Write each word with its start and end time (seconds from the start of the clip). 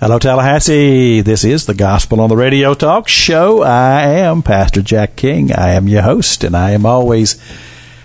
Hello, 0.00 0.20
Tallahassee. 0.20 1.22
This 1.22 1.42
is 1.42 1.66
the 1.66 1.74
Gospel 1.74 2.20
on 2.20 2.28
the 2.28 2.36
Radio 2.36 2.72
Talk 2.72 3.08
Show. 3.08 3.62
I 3.64 4.02
am 4.02 4.44
Pastor 4.44 4.80
Jack 4.80 5.16
King. 5.16 5.50
I 5.52 5.70
am 5.70 5.88
your 5.88 6.02
host, 6.02 6.44
and 6.44 6.56
I 6.56 6.70
am 6.70 6.86
always 6.86 7.36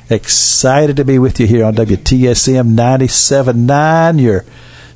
excited 0.10 0.96
to 0.96 1.06
be 1.06 1.20
with 1.20 1.40
you 1.40 1.46
here 1.46 1.64
on 1.64 1.76
WTSM 1.76 2.74
97.9, 2.76 4.20
your 4.20 4.44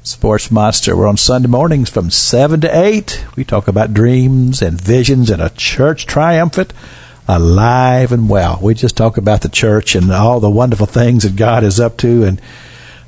sports 0.01 0.49
monster. 0.49 0.97
We're 0.97 1.05
on 1.05 1.17
Sunday 1.17 1.47
mornings 1.47 1.91
from 1.91 2.09
7 2.09 2.61
to 2.61 2.75
8. 2.75 3.25
We 3.35 3.43
talk 3.43 3.67
about 3.67 3.93
dreams 3.93 4.63
and 4.63 4.81
visions 4.81 5.29
and 5.29 5.39
a 5.39 5.51
church 5.51 6.07
triumphant, 6.07 6.73
alive 7.27 8.11
and 8.11 8.27
well. 8.27 8.57
We 8.59 8.73
just 8.73 8.97
talk 8.97 9.17
about 9.17 9.41
the 9.41 9.49
church 9.49 9.93
and 9.93 10.11
all 10.11 10.39
the 10.39 10.49
wonderful 10.49 10.87
things 10.87 11.21
that 11.21 11.35
God 11.35 11.63
is 11.63 11.79
up 11.79 11.97
to 11.97 12.23
and 12.23 12.41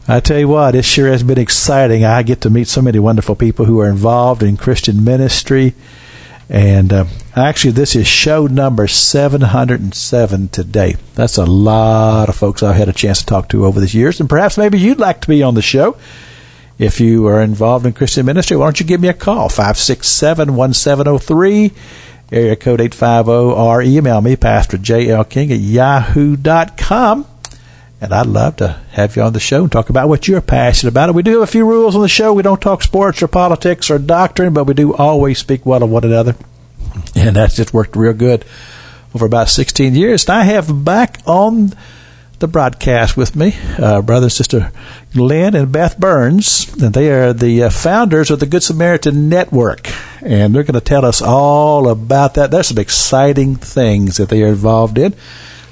I 0.10 0.22
tell 0.22 0.40
you 0.40 0.48
what, 0.48 0.74
it 0.74 0.86
sure 0.86 1.08
has 1.08 1.22
been 1.22 1.38
exciting. 1.38 2.04
I 2.04 2.24
get 2.24 2.42
to 2.42 2.50
meet 2.50 2.68
so 2.68 2.82
many 2.82 2.98
wonderful 2.98 3.36
people 3.36 3.66
who 3.66 3.80
are 3.80 3.88
involved 3.88 4.42
in 4.42 4.58
Christian 4.58 5.04
ministry. 5.04 5.76
And 6.50 6.92
uh, 6.92 7.06
actually, 7.36 7.74
this 7.74 7.96
is 7.96 8.08
show 8.08 8.48
number 8.48 8.88
707 8.88 10.48
today. 10.48 10.96
That's 11.14 11.38
a 11.38 11.46
lot 11.46 12.28
of 12.28 12.36
folks 12.36 12.64
I've 12.64 12.76
had 12.76 12.90
a 12.90 12.94
chance 12.94 13.20
to 13.20 13.26
talk 13.28 13.50
to 13.50 13.68
over 13.68 13.80
the 13.80 13.86
years. 13.86 14.20
And 14.20 14.28
perhaps 14.28 14.58
maybe 14.58 14.80
you'd 14.80 14.98
like 14.98 15.22
to 15.22 15.28
be 15.28 15.44
on 15.44 15.54
the 15.54 15.62
show. 15.62 15.96
If 16.80 17.00
you 17.00 17.28
are 17.28 17.44
involved 17.44 17.86
in 17.86 17.94
Christian 17.94 18.26
ministry, 18.26 18.58
why 18.58 18.66
don't 18.66 18.80
you 18.80 18.88
give 18.88 19.02
me 19.02 19.10
a 19.10 19.14
call? 19.14 19.48
567 19.48 20.56
1703, 20.56 21.72
area 22.32 22.56
code 22.56 22.82
850, 22.82 23.32
or 23.32 23.84
email 23.84 24.22
me, 24.22 24.36
Pastor 24.36 24.80
J.L. 24.80 25.26
King 25.26 25.52
at 25.52 25.60
yahoo.com. 25.60 27.28
And 28.02 28.14
I'd 28.14 28.28
love 28.28 28.58
to 28.58 28.80
have 28.92 29.16
you 29.16 29.24
on 29.24 29.34
the 29.34 29.42
show 29.42 29.64
and 29.64 29.72
talk 29.72 29.90
about 29.90 30.08
what 30.08 30.28
you're 30.28 30.40
passionate 30.40 30.92
about. 30.92 31.14
We 31.14 31.24
do 31.24 31.40
have 31.40 31.50
a 31.50 31.52
few 31.52 31.66
rules 31.68 31.96
on 31.96 32.02
the 32.02 32.08
show. 32.08 32.34
We 32.34 32.44
don't 32.44 32.62
talk 32.62 32.82
sports 32.82 33.22
or 33.22 33.28
politics 33.28 33.90
or 33.92 34.00
doctrine, 34.00 34.54
but 34.54 34.64
we 34.64 34.74
do 34.74 34.94
always 34.94 35.38
speak 35.38 35.66
well 35.66 35.84
of 35.84 35.90
one 35.90 36.06
another. 36.06 36.36
And 37.16 37.36
that's 37.36 37.56
just 37.56 37.74
worked 37.74 37.96
real 37.96 38.14
good 38.14 38.46
over 39.14 39.26
about 39.26 39.50
16 39.50 39.96
years. 39.96 40.26
And 40.26 40.38
I 40.38 40.44
have 40.44 40.86
back 40.86 41.20
on 41.26 41.74
the 42.40 42.48
broadcast 42.48 43.18
with 43.18 43.36
me 43.36 43.54
uh, 43.78 44.02
brother 44.02 44.26
and 44.26 44.32
sister 44.32 44.72
Glenn 45.14 45.54
and 45.56 45.72
Beth 45.72 46.00
Burns. 46.00 46.72
And 46.82 46.94
they 46.94 47.12
are 47.12 47.34
the 47.34 47.64
uh, 47.64 47.70
founders 47.70 48.32
of 48.32 48.40
the 48.40 48.46
Good 48.46 48.64
Samaritan 48.64 49.28
Network. 49.28 49.90
And 50.22 50.56
they're 50.56 50.64
going 50.64 50.74
to 50.74 50.82
tell 50.82 51.04
us 51.04 51.22
all 51.22 51.90
about 51.90 52.36
that. 52.36 52.50
There's 52.52 52.68
some 52.68 52.78
exciting 52.78 53.56
things 53.56 54.18
that 54.18 54.30
they 54.30 54.42
are 54.44 54.48
involved 54.48 54.98
in. 54.98 55.16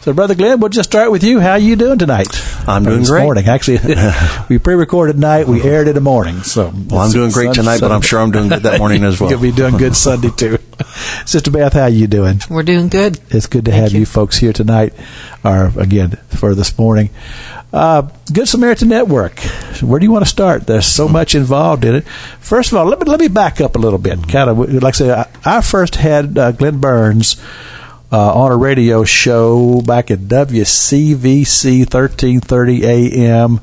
So, 0.02 0.14
Brother 0.14 0.36
Glenn, 0.36 0.62
we'll 0.62 0.70
just 0.70 0.90
start 0.90 1.12
with 1.12 1.22
you. 1.24 1.40
How 1.42 1.52
are 1.52 1.60
you 1.60 1.76
doing 1.76 2.00
tonight? 2.00 2.28
I'm 2.68 2.84
doing 2.84 3.00
this 3.00 3.10
great. 3.10 3.24
morning. 3.24 3.48
Actually, 3.48 3.80
we 4.50 4.58
pre-recorded 4.58 5.20
night. 5.20 5.48
We 5.48 5.62
aired 5.62 5.90
in 5.90 5.96
the 5.96 6.02
morning. 6.02 6.44
So, 6.44 6.72
well, 6.90 7.02
I'm 7.02 7.12
doing 7.12 7.32
great 7.32 7.54
tonight, 7.54 7.82
but 7.82 7.92
I'm 7.92 8.02
sure 8.02 8.20
I'm 8.22 8.32
doing 8.32 8.48
good 8.48 8.64
that 8.64 8.80
morning 8.80 9.04
as 9.04 9.20
well. 9.20 9.30
You'll 9.32 9.42
be 9.42 9.52
doing 9.52 9.76
good 9.76 9.98
Sunday 9.98 10.30
too. 10.30 10.60
Sister 11.26 11.52
Beth, 11.52 11.74
how 11.74 11.82
are 11.84 11.90
you 11.90 12.08
doing? 12.08 12.40
We're 12.50 12.64
doing 12.64 12.88
good. 12.88 13.20
It's 13.30 13.48
good 13.48 13.66
to 13.66 13.72
Thank 13.72 13.84
have 13.84 13.92
you. 13.92 14.02
you. 14.02 14.06
folks 14.06 14.38
here 14.38 14.54
tonight, 14.54 14.94
or 15.44 15.74
again 15.78 16.12
for 16.30 16.56
this 16.56 16.78
morning. 16.78 17.10
Uh, 17.74 18.04
good 18.32 18.48
Samaritan 18.48 18.88
Network. 18.88 19.40
Where 19.82 20.00
do 20.00 20.06
you 20.06 20.12
want 20.12 20.24
to 20.24 20.30
start? 20.30 20.68
There's 20.68 20.86
so 20.86 21.10
much 21.10 21.36
involved 21.36 21.84
in 21.84 21.96
it. 21.96 22.08
First 22.40 22.72
of 22.72 22.78
all, 22.78 22.86
let 22.86 23.00
me 23.00 23.06
let 23.06 23.20
me 23.20 23.28
back 23.28 23.60
up 23.60 23.76
a 23.76 23.80
little 23.80 24.00
bit. 24.00 24.26
Kind 24.30 24.50
of 24.50 24.58
like 24.82 24.94
I 24.94 24.98
say, 24.98 25.12
I, 25.12 25.28
I 25.44 25.62
first 25.62 25.96
had 25.96 26.38
uh, 26.38 26.54
Glenn 26.54 26.80
Burns 26.80 27.36
uh, 28.12 28.34
on 28.34 28.52
a 28.52 28.58
radio 28.58 29.04
show 29.04 29.82
back 29.82 30.10
at 30.12 30.20
WCVC 30.20 31.80
1330 31.80 32.86
AM. 32.86 33.60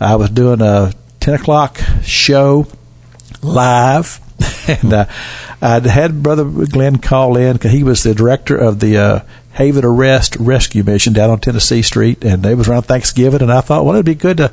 I 0.00 0.16
was 0.16 0.30
doing 0.30 0.60
a 0.60 0.92
10 1.20 1.34
o'clock 1.34 1.80
show 2.02 2.66
live. 3.42 4.20
And 4.68 4.92
uh, 4.92 5.06
I'd 5.62 5.86
had 5.86 6.24
Brother 6.24 6.44
Glenn 6.44 6.98
call 6.98 7.36
in 7.36 7.52
because 7.52 7.70
he 7.70 7.84
was 7.84 8.02
the 8.02 8.16
director 8.16 8.56
of 8.56 8.80
the 8.80 8.96
uh, 8.98 9.20
Haven 9.56 9.84
of 9.84 9.92
Rest 9.92 10.36
Rescue 10.36 10.84
Mission 10.84 11.12
down 11.12 11.30
on 11.30 11.40
Tennessee 11.40 11.82
Street. 11.82 12.24
And 12.24 12.44
it 12.46 12.54
was 12.56 12.68
around 12.68 12.82
Thanksgiving. 12.82 13.42
And 13.42 13.52
I 13.52 13.60
thought, 13.62 13.84
well, 13.84 13.94
it'd 13.94 14.06
be 14.06 14.14
good 14.14 14.36
to 14.36 14.52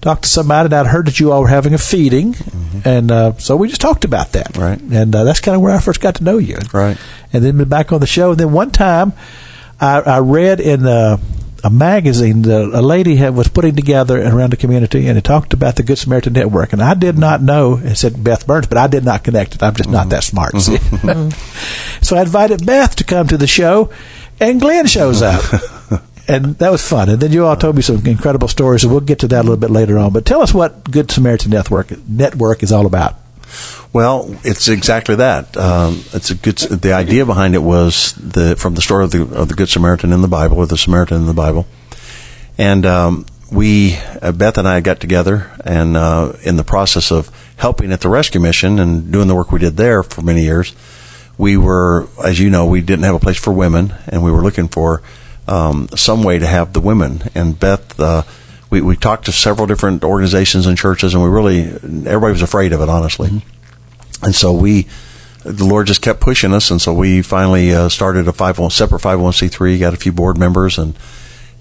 talk 0.00 0.22
to 0.22 0.28
somebody. 0.28 0.66
And 0.66 0.74
I'd 0.74 0.86
heard 0.86 1.06
that 1.06 1.18
you 1.20 1.32
all 1.32 1.42
were 1.42 1.48
having 1.48 1.74
a 1.74 1.78
feeding. 1.78 2.34
And 2.84 3.10
uh, 3.10 3.36
so 3.38 3.56
we 3.56 3.68
just 3.68 3.80
talked 3.80 4.04
about 4.04 4.32
that. 4.32 4.52
Mm-hmm. 4.52 4.62
Right. 4.62 4.80
And 5.02 5.14
uh, 5.14 5.24
that's 5.24 5.40
kind 5.40 5.56
of 5.56 5.60
where 5.62 5.74
I 5.74 5.80
first 5.80 6.00
got 6.00 6.14
to 6.16 6.24
know 6.24 6.38
you 6.38 6.56
Right. 6.72 6.96
and 7.32 7.44
then 7.44 7.56
been 7.58 7.68
back 7.68 7.92
on 7.92 8.00
the 8.00 8.06
show. 8.06 8.30
And 8.30 8.40
then 8.40 8.52
one 8.52 8.70
time, 8.70 9.12
I, 9.80 10.00
I 10.00 10.18
read 10.20 10.60
in 10.60 10.86
a, 10.86 11.18
a 11.64 11.70
magazine 11.70 12.42
that 12.42 12.70
a 12.72 12.80
lady 12.82 13.16
had, 13.16 13.34
was 13.34 13.48
putting 13.48 13.74
together 13.74 14.22
around 14.22 14.50
the 14.52 14.56
community, 14.56 15.06
and 15.08 15.18
it 15.18 15.24
talked 15.24 15.52
about 15.52 15.74
the 15.76 15.82
Good 15.82 15.98
Samaritan 15.98 16.34
Network. 16.34 16.72
And 16.72 16.80
I 16.82 16.94
did 16.94 17.18
not 17.18 17.42
know 17.42 17.78
it 17.78 17.96
said 17.96 18.22
Beth 18.22 18.46
Burns, 18.46 18.66
but 18.68 18.78
I 18.78 18.86
did 18.86 19.04
not 19.04 19.24
connect 19.24 19.56
it. 19.56 19.62
I'm 19.62 19.74
just 19.74 19.88
not 19.90 20.10
that 20.10 20.22
smart. 20.22 20.56
see. 20.60 20.76
so 22.02 22.16
I 22.16 22.22
invited 22.22 22.64
Beth 22.64 22.96
to 22.96 23.04
come 23.04 23.26
to 23.28 23.36
the 23.36 23.46
show, 23.46 23.90
and 24.40 24.60
Glenn 24.60 24.86
shows 24.86 25.22
up. 25.22 25.42
And 26.26 26.56
that 26.56 26.72
was 26.72 26.86
fun. 26.86 27.10
And 27.10 27.20
then 27.20 27.32
you 27.32 27.44
all 27.44 27.56
told 27.56 27.76
me 27.76 27.82
some 27.82 28.04
incredible 28.06 28.48
stories, 28.48 28.82
and 28.82 28.90
we'll 28.90 29.02
get 29.02 29.18
to 29.18 29.28
that 29.28 29.40
a 29.40 29.42
little 29.42 29.58
bit 29.58 29.70
later 29.70 29.98
on. 29.98 30.12
But 30.12 30.24
tell 30.24 30.40
us 30.40 30.54
what 30.54 30.90
Good 30.90 31.10
Samaritan 31.10 31.50
Network 31.50 31.90
Network 32.08 32.62
is 32.62 32.72
all 32.72 32.86
about. 32.86 33.16
Well, 33.92 34.34
it's 34.42 34.68
exactly 34.68 35.16
that. 35.16 35.56
Um, 35.56 36.02
it's 36.12 36.30
a 36.30 36.34
good. 36.34 36.56
The 36.56 36.94
idea 36.94 37.26
behind 37.26 37.54
it 37.54 37.62
was 37.62 38.14
the 38.14 38.56
from 38.56 38.74
the 38.74 38.80
story 38.80 39.04
of 39.04 39.10
the 39.10 39.22
of 39.22 39.48
the 39.48 39.54
Good 39.54 39.68
Samaritan 39.68 40.12
in 40.12 40.22
the 40.22 40.28
Bible, 40.28 40.56
or 40.56 40.66
the 40.66 40.78
Samaritan 40.78 41.18
in 41.18 41.26
the 41.26 41.34
Bible, 41.34 41.66
and 42.58 42.86
um, 42.86 43.26
we 43.52 43.96
uh, 44.20 44.32
Beth 44.32 44.58
and 44.58 44.66
I 44.66 44.80
got 44.80 45.00
together, 45.00 45.52
and 45.64 45.96
uh, 45.96 46.32
in 46.42 46.56
the 46.56 46.64
process 46.64 47.12
of 47.12 47.30
helping 47.56 47.92
at 47.92 48.00
the 48.00 48.08
rescue 48.08 48.40
mission 48.40 48.78
and 48.78 49.12
doing 49.12 49.28
the 49.28 49.34
work 49.34 49.52
we 49.52 49.60
did 49.60 49.76
there 49.76 50.02
for 50.02 50.22
many 50.22 50.42
years, 50.42 50.74
we 51.36 51.56
were, 51.56 52.08
as 52.24 52.38
you 52.38 52.50
know, 52.50 52.66
we 52.66 52.80
didn't 52.80 53.04
have 53.04 53.14
a 53.14 53.20
place 53.20 53.38
for 53.38 53.52
women, 53.52 53.92
and 54.06 54.22
we 54.22 54.30
were 54.30 54.42
looking 54.42 54.68
for 54.68 55.02
um, 55.48 55.88
some 55.96 56.22
way 56.22 56.38
to 56.38 56.46
have 56.46 56.72
the 56.72 56.80
women. 56.80 57.22
And 57.34 57.58
Beth, 57.58 57.98
uh, 57.98 58.22
we 58.70 58.80
we 58.80 58.96
talked 58.96 59.26
to 59.26 59.32
several 59.32 59.66
different 59.66 60.04
organizations 60.04 60.66
and 60.66 60.78
churches, 60.78 61.14
and 61.14 61.22
we 61.22 61.28
really 61.28 61.64
everybody 61.64 62.32
was 62.32 62.42
afraid 62.42 62.72
of 62.72 62.80
it, 62.80 62.88
honestly. 62.88 63.42
And 64.22 64.34
so 64.34 64.52
we, 64.52 64.86
the 65.42 65.64
Lord 65.64 65.86
just 65.86 66.02
kept 66.02 66.20
pushing 66.20 66.54
us, 66.54 66.70
and 66.70 66.80
so 66.80 66.94
we 66.94 67.20
finally 67.22 67.74
uh, 67.74 67.88
started 67.88 68.28
a 68.28 68.32
five 68.32 68.58
one 68.58 68.70
separate 68.70 69.00
five 69.00 69.18
hundred 69.18 69.24
one 69.24 69.32
c 69.32 69.48
three. 69.48 69.78
Got 69.78 69.94
a 69.94 69.98
few 69.98 70.12
board 70.12 70.38
members, 70.38 70.78
and 70.78 70.96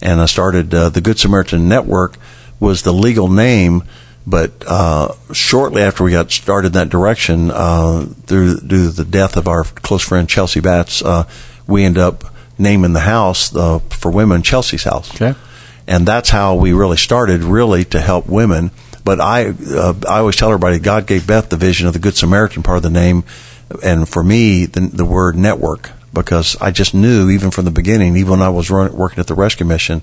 and 0.02 0.22
I 0.22 0.28
started 0.28 0.74
uh, 0.74 0.90
the 0.90 1.02
Good 1.02 1.20
Samaritan 1.20 1.68
Network 1.68 2.18
was 2.60 2.84
the 2.84 2.94
legal 2.94 3.28
name. 3.28 3.84
But 4.26 4.64
uh, 4.66 5.14
shortly 5.34 5.82
after 5.82 6.04
we 6.04 6.12
got 6.12 6.32
started 6.32 6.68
in 6.68 6.74
that 6.74 6.90
direction, 6.90 7.52
uh, 7.52 8.06
through, 8.26 8.62
due 8.62 8.88
to 8.88 8.92
the 8.92 9.04
death 9.04 9.36
of 9.36 9.48
our 9.48 9.64
close 9.64 10.02
friend 10.02 10.30
Chelsea 10.30 10.62
Batts, 10.62 11.02
uh, 11.02 11.28
we 11.68 11.84
ended 11.84 12.02
up 12.02 12.24
naming 12.58 12.94
the 12.94 13.02
house 13.02 13.54
uh, 13.56 13.80
for 13.80 14.12
women 14.12 14.42
Chelsea's 14.44 14.84
House 14.84 15.14
Okay. 15.16 15.38
and 15.88 16.08
that's 16.08 16.30
how 16.30 16.56
we 16.56 16.72
really 16.72 16.98
started, 16.98 17.44
really 17.44 17.84
to 17.86 18.00
help 18.00 18.28
women. 18.28 18.72
But 19.04 19.20
I, 19.20 19.48
uh, 19.50 19.94
I 20.08 20.20
always 20.20 20.38
tell 20.38 20.50
everybody, 20.50 20.80
God 20.80 21.08
gave 21.08 21.28
Beth 21.28 21.50
the 21.50 21.58
vision 21.58 21.88
of 21.88 21.94
the 21.94 22.00
Good 22.00 22.16
Samaritan 22.16 22.64
part 22.64 22.78
of 22.78 22.84
the 22.84 22.90
name, 22.90 23.26
and 23.84 24.08
for 24.08 24.24
me, 24.24 24.66
the, 24.66 24.82
the 24.82 25.04
word 25.04 25.36
network, 25.36 25.92
because 26.14 26.56
I 26.62 26.72
just 26.72 26.94
knew 26.94 27.30
even 27.30 27.52
from 27.52 27.66
the 27.66 27.72
beginning, 27.72 28.16
even 28.16 28.32
when 28.32 28.42
I 28.42 28.50
was 28.50 28.70
run, 28.70 28.96
working 28.96 29.20
at 29.20 29.28
the 29.28 29.36
rescue 29.36 29.66
mission, 29.66 30.02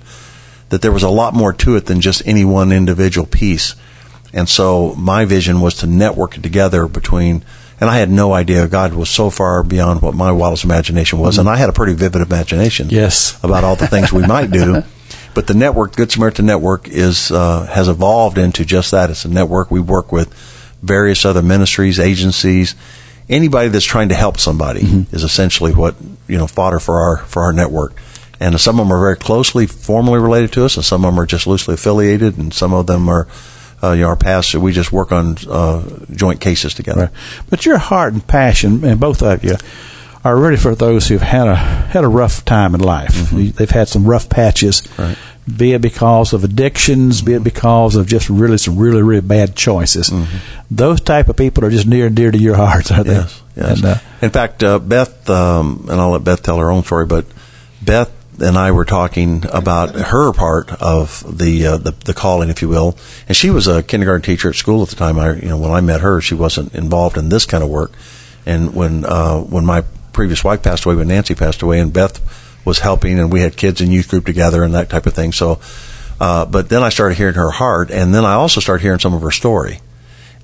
that 0.69 0.83
there 0.83 0.93
was 0.93 1.05
a 1.05 1.09
lot 1.09 1.33
more 1.33 1.53
to 1.55 1.77
it 1.77 1.87
than 1.87 2.01
just 2.03 2.27
any 2.27 2.45
one 2.45 2.73
individual 2.73 3.27
piece. 3.27 3.75
And 4.33 4.49
so 4.49 4.95
my 4.97 5.25
vision 5.25 5.61
was 5.61 5.75
to 5.77 5.87
network 5.87 6.37
it 6.37 6.43
together 6.43 6.87
between, 6.87 7.45
and 7.81 7.91
I 7.91 7.99
had 7.99 8.11
no 8.11 8.33
idea 8.33 8.69
God 8.69 8.95
was 8.95 9.11
so 9.11 9.31
far 9.31 9.63
beyond 9.65 10.03
what 10.03 10.15
my 10.15 10.31
wildest 10.33 10.65
imagination 10.65 11.19
was, 11.19 11.39
and 11.39 11.49
I 11.49 11.57
had 11.57 11.69
a 11.69 11.73
pretty 11.73 11.95
vivid 11.95 12.23
imagination 12.23 12.89
Yes. 12.91 13.39
about 13.43 13.65
all 13.65 13.77
the 13.77 13.87
things 13.89 14.13
we 14.13 14.27
might 14.27 14.51
do. 14.51 14.83
But 15.33 15.47
the 15.47 15.55
network, 15.55 15.95
Good 15.95 16.11
Samaritan 16.11 16.47
Network, 16.47 16.89
is 16.89 17.31
uh, 17.31 17.65
has 17.67 17.87
evolved 17.89 18.37
into 18.37 18.65
just 18.65 18.91
that. 18.91 19.11
It's 19.11 19.25
a 19.25 19.29
network. 19.29 19.71
We 19.71 19.79
work 19.79 20.11
with 20.11 20.35
various 20.83 21.25
other 21.25 21.41
ministries, 21.41 22.01
agencies, 22.01 22.75
anybody 23.29 23.69
that's 23.69 23.85
trying 23.85 24.09
to 24.09 24.17
help 24.17 24.41
somebody 24.41 24.81
is 25.13 25.23
essentially 25.23 25.73
what 25.73 25.95
you 26.27 26.37
know 26.37 26.49
fodder 26.49 26.81
for 26.81 26.99
our 27.01 27.19
for 27.19 27.43
our 27.43 27.53
network. 27.53 27.95
And 28.41 28.61
some 28.61 28.81
of 28.81 28.87
them 28.87 28.93
are 28.93 28.99
very 29.01 29.17
closely, 29.17 29.67
formally 29.67 30.19
related 30.19 30.53
to 30.55 30.65
us, 30.65 30.75
and 30.77 30.85
some 30.85 31.05
of 31.05 31.13
them 31.13 31.21
are 31.21 31.27
just 31.27 31.47
loosely 31.47 31.75
affiliated, 31.75 32.37
and 32.37 32.53
some 32.53 32.73
of 32.75 32.87
them 32.89 33.09
are. 33.09 33.29
Uh, 33.83 33.93
you 33.93 34.03
know, 34.03 34.09
our 34.09 34.17
past, 34.17 34.55
we 34.55 34.73
just 34.73 34.93
work 34.93 35.11
on 35.11 35.37
uh, 35.49 35.83
joint 36.13 36.41
cases 36.41 36.75
together. 36.75 37.01
Right. 37.13 37.45
But 37.49 37.65
your 37.65 37.79
heart 37.79 38.13
and 38.13 38.27
passion, 38.27 38.85
and 38.85 39.01
both 39.01 39.23
of 39.23 39.43
you, 39.43 39.57
are 40.23 40.37
really 40.37 40.59
for 40.59 40.75
those 40.75 41.09
who've 41.09 41.23
had 41.23 41.49
a 41.49 41.57
had 41.57 42.05
a 42.05 42.09
rough 42.09 42.45
time 42.45 42.75
in 42.75 42.81
life. 42.83 43.31
They've 43.31 43.71
had 43.71 43.89
some 43.89 44.05
rough 44.05 44.29
patches, 44.29 44.83
Right. 44.99 45.17
be 45.57 45.73
it 45.73 45.81
because 45.81 46.35
of 46.35 46.45
addictions, 46.45 47.23
be 47.23 47.33
it 47.33 47.43
because 47.43 47.97
of 47.97 48.07
just 48.07 48.29
really 48.29 48.59
some 48.59 48.77
really 48.77 49.01
really 49.01 49.23
bad 49.23 49.57
choices. 49.57 50.13
Those 50.71 51.01
type 51.01 51.31
of 51.31 51.37
people 51.39 51.65
are 51.65 51.71
just 51.71 51.87
near 51.87 52.07
and 52.09 52.15
dear 52.15 52.31
to 52.31 52.39
your 52.39 52.57
hearts, 52.57 52.91
are 52.93 53.03
they? 53.03 53.15
Yes, 53.15 53.43
yes. 53.57 53.77
And, 53.79 53.85
uh, 53.87 53.95
In 54.21 54.29
fact, 54.31 54.63
uh, 54.63 54.79
Beth, 54.79 55.31
um, 55.31 55.87
and 55.89 55.99
I'll 55.99 56.11
let 56.11 56.23
Beth 56.25 56.43
tell 56.43 56.59
her 56.59 56.71
own 56.71 56.85
story, 56.85 57.07
but 57.07 57.25
Beth 57.81 58.11
and 58.41 58.57
I 58.57 58.73
were 58.73 58.85
talking 58.85 59.45
about 59.53 59.95
her 59.95 60.33
part 60.33 60.73
of 60.81 61.25
the, 61.39 61.67
uh, 61.67 61.77
the 61.77 61.93
the 61.93 62.15
calling, 62.15 62.51
if 62.51 62.63
you 62.63 62.69
will. 62.69 62.97
And 63.29 63.37
she 63.37 63.51
was 63.51 63.67
a 63.67 63.83
kindergarten 63.83 64.23
teacher 64.23 64.49
at 64.49 64.55
school 64.55 64.83
at 64.83 64.89
the 64.89 64.97
time. 64.97 65.19
I, 65.19 65.35
you 65.35 65.49
know, 65.49 65.59
when 65.59 65.71
I 65.71 65.81
met 65.81 66.01
her, 66.01 66.21
she 66.21 66.35
wasn't 66.35 66.75
involved 66.75 67.17
in 67.17 67.29
this 67.29 67.45
kind 67.45 67.63
of 67.63 67.71
work. 67.71 67.93
And 68.47 68.75
when 68.75 69.05
uh, 69.05 69.41
when 69.41 69.67
my 69.67 69.85
previous 70.13 70.43
wife 70.43 70.63
passed 70.63 70.85
away, 70.85 70.97
when 70.97 71.09
Nancy 71.09 71.35
passed 71.35 71.63
away, 71.63 71.81
and 71.81 71.93
Beth 71.93 72.21
was 72.65 72.81
helping, 72.81 73.19
and 73.19 73.33
we 73.33 73.41
had 73.41 73.57
kids 73.57 73.81
in 73.81 73.91
youth 73.91 74.09
group 74.09 74.27
together 74.27 74.63
and 74.63 74.75
that 74.75 74.91
type 74.91 75.07
of 75.07 75.15
thing. 75.15 75.33
So, 75.33 75.61
uh, 76.21 76.47
but 76.47 76.69
then 76.69 76.83
I 76.83 76.89
started 76.89 77.17
hearing 77.17 77.35
her 77.35 77.51
heart, 77.51 77.91
and 77.91 78.15
then 78.15 78.25
I 78.25 78.35
also 78.35 78.61
started 78.61 78.83
hearing 78.83 78.99
some 78.99 79.15
of 79.15 79.23
her 79.23 79.31
story. 79.31 79.81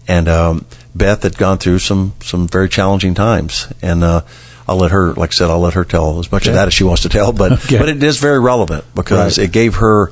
And 0.08 0.28
um, 0.28 0.66
Beth 0.94 1.22
had 1.22 1.37
gone 1.37 1.58
through 1.58 1.81
some 1.81 2.14
some 2.22 2.46
very 2.48 2.69
challenging 2.69 3.14
times, 3.14 3.72
and 3.82 4.04
uh, 4.04 4.22
I'll 4.69 4.77
let 4.77 4.91
her, 4.91 5.13
like 5.15 5.31
I 5.31 5.33
said, 5.35 5.51
I'll 5.51 5.61
let 5.61 5.75
her 5.75 5.85
tell 5.85 6.19
as 6.19 6.31
much 6.33 6.43
Okay. 6.43 6.51
of 6.51 6.55
that 6.57 6.67
as 6.69 6.75
she 6.75 6.85
wants 6.85 7.03
to 7.03 7.09
tell. 7.09 7.33
But 7.33 7.53
Okay. 7.65 7.79
but 7.79 7.89
it 7.89 8.03
is 8.03 8.17
very 8.19 8.41
relevant 8.41 8.85
because 8.95 9.39
Right. 9.39 9.49
it 9.49 9.53
gave 9.53 9.77
her 9.77 10.11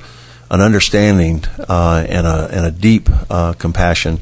an 0.49 0.61
understanding 0.61 1.43
uh, 1.67 2.05
and 2.07 2.25
a 2.27 2.49
and 2.51 2.65
a 2.65 2.71
deep 2.71 3.09
uh, 3.29 3.53
compassion 3.53 4.19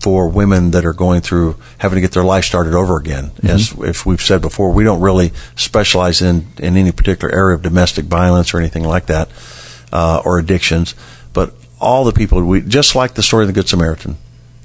for 0.00 0.28
women 0.28 0.72
that 0.72 0.84
are 0.84 0.92
going 0.92 1.20
through 1.20 1.54
having 1.78 1.94
to 1.96 2.00
get 2.00 2.10
their 2.10 2.24
life 2.24 2.44
started 2.44 2.74
over 2.74 2.96
again. 2.96 3.30
As 3.44 3.72
if 3.78 4.04
we've 4.04 4.20
said 4.20 4.40
before, 4.42 4.72
we 4.72 4.82
don't 4.82 5.00
really 5.00 5.32
specialize 5.54 6.20
in 6.20 6.46
in 6.58 6.76
any 6.76 6.90
particular 6.92 7.32
area 7.32 7.54
of 7.54 7.62
domestic 7.62 8.06
violence 8.06 8.52
or 8.52 8.58
anything 8.58 8.82
like 8.84 9.06
that 9.06 9.28
uh, 9.92 10.20
or 10.24 10.38
addictions, 10.38 10.94
but 11.32 11.54
all 11.80 12.04
the 12.04 12.12
people 12.12 12.42
we 12.42 12.60
just 12.60 12.94
like 12.96 13.14
the 13.14 13.22
story 13.22 13.44
of 13.44 13.48
the 13.48 13.52
Good 13.54 13.68
Samaritan. 13.68 14.16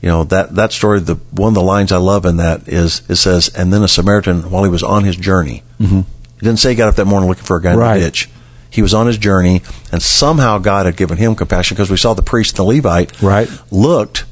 You 0.01 0.09
know 0.09 0.23
that 0.25 0.55
that 0.55 0.71
story. 0.71 0.99
The 0.99 1.15
one 1.31 1.49
of 1.49 1.53
the 1.55 1.61
lines 1.61 1.91
I 1.91 1.97
love 1.97 2.25
in 2.25 2.37
that 2.37 2.67
is 2.67 3.01
it 3.09 3.15
says, 3.15 3.49
"And 3.49 3.73
then 3.73 3.81
a 3.83 3.87
Samaritan, 3.87 4.51
while 4.51 4.63
he 4.63 4.69
was 4.69 4.83
on 4.83 5.03
his 5.03 5.15
journey, 5.15 5.63
mm-hmm. 5.81 6.01
he 6.01 6.45
didn't 6.45 6.59
say 6.59 6.69
he 6.69 6.75
got 6.75 6.89
up 6.89 6.95
that 6.95 7.05
morning 7.05 7.27
looking 7.29 7.43
for 7.45 7.57
a 7.57 7.61
guy 7.61 7.73
in 7.73 7.79
Right. 7.79 7.97
the 7.99 8.05
ditch. 8.05 8.29
He 8.69 8.81
was 8.83 8.93
on 8.93 9.07
his 9.07 9.17
journey, 9.17 9.63
and 9.91 10.01
somehow 10.01 10.59
God 10.59 10.85
had 10.85 10.97
given 10.97 11.17
him 11.17 11.33
compassion 11.35 11.75
because 11.75 11.89
we 11.89 11.97
saw 11.97 12.13
the 12.13 12.21
priest 12.21 12.59
and 12.59 12.67
the 12.67 12.75
Levite 12.75 13.19
Right. 13.23 13.49
looked, 13.71 14.25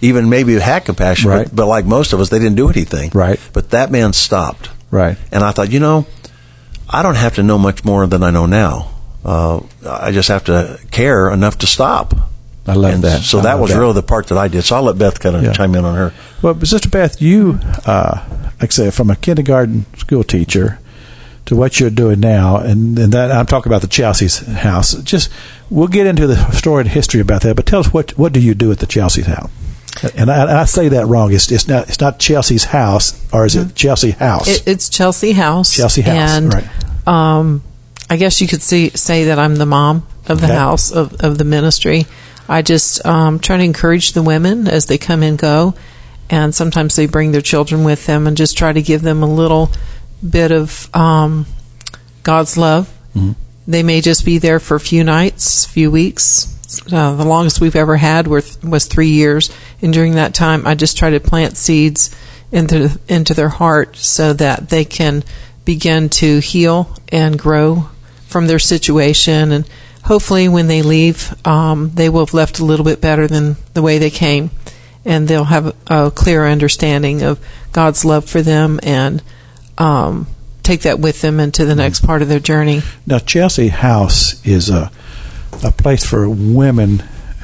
even 0.00 0.28
maybe 0.28 0.54
had 0.58 0.84
compassion, 0.84 1.30
Right. 1.30 1.44
but, 1.46 1.54
but 1.54 1.66
like 1.66 1.84
most 1.84 2.12
of 2.12 2.18
us, 2.20 2.28
they 2.30 2.38
didn't 2.40 2.56
do 2.56 2.68
anything. 2.68 3.10
Right. 3.14 3.38
But 3.52 3.70
that 3.70 3.92
man 3.92 4.12
stopped. 4.14 4.70
Right. 4.90 5.16
And 5.30 5.44
I 5.44 5.52
thought, 5.52 5.70
you 5.70 5.78
know, 5.78 6.06
I 6.88 7.02
don't 7.02 7.14
have 7.16 7.36
to 7.36 7.42
know 7.42 7.58
much 7.58 7.84
more 7.84 8.06
than 8.06 8.22
I 8.24 8.30
know 8.30 8.46
now. 8.46 8.88
Uh, 9.24 9.60
I 9.88 10.10
just 10.10 10.28
have 10.30 10.44
to 10.44 10.80
care 10.90 11.30
enough 11.30 11.58
to 11.58 11.66
stop. 11.66 12.12
I 12.66 12.74
love 12.74 12.94
And 12.94 13.02
that. 13.04 13.22
So 13.22 13.40
I 13.40 13.42
that 13.42 13.58
was 13.58 13.70
that. 13.72 13.78
really 13.80 13.92
the 13.94 14.02
part 14.04 14.28
that 14.28 14.38
I 14.38 14.46
did. 14.48 14.62
So 14.62 14.76
I'll 14.76 14.82
let 14.82 14.96
Beth 14.98 15.18
kind 15.18 15.34
of 15.34 15.42
Yeah. 15.42 15.52
chime 15.52 15.74
in 15.74 15.84
on 15.84 15.96
her. 15.96 16.12
Well, 16.42 16.54
but 16.54 16.68
Sister 16.68 16.88
Beth, 16.88 17.20
you, 17.20 17.58
uh, 17.86 18.20
like 18.60 18.70
I 18.70 18.72
said, 18.72 18.94
from 18.94 19.10
a 19.10 19.16
kindergarten 19.16 19.84
school 19.96 20.22
teacher 20.22 20.78
to 21.46 21.56
what 21.56 21.80
you're 21.80 21.90
doing 21.90 22.20
now, 22.20 22.58
and, 22.58 22.96
and 22.98 23.12
that 23.12 23.32
I'm 23.32 23.46
talking 23.46 23.68
about 23.70 23.80
the 23.82 23.88
Chelsea's 23.88 24.38
house. 24.38 24.94
Just 25.02 25.28
we'll 25.70 25.88
get 25.88 26.06
into 26.06 26.28
the 26.28 26.50
story 26.52 26.82
and 26.82 26.90
history 26.90 27.20
about 27.20 27.42
that, 27.42 27.56
but 27.56 27.66
tell 27.66 27.80
us 27.80 27.92
what 27.92 28.12
what 28.16 28.32
do 28.32 28.38
you 28.38 28.54
do 28.54 28.70
at 28.70 28.78
the 28.78 28.86
Chelsea's 28.86 29.26
house? 29.26 29.50
And 30.16 30.30
I, 30.30 30.62
I 30.62 30.64
say 30.66 30.88
that 30.90 31.06
wrong. 31.06 31.32
It's 31.32 31.50
it's 31.50 31.66
not 31.66 31.88
it's 31.88 32.00
not 32.00 32.20
Chelsea's 32.20 32.64
house, 32.64 33.20
or 33.32 33.44
is 33.44 33.56
it 33.56 33.74
Chelsea 33.74 34.12
House? 34.12 34.46
It, 34.48 34.62
it's 34.68 34.88
Chelsea 34.88 35.32
House. 35.32 35.74
Chelsea 35.76 36.02
House, 36.02 36.30
and 36.30 36.54
right. 36.54 37.08
um, 37.08 37.62
I 38.08 38.16
guess 38.16 38.40
you 38.40 38.46
could 38.46 38.62
see, 38.62 38.90
say 38.90 39.24
that 39.24 39.38
I'm 39.40 39.56
the 39.56 39.66
mom 39.66 40.06
of 40.28 40.40
the 40.40 40.46
Okay. 40.46 40.54
house 40.54 40.92
of, 40.92 41.14
of 41.20 41.38
the 41.38 41.44
ministry. 41.44 42.06
I 42.52 42.60
just 42.60 43.04
um, 43.06 43.38
try 43.38 43.56
to 43.56 43.64
encourage 43.64 44.12
the 44.12 44.22
women 44.22 44.68
as 44.68 44.84
they 44.84 44.98
come 44.98 45.22
and 45.22 45.38
go, 45.38 45.74
and 46.28 46.54
sometimes 46.54 46.94
they 46.94 47.06
bring 47.06 47.32
their 47.32 47.40
children 47.40 47.82
with 47.82 48.04
them, 48.04 48.26
and 48.26 48.36
just 48.36 48.58
try 48.58 48.74
to 48.74 48.82
give 48.82 49.00
them 49.00 49.22
a 49.22 49.34
little 49.34 49.70
bit 50.28 50.52
of 50.52 50.94
um, 50.94 51.46
God's 52.22 52.58
love. 52.58 52.88
Mm-hmm. 53.16 53.32
They 53.66 53.82
may 53.82 54.02
just 54.02 54.26
be 54.26 54.36
there 54.36 54.60
for 54.60 54.74
a 54.74 54.80
few 54.80 55.02
nights, 55.02 55.64
few 55.64 55.90
weeks. 55.90 56.48
Uh, 56.92 57.14
the 57.16 57.24
longest 57.24 57.60
we've 57.60 57.74
ever 57.74 57.96
had 57.96 58.26
were, 58.26 58.42
was 58.62 58.84
three 58.84 59.08
years, 59.08 59.50
and 59.80 59.90
during 59.90 60.16
that 60.16 60.34
time, 60.34 60.66
I 60.66 60.74
just 60.74 60.98
try 60.98 61.08
to 61.08 61.20
plant 61.20 61.56
seeds 61.56 62.14
into 62.50 63.00
into 63.08 63.32
their 63.32 63.48
heart 63.48 63.96
so 63.96 64.34
that 64.34 64.68
they 64.68 64.84
can 64.84 65.24
begin 65.64 66.10
to 66.10 66.40
heal 66.40 66.94
and 67.10 67.38
grow 67.38 67.88
from 68.26 68.46
their 68.46 68.58
situation, 68.58 69.52
and 69.52 69.66
hopefully, 70.04 70.48
when 70.48 70.68
they 70.68 70.82
leave, 70.82 71.34
um, 71.46 71.90
they 71.94 72.08
will 72.08 72.24
have 72.24 72.34
left 72.34 72.58
a 72.58 72.64
little 72.64 72.84
bit 72.84 73.00
better 73.00 73.26
than 73.26 73.56
the 73.74 73.82
way 73.82 73.98
they 73.98 74.10
came, 74.10 74.50
and 75.04 75.28
they'll 75.28 75.44
have 75.44 75.74
a 75.86 76.10
clearer 76.10 76.46
understanding 76.46 77.22
of 77.22 77.38
God's 77.72 78.04
love 78.04 78.24
for 78.28 78.42
them 78.42 78.78
and 78.82 79.22
um, 79.78 80.26
take 80.62 80.82
that 80.82 81.00
with 81.00 81.22
them 81.22 81.40
into 81.40 81.64
the 81.64 81.74
next 81.74 82.04
part 82.04 82.22
of 82.22 82.28
their 82.28 82.40
journey. 82.40 82.82
Now, 83.06 83.18
Chelsea 83.18 83.68
House 83.68 84.44
is 84.46 84.70
a 84.70 84.90
a 85.64 85.70
place 85.70 86.04
for 86.04 86.28
women 86.28 86.98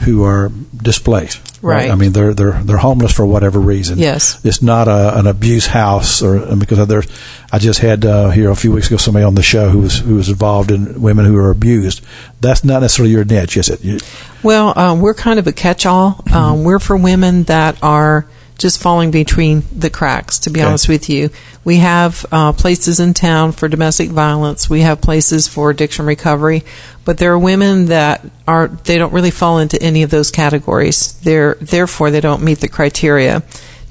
who 0.05 0.25
are 0.25 0.51
displaced. 0.77 1.48
Right. 1.75 1.91
I 1.91 1.95
mean, 1.95 2.13
they're 2.13 2.35
they're 2.35 2.63
they're 2.63 2.79
homeless 2.79 3.13
for 3.13 3.27
whatever 3.27 3.59
reason. 3.59 3.99
Yes. 3.99 4.45
It's 4.45 4.63
not 4.63 4.89
a, 4.89 5.19
an 5.19 5.27
abuse 5.27 5.67
house, 5.67 6.23
or 6.23 6.57
because 6.57 6.87
there's. 6.87 7.07
I 7.51 7.59
just 7.59 7.81
had 7.81 8.05
uh, 8.05 8.31
here 8.31 8.51
a 8.51 8.57
few 8.57 8.73
weeks 8.73 8.89
ago 8.89 8.97
somebody 8.99 9.25
on 9.25 9.35
the 9.35 9.43
show 9.43 9.71
who 9.71 9.81
was 9.81 9.99
who 9.99 10.17
was 10.17 10.29
involved 10.29 10.71
in 10.71 11.01
women 11.01 11.25
who 11.25 11.37
are 11.37 11.51
abused. 11.51 12.05
That's 12.41 12.65
not 12.65 12.81
necessarily 12.81 13.13
your 13.13 13.25
niche, 13.25 13.57
is 13.57 13.69
it? 13.69 13.83
You, 13.83 13.99
Well, 14.43 14.79
um, 14.79 15.01
we're 15.01 15.15
kind 15.15 15.39
of 15.39 15.47
a 15.47 15.53
catch-all. 15.53 16.23
Um, 16.33 16.65
we're 16.65 16.79
for 16.79 16.97
women 16.97 17.45
that 17.45 17.83
are 17.83 18.27
just 18.59 18.81
falling 18.83 19.11
between 19.13 19.63
the 19.75 19.89
cracks. 19.89 20.39
To 20.41 20.51
be 20.51 20.61
Okay. 20.61 20.69
honest 20.69 20.89
with 20.89 21.09
you, 21.09 21.31
we 21.65 21.77
have 21.77 22.27
uh, 22.33 22.53
places 22.53 22.99
in 23.01 23.15
town 23.15 23.53
for 23.53 23.69
domestic 23.69 24.11
violence. 24.11 24.69
We 24.69 24.81
have 24.83 25.01
places 25.01 25.47
for 25.49 25.71
addiction 25.71 26.05
recovery, 26.07 26.65
but 27.05 27.19
there 27.19 27.33
are 27.33 27.39
women 27.39 27.87
that 27.87 28.25
are 28.47 28.69
they 28.69 28.99
don't 28.99 29.13
really 29.13 29.31
fall 29.31 29.59
into 29.59 29.81
any 29.81 30.03
of 30.03 30.11
those 30.11 30.31
categories. 30.31 31.13
They're 31.23 31.55
therefore 31.61 32.11
they 32.11 32.21
don't 32.21 32.43
meet 32.43 32.59
the 32.61 32.69
criteria 32.69 33.43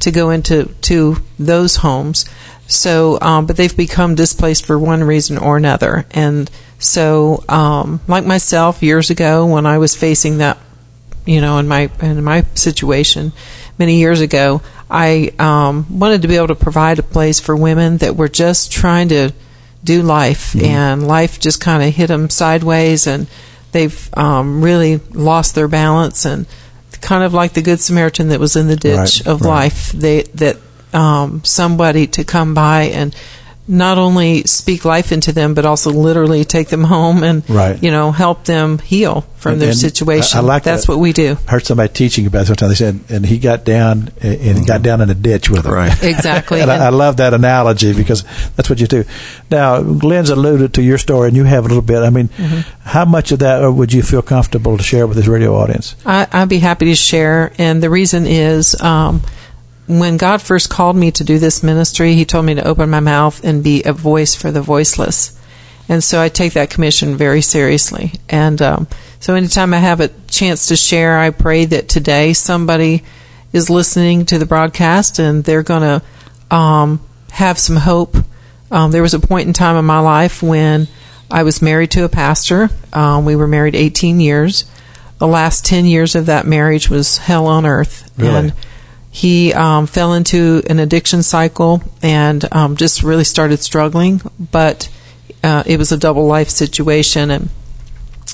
to 0.02 0.12
go 0.12 0.30
into 0.30 0.66
to 0.82 1.18
those 1.40 1.78
homes. 1.78 2.26
So, 2.70 3.18
um, 3.22 3.46
but 3.46 3.56
they've 3.56 3.76
become 3.76 4.14
displaced 4.16 4.66
for 4.66 4.78
one 4.78 5.02
reason 5.02 5.38
or 5.38 5.56
another, 5.56 6.06
and 6.12 6.52
so, 6.80 7.44
um, 7.48 8.02
like 8.08 8.26
myself, 8.26 8.84
years 8.84 9.10
ago 9.10 9.46
when 9.46 9.66
I 9.66 9.78
was 9.78 9.96
facing 9.96 10.40
that 10.40 10.58
you 11.28 11.42
know, 11.42 11.58
in 11.60 11.68
my 11.68 11.90
in 12.02 12.24
my 12.24 12.44
situation 12.56 13.34
many 13.78 13.98
years 14.00 14.22
ago, 14.22 14.62
I 14.90 15.32
um, 15.38 15.86
wanted 16.00 16.22
to 16.24 16.28
be 16.28 16.38
able 16.38 16.48
to 16.48 16.56
provide 16.56 17.00
a 17.00 17.04
place 17.04 17.40
for 17.40 17.56
women 17.56 17.98
that 17.98 18.16
were 18.16 18.30
just 18.30 18.72
trying 18.72 19.10
to 19.10 19.32
do 19.84 20.02
life, 20.02 20.56
and 20.56 21.08
life 21.08 21.40
just 21.40 21.62
kind 21.62 21.84
of 21.84 21.94
hit 21.94 22.08
them 22.08 22.30
sideways, 22.30 23.06
and 23.08 23.28
they've 23.74 24.10
um, 24.18 24.64
really 24.64 24.98
lost 25.14 25.54
their 25.56 25.68
balance, 25.68 26.26
and 26.26 26.46
kind 27.02 27.24
of 27.24 27.34
like 27.34 27.54
the 27.54 27.62
good 27.62 27.80
Samaritan 27.80 28.30
that 28.30 28.40
was 28.40 28.56
in 28.56 28.68
the 28.68 28.76
ditch 28.76 28.98
Right, 28.98 29.28
of 29.28 29.42
right. 29.42 29.50
life. 29.50 29.92
They 29.92 30.24
that 30.36 30.58
um, 30.94 31.44
somebody 31.44 32.08
to 32.08 32.24
come 32.24 32.54
by 32.54 32.84
and 32.84 33.16
not 33.68 33.98
only 33.98 34.44
speak 34.44 34.86
life 34.86 35.12
into 35.12 35.32
them, 35.34 35.54
but 35.54 35.66
also 35.66 35.92
literally 35.92 36.46
take 36.46 36.70
them 36.70 36.86
home 36.86 37.24
and 37.24 37.44
Right. 37.50 37.82
you 37.84 37.92
know 37.92 38.12
help 38.12 38.46
them 38.46 38.78
heal 38.80 39.26
from 39.36 39.54
And- 39.54 39.62
their 39.62 39.70
and 39.70 39.78
situation. 39.78 40.38
I- 40.38 40.42
I 40.42 40.46
like 40.46 40.64
That's 40.64 40.86
that. 40.86 40.92
what 40.92 41.00
we 41.00 41.12
do. 41.14 41.38
I 41.48 41.52
heard 41.52 41.66
somebody 41.66 41.92
teaching 41.94 42.26
about 42.26 42.44
it 42.44 42.48
sometime. 42.48 42.70
They 42.70 42.76
said, 42.76 43.00
and 43.10 43.26
he 43.26 43.38
got 43.38 43.66
down 43.66 44.10
and 44.22 44.34
and 44.42 44.58
he 44.60 44.66
got 44.66 44.82
down 44.82 45.02
in 45.02 45.10
a 45.10 45.14
ditch 45.14 45.50
with 45.50 45.66
him. 45.66 45.72
Right. 45.74 45.92
Exactly. 46.04 46.62
and 46.62 46.72
I, 46.72 46.86
I 46.86 46.90
love 46.90 47.18
that 47.18 47.34
analogy 47.34 47.94
because 47.94 48.24
that's 48.56 48.70
what 48.70 48.80
you 48.80 48.88
do. 48.88 49.04
Now, 49.52 49.82
Glenn's 49.82 50.30
alluded 50.30 50.74
to 50.76 50.82
your 50.82 50.98
story, 50.98 51.28
and 51.28 51.36
you 51.38 51.44
have 51.44 51.66
a 51.66 51.68
little 51.68 51.82
bit. 51.84 52.04
I 52.04 52.10
mean, 52.10 52.30
Mm-hmm. 52.38 52.60
how 52.84 53.04
much 53.06 53.32
of 53.32 53.40
that 53.40 53.62
would 53.74 53.92
you 53.94 54.02
feel 54.04 54.22
comfortable 54.22 54.78
to 54.78 54.84
share 54.84 55.06
with 55.08 55.18
this 55.18 55.28
radio 55.28 55.56
audience? 55.56 55.96
I, 56.06 56.28
I'd 56.32 56.50
be 56.50 56.60
happy 56.60 56.86
to 56.86 56.96
share. 56.96 57.52
And 57.58 57.82
the 57.84 57.90
reason 57.90 58.26
is 58.28 58.80
um, 58.82 59.22
when 59.88 60.18
God 60.18 60.42
first 60.42 60.70
called 60.70 60.96
me 60.96 61.12
to 61.12 61.24
do 61.24 61.40
this 61.40 61.64
ministry, 61.64 62.14
He 62.14 62.26
told 62.26 62.46
me 62.46 62.56
to 62.56 62.68
open 62.68 62.90
my 62.90 63.00
mouth 63.00 63.44
and 63.44 63.64
be 63.64 63.84
a 63.84 63.94
voice 63.94 64.36
for 64.36 64.52
the 64.52 64.62
voiceless. 64.62 65.38
And 65.90 66.04
so 66.04 66.22
I 66.22 66.30
take 66.30 66.54
that 66.54 66.70
commission 66.70 67.16
very 67.16 67.42
seriously. 67.42 68.14
And 68.28 68.62
um, 68.62 68.88
so 69.20 69.36
anytime 69.36 69.74
I 69.74 69.78
have 69.78 70.02
a 70.02 70.10
chance 70.28 70.68
to 70.68 70.76
share, 70.76 71.18
I 71.18 71.30
pray 71.30 71.66
that 71.66 71.88
today 71.88 72.34
somebody 72.34 73.04
is 73.54 73.70
listening 73.70 74.26
to 74.26 74.38
the 74.38 74.46
broadcast 74.46 75.20
and 75.20 75.44
they're 75.44 75.64
going 75.64 76.02
to 76.02 76.56
um, 76.56 77.02
have 77.32 77.58
some 77.58 77.78
hope. 77.78 78.18
Um, 78.70 78.92
there 78.92 79.02
was 79.02 79.14
a 79.14 79.20
point 79.20 79.48
in 79.48 79.54
time 79.54 79.78
in 79.78 79.86
my 79.86 80.00
life 80.00 80.44
when 80.44 80.90
I 81.32 81.44
was 81.44 81.62
married 81.62 81.92
to 81.92 82.04
a 82.04 82.10
pastor. 82.10 82.70
Um, 82.92 83.24
we 83.24 83.38
were 83.38 83.48
married 83.48 83.76
18 83.76 84.20
years. 84.20 84.70
The 85.20 85.28
last 85.28 85.66
10 85.66 85.86
years 85.86 86.16
of 86.16 86.26
that 86.26 86.46
marriage 86.46 86.90
was 86.90 87.18
hell 87.18 87.48
on 87.48 87.66
earth. 87.66 88.12
Really? 88.18 88.36
And 88.36 88.54
he 89.18 89.52
um, 89.52 89.88
fell 89.88 90.14
into 90.14 90.62
an 90.70 90.78
addiction 90.78 91.24
cycle 91.24 91.82
and 92.04 92.46
um, 92.54 92.76
just 92.76 93.02
really 93.02 93.24
started 93.24 93.60
struggling. 93.62 94.22
But 94.52 94.90
uh, 95.44 95.64
it 95.66 95.80
was 95.80 95.92
a 95.92 95.98
double 95.98 96.28
life 96.28 96.50
situation, 96.50 97.32
and 97.32 97.50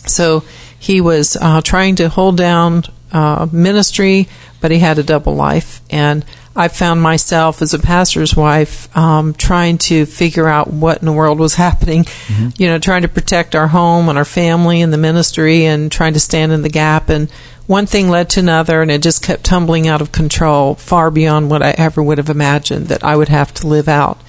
so 0.06 0.44
he 0.78 1.00
was 1.00 1.38
uh, 1.40 1.62
trying 1.62 1.96
to 1.96 2.10
hold 2.10 2.36
down 2.36 2.84
uh, 3.14 3.48
ministry, 3.50 4.28
but 4.60 4.72
he 4.72 4.80
had 4.80 5.00
a 5.00 5.04
double 5.04 5.34
life. 5.34 5.80
And 5.90 6.26
I 6.56 6.68
found 6.68 7.02
myself 7.02 7.62
as 7.64 7.74
a 7.74 7.80
pastor's 7.80 8.36
wife 8.36 8.96
um, 8.96 9.34
trying 9.34 9.80
to 9.80 10.06
figure 10.06 10.48
out 10.48 10.72
what 10.72 11.00
in 11.00 11.06
the 11.06 11.14
world 11.14 11.40
was 11.40 11.56
happening. 11.66 12.04
Mm-hmm. 12.04 12.50
You 12.62 12.68
know, 12.68 12.80
trying 12.80 13.02
to 13.02 13.08
protect 13.08 13.56
our 13.56 13.68
home 13.68 14.10
and 14.10 14.18
our 14.18 14.26
family 14.26 14.82
and 14.82 14.94
the 14.94 14.98
ministry, 14.98 15.66
and 15.66 15.92
trying 15.92 16.14
to 16.14 16.20
stand 16.20 16.52
in 16.52 16.62
the 16.62 16.70
gap. 16.70 17.10
And 17.10 17.30
one 17.66 17.86
thing 17.86 18.10
led 18.10 18.30
to 18.32 18.42
another, 18.42 18.82
and 18.82 18.92
it 18.92 19.02
just 19.02 19.24
kept 19.24 19.44
tumbling 19.44 19.88
out 19.88 20.02
of 20.02 20.12
control, 20.12 20.76
far 20.76 21.10
beyond 21.10 21.50
what 21.50 21.64
I 21.64 21.72
ever 21.72 22.04
would 22.04 22.18
have 22.18 22.30
imagined 22.30 22.88
that 22.88 23.04
I 23.04 23.16
would 23.16 23.30
have 23.30 23.54
to 23.56 23.68
live 23.68 23.88
out. 23.88 24.20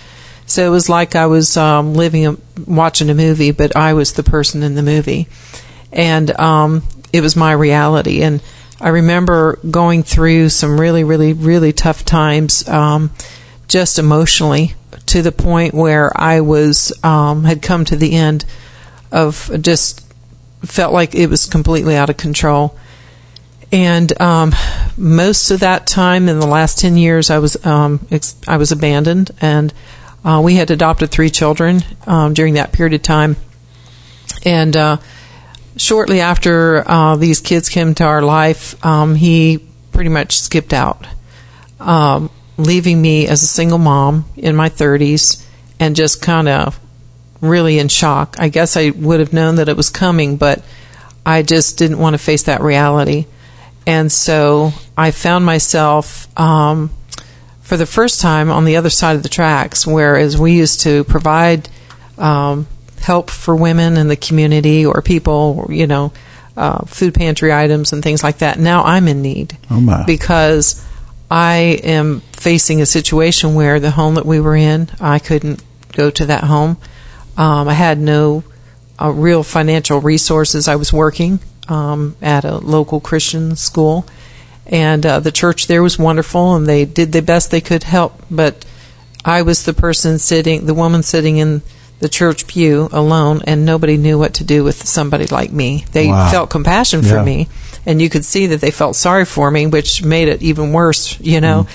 So 0.47 0.67
it 0.67 0.71
was 0.71 0.89
like 0.89 1.17
I 1.17 1.27
was 1.27 1.57
um, 1.57 1.95
living, 1.95 2.27
a, 2.27 2.37
watching 2.67 3.11
a 3.11 3.15
movie, 3.15 3.51
but 3.51 3.75
I 3.77 3.95
was 3.95 4.13
the 4.13 4.23
person 4.23 4.63
in 4.63 4.75
the 4.75 4.83
movie, 4.83 5.27
and 5.93 6.39
um, 6.39 6.83
it 7.13 7.23
was 7.23 7.35
my 7.37 7.53
reality. 7.53 8.23
And 8.23 8.43
I 8.85 8.91
remember 8.91 9.59
going 9.71 10.03
through 10.03 10.51
some 10.51 10.79
really, 10.79 11.05
really, 11.05 11.33
really 11.33 11.73
tough 11.73 12.05
times, 12.05 12.69
um, 12.69 13.13
just 13.67 13.99
emotionally, 13.99 14.75
to 15.07 15.23
the 15.23 15.33
point 15.33 15.73
where 15.73 16.13
I 16.15 16.43
was 16.43 16.93
um, 17.03 17.45
had 17.45 17.63
come 17.63 17.87
to 17.87 17.97
the 17.97 18.13
end 18.15 18.45
of 19.11 19.51
just 19.63 20.07
felt 20.61 20.93
like 20.93 21.15
it 21.15 21.29
was 21.29 21.47
completely 21.47 21.97
out 21.97 22.11
of 22.11 22.19
control. 22.19 22.77
And 23.73 24.21
um, 24.21 24.53
most 24.99 25.51
of 25.51 25.61
that 25.61 25.87
time 25.87 26.29
in 26.29 26.39
the 26.39 26.47
last 26.47 26.79
ten 26.79 26.99
years, 26.99 27.31
I 27.31 27.39
was 27.39 27.65
um, 27.65 28.07
ex- 28.11 28.37
I 28.47 28.59
was 28.59 28.71
abandoned, 28.71 29.31
and 29.41 29.73
uh, 30.27 30.43
we 30.45 30.57
had 30.57 30.71
adopted 30.71 31.11
three 31.11 31.31
children 31.31 31.81
um, 32.07 32.35
during 32.35 32.53
that 32.55 32.71
period 32.71 32.93
of 32.93 33.01
time, 33.01 33.37
and 34.45 34.77
uh, 34.77 34.99
shortly 35.77 36.21
after 36.21 36.89
uh, 36.89 37.17
these 37.17 37.41
kids 37.41 37.69
came 37.69 37.95
to 37.95 38.05
our 38.05 38.23
life, 38.23 38.83
um, 38.85 39.15
he 39.15 39.65
pretty 39.93 40.11
much 40.11 40.39
skipped 40.39 40.73
out, 40.73 41.07
um, 41.81 42.31
leaving 42.57 43.01
me 43.01 43.27
as 43.27 43.43
a 43.43 43.47
single 43.47 43.79
mom 43.79 44.25
in 44.37 44.57
my 44.57 44.69
30s 44.69 45.47
and 45.81 45.97
just 45.97 46.23
kind 46.23 46.49
of 46.49 46.79
really 47.41 47.79
in 47.79 47.89
shock. 47.89 48.37
I 48.39 48.49
guess 48.49 48.77
I 48.77 48.91
would 48.91 49.21
have 49.21 49.33
known 49.33 49.57
that 49.57 49.69
it 49.69 49.77
was 49.77 49.91
coming, 49.91 50.37
but 50.37 50.65
I 51.27 51.43
just 51.43 51.79
didn't 51.79 51.99
want 51.99 52.15
to 52.15 52.19
face 52.19 52.45
that 52.45 52.61
reality. 52.61 53.27
And 53.87 54.11
so 54.11 54.73
I 54.97 55.11
found 55.11 55.45
myself 55.45 56.29
um, 56.39 56.91
for 57.61 57.77
the 57.77 57.87
first 57.87 58.21
time 58.21 58.51
on 58.51 58.65
the 58.65 58.77
other 58.77 58.91
side 58.91 59.17
of 59.17 59.23
the 59.23 59.29
tracks, 59.29 59.87
whereas 59.87 60.39
we 60.39 60.53
used 60.53 60.81
to 60.81 61.05
provide 61.05 61.69
um, 62.19 62.67
help 63.05 63.31
for 63.31 63.55
women 63.55 63.97
in 63.97 64.09
the 64.09 64.17
community 64.17 64.85
or 64.85 65.03
people, 65.03 65.67
you 65.69 65.87
know, 65.87 66.13
uh, 66.57 66.85
food 66.87 67.15
pantry 67.15 67.53
items 67.53 67.93
and 67.93 68.03
things 68.03 68.23
like 68.23 68.39
that. 68.39 68.59
Now 68.59 68.85
I'm 68.85 69.09
in 69.09 69.23
need 69.23 69.57
oh 69.71 70.05
because 70.07 70.85
I 71.31 71.81
am 71.83 72.21
facing 72.33 72.81
a 72.81 72.87
situation 72.87 73.55
where 73.55 73.81
the 73.81 73.91
home 73.91 74.15
that 74.15 74.27
we 74.27 74.41
were 74.41 74.57
in, 74.57 74.89
I 75.01 75.19
couldn't 75.19 75.63
go 75.93 76.11
to 76.11 76.27
that 76.27 76.45
home. 76.45 76.77
Um, 77.37 77.69
I 77.69 77.75
had 77.75 77.99
no 77.99 78.45
uh, 79.01 79.11
real 79.11 79.43
financial 79.43 80.01
resources. 80.01 80.69
I 80.69 80.77
was 80.77 80.93
working 80.93 81.41
um, 81.69 82.17
at 82.23 82.45
a 82.45 82.59
local 82.59 83.01
Christian 83.01 83.57
school, 83.57 84.07
and 84.67 85.05
uh, 85.05 85.21
the 85.21 85.33
church 85.33 85.67
there 85.67 85.83
was 85.83 85.99
wonderful, 85.99 86.55
and 86.55 86.67
they 86.67 86.85
did 86.85 87.13
the 87.13 87.23
best 87.23 87.51
they 87.51 87.61
could 87.61 87.83
help. 87.83 88.23
But 88.31 88.65
I 89.25 89.43
was 89.43 89.65
the 89.65 89.75
person 89.75 90.19
sitting, 90.19 90.67
the 90.67 90.75
woman 90.75 91.03
sitting 91.03 91.39
in 91.39 91.63
the 92.05 92.09
church 92.11 92.47
pew 92.47 92.91
alone, 92.93 93.41
and 93.47 93.65
nobody 93.65 93.97
knew 93.97 94.19
what 94.19 94.35
to 94.35 94.45
do 94.45 94.63
with 94.63 94.87
somebody 94.87 95.25
like 95.29 95.51
me. 95.51 95.87
They 95.93 96.09
wow. 96.09 96.31
felt 96.31 96.51
compassion 96.51 97.01
for 97.01 97.17
yeah. 97.17 97.25
me, 97.25 97.49
and 97.87 98.03
you 98.03 98.11
could 98.11 98.27
see 98.27 98.49
that 98.49 98.61
they 98.61 98.71
felt 98.71 98.95
sorry 98.95 99.25
for 99.25 99.51
me, 99.51 99.67
which 99.67 100.05
made 100.05 100.29
it 100.29 100.43
even 100.43 100.75
worse, 100.75 101.19
you 101.19 101.41
know. 101.41 101.63
Mm. 101.63 101.71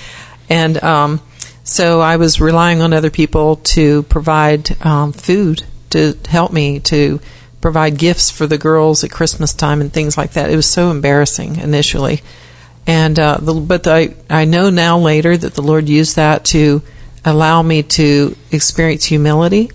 And 0.51 0.83
um, 0.83 1.21
so 1.63 1.99
I 1.99 2.17
was 2.17 2.39
relying 2.39 2.79
on 2.79 2.93
other 2.93 3.09
people 3.09 3.55
to 3.73 4.03
provide 4.03 4.79
um, 4.85 5.13
food 5.13 5.63
to 5.89 6.15
help 6.27 6.53
me 6.53 6.79
to 6.81 7.19
provide 7.59 7.97
gifts 7.97 8.29
for 8.29 8.45
the 8.45 8.59
girls 8.59 9.03
at 9.03 9.09
Christmas 9.09 9.51
time 9.51 9.81
and 9.81 9.91
things 9.91 10.15
like 10.15 10.33
that. 10.33 10.51
It 10.51 10.55
was 10.55 10.67
so 10.67 10.91
embarrassing 10.91 11.55
initially, 11.55 12.21
and 12.85 13.17
uh, 13.17 13.39
the, 13.41 13.55
but 13.55 13.87
I 13.87 14.13
I 14.29 14.45
know 14.45 14.69
now 14.69 14.99
later 14.99 15.35
that 15.35 15.55
the 15.55 15.63
Lord 15.63 15.89
used 15.89 16.17
that 16.17 16.45
to 16.53 16.83
allow 17.25 17.63
me 17.63 17.81
to 17.81 18.35
experience 18.51 19.05
humility 19.05 19.71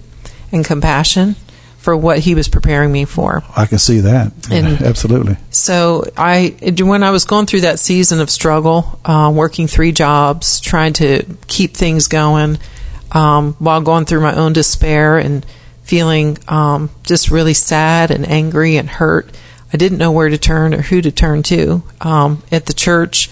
and 0.55 0.65
compassion 0.65 1.37
for 1.77 1.95
what 1.95 2.21
he 2.21 2.35
was 2.35 2.49
preparing 2.49 2.91
me 2.91 3.05
for. 3.05 3.43
I 3.55 3.67
can 3.67 3.79
see 3.79 4.01
that. 4.01 4.33
And 4.51 4.81
Absolutely. 4.83 5.37
So 5.51 6.05
I, 6.17 6.57
when 6.79 7.03
I 7.03 7.11
was 7.11 7.27
going 7.27 7.45
through 7.45 7.61
that 7.63 7.79
season 7.79 8.21
of 8.21 8.31
struggle, 8.31 8.99
uh, 9.05 9.31
working 9.35 9.67
three 9.67 9.93
jobs, 9.93 10.61
trying 10.61 10.95
to 10.95 11.27
keep 11.47 11.75
things 11.75 12.09
going, 12.09 12.59
um, 13.13 13.53
while 13.59 13.83
going 13.83 14.07
through 14.07 14.23
my 14.23 14.35
own 14.35 14.55
despair 14.55 15.19
and 15.19 15.45
feeling 15.83 16.39
um, 16.49 16.89
just 17.03 17.31
really 17.31 17.53
sad 17.53 18.11
and 18.11 18.27
angry 18.27 18.79
and 18.79 18.89
hurt, 18.89 19.37
I 19.71 19.77
didn't 19.77 19.99
know 19.99 20.13
where 20.13 20.31
to 20.31 20.39
turn 20.39 20.73
or 20.73 20.81
who 20.81 21.03
to 21.03 21.13
turn 21.13 21.43
to. 21.45 21.83
Um, 22.01 22.43
at 22.51 22.65
the 22.65 22.73
church, 22.73 23.29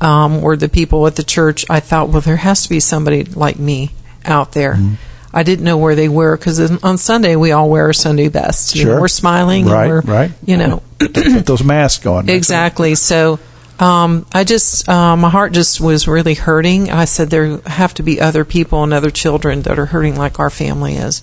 um, 0.00 0.42
or 0.42 0.56
the 0.56 0.68
people 0.68 1.06
at 1.06 1.14
the 1.14 1.22
church, 1.22 1.64
I 1.70 1.78
thought, 1.78 2.08
well, 2.08 2.22
there 2.22 2.38
has 2.38 2.64
to 2.64 2.68
be 2.68 2.80
somebody 2.80 3.22
like 3.22 3.58
me 3.58 3.90
out 4.24 4.50
there. 4.52 4.74
Mm-hmm 4.74 4.94
I 5.34 5.42
didn't 5.42 5.64
know 5.64 5.76
where 5.76 5.96
they 5.96 6.08
were 6.08 6.36
because 6.36 6.60
on 6.84 6.96
Sunday 6.96 7.34
we 7.34 7.50
all 7.50 7.68
wear 7.68 7.86
our 7.86 7.92
Sunday 7.92 8.28
best. 8.28 8.76
Sure. 8.76 8.94
Know, 8.94 9.00
we're 9.00 9.08
smiling. 9.08 9.66
Right, 9.66 9.88
we're, 9.88 10.00
right. 10.02 10.30
You 10.46 10.56
know, 10.56 10.82
put 10.98 11.44
those 11.44 11.64
masks 11.64 12.06
on. 12.06 12.28
Exactly. 12.28 12.94
So 12.94 13.40
um, 13.80 14.26
I 14.32 14.44
just, 14.44 14.88
uh, 14.88 15.16
my 15.16 15.28
heart 15.28 15.52
just 15.52 15.80
was 15.80 16.06
really 16.06 16.34
hurting. 16.34 16.88
I 16.88 17.04
said 17.04 17.30
there 17.30 17.58
have 17.66 17.94
to 17.94 18.04
be 18.04 18.20
other 18.20 18.44
people 18.44 18.84
and 18.84 18.94
other 18.94 19.10
children 19.10 19.62
that 19.62 19.76
are 19.76 19.86
hurting 19.86 20.14
like 20.14 20.38
our 20.38 20.50
family 20.50 20.94
is. 20.94 21.20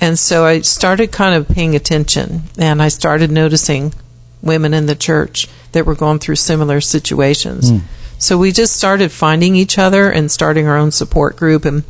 And 0.00 0.18
so 0.18 0.44
I 0.44 0.62
started 0.62 1.12
kind 1.12 1.36
of 1.36 1.48
paying 1.48 1.76
attention 1.76 2.42
and 2.58 2.82
I 2.82 2.88
started 2.88 3.30
noticing 3.30 3.94
women 4.42 4.74
in 4.74 4.86
the 4.86 4.96
church 4.96 5.48
that 5.72 5.86
were 5.86 5.94
going 5.94 6.18
through 6.18 6.36
similar 6.36 6.80
situations. 6.80 7.70
Mm. 7.70 7.82
So 8.18 8.36
we 8.36 8.50
just 8.50 8.76
started 8.76 9.12
finding 9.12 9.54
each 9.54 9.78
other 9.78 10.10
and 10.10 10.28
starting 10.28 10.66
our 10.66 10.76
own 10.76 10.90
support 10.90 11.36
group 11.36 11.64
and 11.64 11.84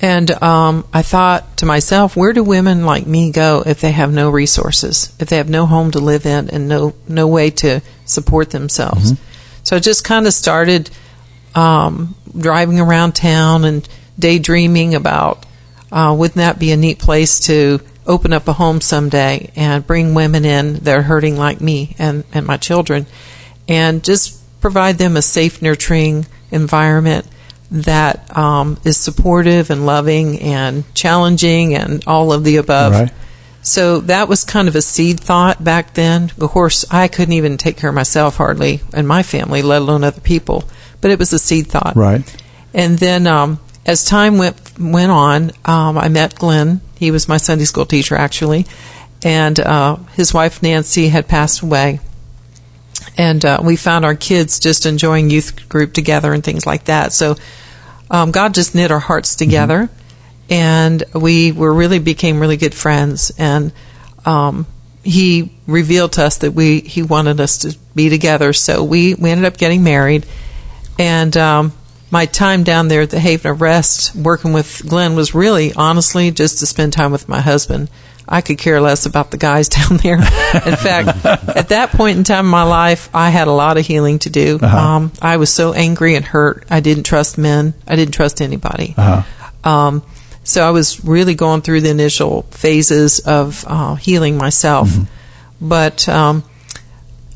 and 0.00 0.30
um, 0.42 0.86
I 0.92 1.02
thought 1.02 1.56
to 1.58 1.66
myself, 1.66 2.16
where 2.16 2.32
do 2.32 2.44
women 2.44 2.84
like 2.84 3.06
me 3.06 3.30
go 3.30 3.62
if 3.64 3.80
they 3.80 3.92
have 3.92 4.12
no 4.12 4.28
resources, 4.28 5.14
if 5.18 5.28
they 5.28 5.38
have 5.38 5.48
no 5.48 5.64
home 5.64 5.90
to 5.92 5.98
live 5.98 6.26
in 6.26 6.50
and 6.50 6.68
no 6.68 6.94
no 7.08 7.26
way 7.26 7.50
to 7.50 7.80
support 8.04 8.50
themselves? 8.50 9.12
Mm-hmm. 9.12 9.22
So 9.64 9.76
I 9.76 9.78
just 9.78 10.04
kind 10.04 10.26
of 10.26 10.34
started 10.34 10.90
um, 11.54 12.14
driving 12.38 12.78
around 12.78 13.14
town 13.14 13.64
and 13.64 13.88
daydreaming 14.18 14.94
about 14.94 15.46
uh, 15.90 16.14
wouldn't 16.16 16.36
that 16.36 16.58
be 16.58 16.72
a 16.72 16.76
neat 16.76 16.98
place 16.98 17.40
to 17.40 17.80
open 18.06 18.32
up 18.32 18.46
a 18.48 18.52
home 18.52 18.80
someday 18.80 19.50
and 19.56 19.86
bring 19.86 20.14
women 20.14 20.44
in 20.44 20.74
that 20.74 20.96
are 20.96 21.02
hurting 21.02 21.36
like 21.36 21.60
me 21.60 21.96
and, 21.98 22.24
and 22.32 22.46
my 22.46 22.56
children 22.56 23.06
and 23.66 24.04
just 24.04 24.40
provide 24.60 24.98
them 24.98 25.16
a 25.16 25.22
safe, 25.22 25.60
nurturing 25.60 26.26
environment 26.50 27.26
that 27.70 28.36
um, 28.36 28.78
is 28.84 28.96
supportive 28.96 29.70
and 29.70 29.86
loving 29.86 30.40
and 30.40 30.92
challenging 30.94 31.74
and 31.74 32.04
all 32.06 32.32
of 32.32 32.44
the 32.44 32.56
above. 32.56 32.92
Right. 32.92 33.12
So 33.62 33.98
that 34.02 34.28
was 34.28 34.44
kind 34.44 34.68
of 34.68 34.76
a 34.76 34.82
seed 34.82 35.18
thought 35.18 35.62
back 35.64 35.94
then. 35.94 36.30
Of 36.40 36.50
course, 36.50 36.84
I 36.90 37.08
couldn't 37.08 37.34
even 37.34 37.56
take 37.56 37.76
care 37.76 37.90
of 37.90 37.96
myself 37.96 38.36
hardly 38.36 38.80
and 38.94 39.08
my 39.08 39.24
family, 39.24 39.62
let 39.62 39.82
alone 39.82 40.04
other 40.04 40.20
people. 40.20 40.64
But 41.00 41.10
it 41.10 41.18
was 41.18 41.32
a 41.32 41.38
seed 41.38 41.66
thought. 41.66 41.96
Right. 41.96 42.22
And 42.72 42.98
then 42.98 43.26
um, 43.26 43.58
as 43.84 44.04
time 44.04 44.38
went 44.38 44.78
went 44.78 45.10
on, 45.10 45.50
um, 45.64 45.98
I 45.98 46.08
met 46.08 46.36
Glenn. 46.36 46.80
He 46.96 47.10
was 47.10 47.28
my 47.28 47.38
Sunday 47.38 47.64
school 47.64 47.86
teacher 47.86 48.14
actually, 48.14 48.66
and 49.24 49.58
uh, 49.58 49.96
his 50.14 50.32
wife 50.32 50.62
Nancy 50.62 51.08
had 51.08 51.26
passed 51.26 51.60
away 51.60 52.00
and 53.16 53.44
uh, 53.44 53.60
we 53.62 53.76
found 53.76 54.04
our 54.04 54.14
kids 54.14 54.60
just 54.60 54.86
enjoying 54.86 55.30
youth 55.30 55.68
group 55.68 55.92
together 55.92 56.32
and 56.32 56.44
things 56.44 56.66
like 56.66 56.84
that. 56.84 57.12
So 57.12 57.36
um, 58.10 58.30
God 58.30 58.54
just 58.54 58.74
knit 58.74 58.90
our 58.90 58.98
hearts 58.98 59.32
mm-hmm. 59.32 59.44
together, 59.44 59.78
mm-hmm. 59.82 60.52
and 60.52 61.04
we 61.14 61.52
were 61.52 61.72
really 61.72 61.98
became 61.98 62.40
really 62.40 62.56
good 62.56 62.74
friends. 62.74 63.32
And 63.38 63.72
um, 64.24 64.66
He 65.02 65.52
revealed 65.66 66.12
to 66.14 66.24
us 66.24 66.38
that 66.38 66.52
we 66.52 66.80
He 66.80 67.02
wanted 67.02 67.40
us 67.40 67.58
to 67.58 67.76
be 67.94 68.08
together. 68.08 68.52
So 68.52 68.84
we 68.84 69.14
we 69.14 69.30
ended 69.30 69.46
up 69.46 69.56
getting 69.56 69.82
married, 69.82 70.26
and 70.98 71.36
um, 71.36 71.72
my 72.10 72.26
time 72.26 72.62
down 72.62 72.88
there 72.88 73.02
at 73.02 73.10
the 73.10 73.20
Haven 73.20 73.50
of 73.50 73.60
Rest 73.60 74.14
working 74.14 74.52
with 74.52 74.82
Glenn 74.88 75.16
was 75.16 75.34
really 75.34 75.72
honestly 75.74 76.30
just 76.30 76.58
to 76.58 76.66
spend 76.66 76.92
time 76.92 77.12
with 77.12 77.28
my 77.28 77.40
husband. 77.40 77.90
I 78.28 78.40
could 78.40 78.58
care 78.58 78.80
less 78.80 79.06
about 79.06 79.30
the 79.30 79.36
guys 79.36 79.68
down 79.70 79.98
there. 79.98 80.16
In 80.16 80.22
fact, 80.76 81.24
at 81.24 81.68
that 81.68 81.90
point 81.90 82.18
in 82.18 82.24
time 82.24 82.46
in 82.46 82.50
my 82.50 82.64
life, 82.64 83.08
I 83.14 83.30
had 83.30 83.48
a 83.48 83.52
lot 83.52 83.78
of 83.78 83.86
healing 83.86 84.18
to 84.20 84.30
do. 84.30 84.58
Uh-huh. 84.60 84.76
Um, 84.76 85.12
I 85.22 85.36
was 85.36 85.52
so 85.52 85.72
angry 85.72 86.14
and 86.14 86.24
hurt. 86.24 86.64
I 86.70 86.80
didn't 86.80 87.04
trust 87.04 87.38
men. 87.38 87.74
I 87.86 87.96
didn't 87.96 88.14
trust 88.14 88.40
anybody. 88.40 88.94
Uh-huh. 88.96 89.68
Um, 89.68 90.02
so 90.44 90.66
I 90.66 90.70
was 90.70 91.04
really 91.04 91.34
going 91.34 91.62
through 91.62 91.80
the 91.80 91.90
initial 91.90 92.42
phases 92.52 93.18
of 93.20 93.64
uh, 93.66 93.96
healing 93.96 94.38
myself. 94.38 94.88
Mm-hmm. 94.88 95.68
But 95.68 96.08
um, 96.08 96.44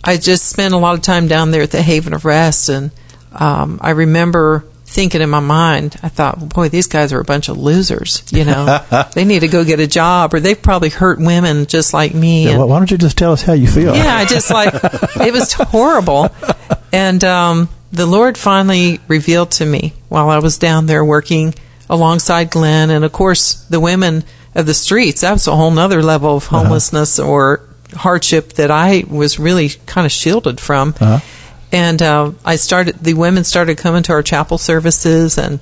I 0.04 0.16
just 0.16 0.46
spent 0.46 0.74
a 0.74 0.76
lot 0.76 0.94
of 0.94 1.02
time 1.02 1.26
down 1.26 1.50
there 1.50 1.62
at 1.62 1.72
the 1.72 1.82
Haven 1.82 2.12
of 2.12 2.24
Rest, 2.24 2.68
and 2.68 2.90
um, 3.32 3.80
I 3.82 3.90
remember 3.90 4.64
thinking 4.90 5.22
in 5.22 5.30
my 5.30 5.40
mind, 5.40 5.96
I 6.02 6.08
thought, 6.08 6.48
boy, 6.48 6.68
these 6.68 6.86
guys 6.88 7.12
are 7.12 7.20
a 7.20 7.24
bunch 7.24 7.48
of 7.48 7.56
losers. 7.56 8.24
You 8.32 8.44
know, 8.44 8.84
they 9.14 9.24
need 9.24 9.40
to 9.40 9.48
go 9.48 9.64
get 9.64 9.78
a 9.80 9.86
job, 9.86 10.34
or 10.34 10.40
they've 10.40 10.60
probably 10.60 10.88
hurt 10.90 11.18
women 11.20 11.66
just 11.66 11.94
like 11.94 12.12
me. 12.14 12.44
Yeah, 12.44 12.50
and- 12.50 12.58
well, 12.58 12.68
why 12.68 12.78
don't 12.78 12.90
you 12.90 12.98
just 12.98 13.16
tell 13.16 13.32
us 13.32 13.42
how 13.42 13.52
you 13.52 13.68
feel? 13.68 13.94
yeah, 13.94 14.16
I 14.16 14.24
just 14.24 14.50
like 14.50 14.74
it 15.16 15.32
was 15.32 15.52
horrible. 15.52 16.28
And 16.92 17.22
um, 17.24 17.68
the 17.92 18.06
Lord 18.06 18.36
finally 18.36 19.00
revealed 19.08 19.52
to 19.52 19.66
me 19.66 19.94
while 20.08 20.28
I 20.28 20.38
was 20.40 20.58
down 20.58 20.86
there 20.86 21.04
working 21.04 21.54
alongside 21.88 22.50
Glenn, 22.50 22.90
and 22.90 23.04
of 23.04 23.12
course 23.12 23.64
the 23.64 23.80
women 23.80 24.24
of 24.54 24.66
the 24.66 24.74
streets. 24.74 25.20
That 25.20 25.32
was 25.32 25.46
a 25.46 25.54
whole 25.54 25.70
nother 25.70 26.02
level 26.02 26.36
of 26.36 26.46
homelessness 26.46 27.18
or 27.20 27.68
hardship 27.94 28.54
that 28.54 28.70
I 28.70 29.04
was 29.08 29.38
really 29.38 29.68
kind 29.86 30.04
of 30.04 30.10
shielded 30.12 30.60
from. 30.60 30.94
Uh-huh. 31.00 31.20
And 31.72 32.02
uh, 32.02 32.32
I 32.44 32.56
started. 32.56 32.96
The 32.96 33.14
women 33.14 33.44
started 33.44 33.78
coming 33.78 34.02
to 34.04 34.12
our 34.12 34.22
chapel 34.22 34.58
services, 34.58 35.38
and 35.38 35.60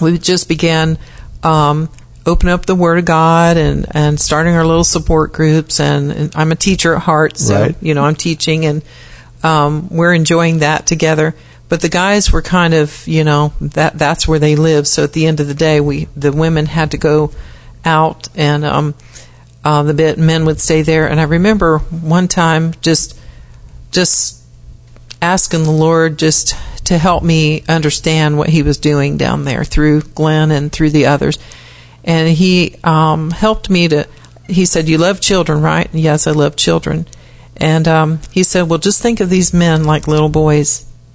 we 0.00 0.18
just 0.18 0.48
began 0.48 0.98
um, 1.42 1.88
opening 2.26 2.52
up 2.52 2.66
the 2.66 2.74
Word 2.74 2.98
of 2.98 3.04
God 3.06 3.56
and, 3.56 3.86
and 3.92 4.20
starting 4.20 4.54
our 4.54 4.66
little 4.66 4.84
support 4.84 5.32
groups. 5.32 5.80
And, 5.80 6.12
and 6.12 6.36
I'm 6.36 6.52
a 6.52 6.56
teacher 6.56 6.94
at 6.94 7.02
heart, 7.02 7.38
so 7.38 7.54
Right. 7.58 7.76
you 7.80 7.94
know 7.94 8.04
I'm 8.04 8.16
teaching, 8.16 8.66
and 8.66 8.82
um, 9.42 9.88
we're 9.90 10.12
enjoying 10.12 10.58
that 10.58 10.86
together. 10.86 11.34
But 11.70 11.80
the 11.80 11.88
guys 11.88 12.30
were 12.30 12.42
kind 12.42 12.74
of, 12.74 13.08
you 13.08 13.24
know, 13.24 13.54
that 13.60 13.98
that's 13.98 14.28
where 14.28 14.38
they 14.38 14.54
live. 14.56 14.86
So 14.86 15.04
at 15.04 15.14
the 15.14 15.24
end 15.26 15.40
of 15.40 15.48
the 15.48 15.54
day, 15.54 15.80
we 15.80 16.06
the 16.14 16.32
women 16.32 16.66
had 16.66 16.90
to 16.90 16.98
go 16.98 17.32
out, 17.82 18.28
and 18.36 18.64
um, 18.66 18.94
uh, 19.64 19.82
the 19.84 19.94
bit 19.94 20.18
men 20.18 20.44
would 20.44 20.60
stay 20.60 20.82
there. 20.82 21.08
And 21.08 21.18
I 21.18 21.24
remember 21.24 21.78
one 21.78 22.28
time 22.28 22.74
just 22.82 23.18
just 23.90 24.43
asking 25.24 25.64
the 25.64 25.70
Lord 25.72 26.18
just 26.18 26.54
to 26.84 26.98
help 26.98 27.22
me 27.22 27.64
understand 27.68 28.36
what 28.36 28.50
He 28.50 28.62
was 28.62 28.78
doing 28.78 29.16
down 29.16 29.44
there 29.44 29.64
through 29.64 30.02
Glenn 30.02 30.50
and 30.50 30.70
through 30.70 30.90
the 30.90 31.06
others. 31.06 31.38
And 32.04 32.28
He 32.28 32.76
um, 32.84 33.30
helped 33.30 33.70
me 33.70 33.88
to. 33.88 34.06
He 34.46 34.66
said, 34.66 34.88
"You 34.88 34.98
love 34.98 35.20
children, 35.20 35.62
right?" 35.62 35.90
And 35.90 36.00
yes, 36.00 36.26
I 36.26 36.32
love 36.32 36.54
children. 36.56 37.06
And 37.56 37.88
um, 37.88 38.18
he 38.30 38.42
said, 38.42 38.68
"Well, 38.68 38.78
just 38.78 39.00
think 39.00 39.20
of 39.20 39.30
these 39.30 39.54
men 39.54 39.84
like 39.84 40.06
little 40.06 40.28
boys 40.28 40.84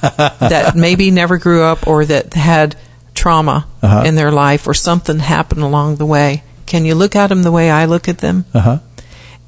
that 0.00 0.72
maybe 0.74 1.10
never 1.10 1.36
grew 1.38 1.62
up 1.62 1.86
or 1.86 2.04
that 2.06 2.32
had 2.34 2.76
trauma 3.14 3.66
Uh-huh. 3.82 4.02
in 4.06 4.14
their 4.14 4.30
life 4.32 4.66
or 4.66 4.74
something 4.74 5.18
happened 5.18 5.62
along 5.62 5.96
the 5.96 6.06
way. 6.06 6.42
Can 6.66 6.84
you 6.86 6.94
look 6.94 7.16
at 7.16 7.26
them 7.28 7.42
the 7.42 7.52
way 7.52 7.70
I 7.70 7.84
look 7.84 8.08
at 8.08 8.18
them?" 8.18 8.44
Uh 8.54 8.60
huh. 8.60 8.78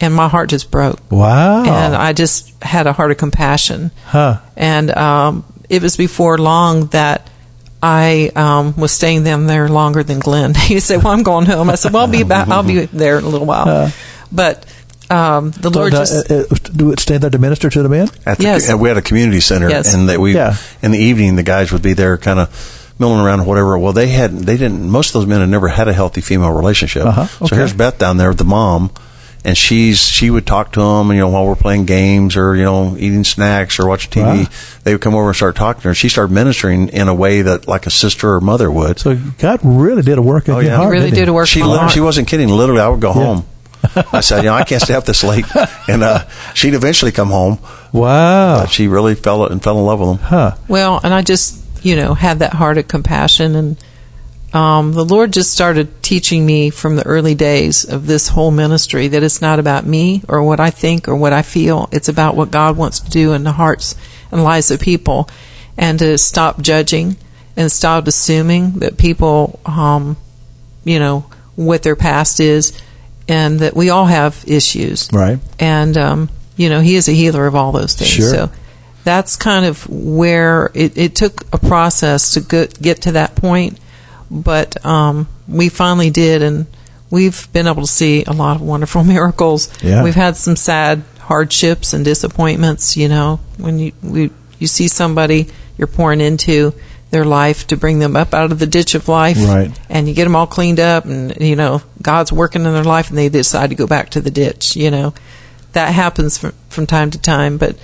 And 0.02 0.12
my 0.14 0.28
heart 0.28 0.50
just 0.50 0.70
broke 0.70 0.98
Wow. 1.10 1.62
and 1.64 1.94
I 1.94 2.12
just 2.12 2.52
had 2.62 2.86
a 2.86 2.92
heart 2.92 3.10
of 3.12 3.16
compassion. 3.18 3.90
huh. 4.06 4.40
And 4.56 4.90
um, 4.90 5.44
it 5.70 5.80
was 5.82 5.96
before 5.96 6.36
long 6.38 6.86
that 6.88 7.30
I 7.82 8.30
um, 8.36 8.74
was 8.76 8.92
staying 8.92 9.24
them 9.24 9.46
there 9.46 9.68
longer 9.68 10.02
than 10.02 10.18
Glenn. 10.20 10.54
He 10.68 10.80
said, 10.80 11.02
"Well, 11.02 11.12
I'm 11.12 11.22
going 11.22 11.46
home." 11.46 11.70
I 11.70 11.76
said, 11.76 11.92
"Well, 11.92 12.02
I'll 12.02 12.10
be 12.10 12.22
back. 12.34 12.48
I'll 12.48 12.62
be 12.62 12.84
there 12.86 13.18
in 13.18 13.24
a 13.24 13.28
little 13.28 13.46
while." 13.46 13.90
but 14.30 14.66
um, 15.10 15.50
the 15.50 15.68
Lord 15.70 15.92
So, 15.92 15.98
uh, 15.98 16.00
just 16.04 16.30
uh, 16.30 16.34
uh, 16.50 16.54
do 16.76 16.90
it 16.92 17.00
stay 17.00 17.18
there 17.18 17.30
to 17.30 17.38
minister 17.38 17.68
to 17.70 17.82
the 17.82 17.88
men? 17.88 18.08
At 18.24 18.38
the, 18.38 18.44
Yes. 18.44 18.72
we 18.74 18.88
had 18.88 18.96
a 18.98 19.02
community 19.02 19.40
center, 19.40 19.68
Yes. 19.68 19.94
and 19.94 20.08
that 20.08 20.18
we 20.20 20.34
Yeah. 20.34 20.56
in 20.82 20.90
the 20.92 20.98
evening 20.98 21.36
the 21.36 21.42
guys 21.42 21.70
would 21.72 21.82
be 21.82 21.92
there, 21.92 22.16
kind 22.18 22.38
of 22.38 22.48
milling 22.98 23.20
around 23.20 23.40
or 23.40 23.44
whatever. 23.44 23.76
Well, 23.78 23.92
they 23.92 24.08
had 24.08 24.30
they 24.32 24.56
didn't. 24.56 24.88
Most 24.88 25.08
of 25.10 25.14
those 25.14 25.26
men 25.26 25.40
had 25.40 25.48
never 25.48 25.68
had 25.68 25.86
a 25.88 25.92
healthy 25.92 26.20
female 26.22 26.50
relationship. 26.52 27.04
Uh-huh. 27.06 27.22
Okay. 27.22 27.46
So 27.48 27.56
here's 27.56 27.72
Beth 27.74 27.98
down 27.98 28.16
there, 28.16 28.32
the 28.32 28.44
mom, 28.44 28.90
and 29.44 29.56
she's 29.58 29.98
she 30.00 30.30
would 30.30 30.46
talk 30.46 30.72
to 30.72 30.80
them, 30.80 31.10
you 31.10 31.18
know, 31.18 31.28
while 31.28 31.46
we're 31.46 31.56
playing 31.56 31.84
games 31.86 32.36
or 32.36 32.54
you 32.54 32.64
know 32.64 32.96
eating 32.96 33.24
snacks 33.24 33.78
or 33.78 33.86
watching 33.88 34.10
TV. 34.10 34.44
Wow. 34.44 34.50
They 34.84 34.92
would 34.94 35.00
come 35.00 35.14
over 35.14 35.28
and 35.28 35.36
start 35.36 35.56
talking 35.56 35.82
to 35.82 35.88
her. 35.88 35.94
She 35.94 36.08
started 36.08 36.32
ministering 36.32 36.88
in 36.88 37.08
a 37.08 37.14
way 37.14 37.42
that 37.42 37.66
like 37.66 37.86
a 37.86 37.90
sister 37.90 38.34
or 38.34 38.40
mother 38.40 38.70
would. 38.70 38.98
So 38.98 39.16
God 39.38 39.60
really 39.64 40.02
did 40.02 40.18
a 40.18 40.22
work 40.22 40.48
in 40.48 40.54
Oh, 40.54 40.58
your 40.60 40.76
heart. 40.76 40.86
He 40.86 40.90
really 40.92 41.10
didn't 41.10 41.18
did 41.18 41.28
a 41.28 41.32
work 41.32 41.48
She 41.48 41.60
in 41.60 41.66
my 41.66 41.76
heart. 41.78 41.90
she 41.92 42.00
wasn't 42.00 42.28
kidding. 42.28 42.48
Literally, 42.48 42.80
I 42.80 42.88
would 42.88 43.00
go 43.00 43.12
home. 43.12 43.44
I 44.12 44.20
said, 44.20 44.38
you 44.38 44.50
know, 44.50 44.54
I 44.54 44.62
can't 44.62 44.80
stay 44.80 44.94
up 44.94 45.04
this 45.06 45.24
late, 45.24 45.44
and 45.88 46.04
uh, 46.04 46.28
she'd 46.54 46.74
eventually 46.74 47.10
come 47.10 47.30
home. 47.30 47.58
Wow. 47.92 48.60
But 48.60 48.66
she 48.70 48.86
really 48.86 49.16
fell 49.16 49.44
and 49.46 49.60
fell 49.60 49.76
in 49.78 49.84
love 49.84 49.98
with 49.98 50.08
him. 50.10 50.18
Huh. 50.18 50.56
Well, 50.68 51.00
and 51.02 51.12
I 51.12 51.22
just, 51.22 51.58
you 51.84 51.96
know, 51.96 52.14
had 52.14 52.38
that 52.38 52.52
heart 52.52 52.78
of 52.78 52.86
compassion. 52.86 53.56
And 53.56 53.76
um, 54.52 54.92
the 54.92 55.04
Lord 55.04 55.32
just 55.32 55.50
started 55.52 56.02
teaching 56.02 56.44
me 56.44 56.70
from 56.70 56.96
the 56.96 57.06
early 57.06 57.34
days 57.34 57.84
of 57.84 58.06
this 58.06 58.28
whole 58.28 58.50
ministry 58.50 59.08
that 59.08 59.22
it's 59.22 59.40
not 59.40 59.58
about 59.58 59.86
me 59.86 60.22
or 60.28 60.42
what 60.42 60.60
I 60.60 60.70
think 60.70 61.08
or 61.08 61.16
what 61.16 61.32
I 61.32 61.42
feel. 61.42 61.88
It's 61.92 62.08
about 62.08 62.36
what 62.36 62.50
God 62.50 62.76
wants 62.76 63.00
to 63.00 63.10
do 63.10 63.32
in 63.32 63.44
the 63.44 63.52
hearts 63.52 63.94
and 64.30 64.42
lives 64.44 64.70
of 64.70 64.80
people. 64.80 65.28
And 65.78 65.98
to 66.00 66.18
stop 66.18 66.60
judging 66.60 67.16
and 67.56 67.72
stop 67.72 68.06
assuming 68.06 68.72
that 68.80 68.98
people, 68.98 69.58
um, 69.64 70.18
you 70.84 70.98
know, 70.98 71.24
what 71.56 71.82
their 71.82 71.96
past 71.96 72.38
is 72.40 72.78
and 73.28 73.60
that 73.60 73.74
we 73.74 73.88
all 73.88 74.06
have 74.06 74.44
issues 74.46 75.08
Right. 75.12 75.38
and 75.58 75.96
um, 75.96 76.28
you 76.56 76.68
know 76.68 76.80
he 76.80 76.96
is 76.96 77.08
a 77.08 77.12
healer 77.12 77.46
of 77.46 77.54
all 77.54 77.72
those 77.72 77.94
things. 77.94 78.10
Sure. 78.10 78.28
So 78.28 78.50
that's 79.04 79.36
kind 79.36 79.64
of 79.64 79.88
where 79.88 80.70
it, 80.74 80.96
it 80.98 81.14
took 81.14 81.42
a 81.54 81.58
process 81.58 82.34
to 82.34 82.40
get, 82.40 82.80
get 82.80 83.02
to 83.02 83.12
that 83.12 83.34
point, 83.36 83.78
but 84.32 84.84
um, 84.84 85.28
we 85.46 85.68
finally 85.68 86.10
did, 86.10 86.42
and 86.42 86.66
we've 87.10 87.52
been 87.52 87.66
able 87.66 87.82
to 87.82 87.86
see 87.88 88.24
a 88.24 88.32
lot 88.32 88.56
of 88.56 88.62
wonderful 88.62 89.04
miracles. 89.14 89.68
Yeah. 89.82 90.02
We've 90.02 90.14
had 90.14 90.36
some 90.36 90.56
sad 90.56 91.02
hardships 91.20 91.92
and 91.92 92.04
disappointments. 92.04 92.96
You 92.96 93.08
know, 93.08 93.40
when 93.58 93.78
you 93.78 93.92
we, 94.02 94.30
you 94.58 94.66
see 94.66 94.88
somebody 94.88 95.48
you're 95.78 95.86
pouring 95.86 96.20
into 96.20 96.72
their 97.10 97.24
life 97.26 97.66
to 97.66 97.76
bring 97.76 97.98
them 97.98 98.16
up 98.16 98.32
out 98.32 98.52
of 98.52 98.58
the 98.58 98.66
ditch 98.66 98.94
of 98.94 99.06
life, 99.06 99.36
Right. 99.38 99.70
and 99.90 100.08
you 100.08 100.14
get 100.14 100.24
them 100.24 100.34
all 100.34 100.46
cleaned 100.46 100.80
up 100.80 101.04
and 101.04 101.38
you 101.40 101.56
know 101.56 101.82
god's 102.00 102.32
working 102.32 102.64
in 102.64 102.72
their 102.72 102.84
life 102.84 103.10
and 103.10 103.18
they 103.18 103.28
decide 103.28 103.68
to 103.68 103.76
go 103.76 103.86
back 103.86 104.08
to 104.10 104.20
the 104.22 104.30
ditch 104.30 104.76
you 104.76 104.90
know 104.90 105.12
that 105.72 105.92
happens 105.92 106.38
from, 106.38 106.52
from 106.70 106.86
time 106.86 107.10
to 107.10 107.20
time 107.20 107.58
but 107.58 107.76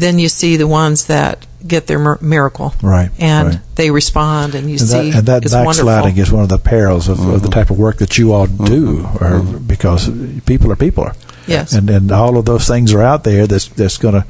then 0.00 0.18
you 0.18 0.28
see 0.28 0.56
the 0.56 0.66
ones 0.66 1.06
that 1.06 1.46
get 1.66 1.86
their 1.88 2.16
miracle 2.20 2.72
Right, 2.82 3.10
and 3.18 3.48
right. 3.48 3.60
they 3.74 3.90
respond 3.90 4.54
and 4.54 4.66
you 4.66 4.74
And 4.78 4.80
see 4.88 5.10
that, 5.10 5.18
and 5.18 5.26
that 5.28 5.44
it's 5.44 5.52
backsliding 5.54 5.86
wonderful. 6.16 6.22
is 6.22 6.32
one 6.32 6.42
of 6.44 6.48
the 6.48 6.58
perils 6.58 7.08
of, 7.08 7.18
of 7.20 7.42
the 7.42 7.48
type 7.48 7.70
of 7.70 7.78
work 7.78 7.96
that 7.98 8.16
you 8.18 8.32
all 8.32 8.46
do, 8.46 9.06
or 9.20 9.40
because 9.42 10.08
people 10.46 10.70
are 10.72 10.76
people. 10.76 11.10
Yes. 11.46 11.72
And 11.72 11.88
and 11.90 12.12
all 12.12 12.36
of 12.38 12.44
those 12.44 12.68
things 12.68 12.92
are 12.94 13.02
out 13.02 13.24
there 13.24 13.46
that's 13.46 13.68
that's 13.68 13.96
going 13.98 14.14
to 14.14 14.24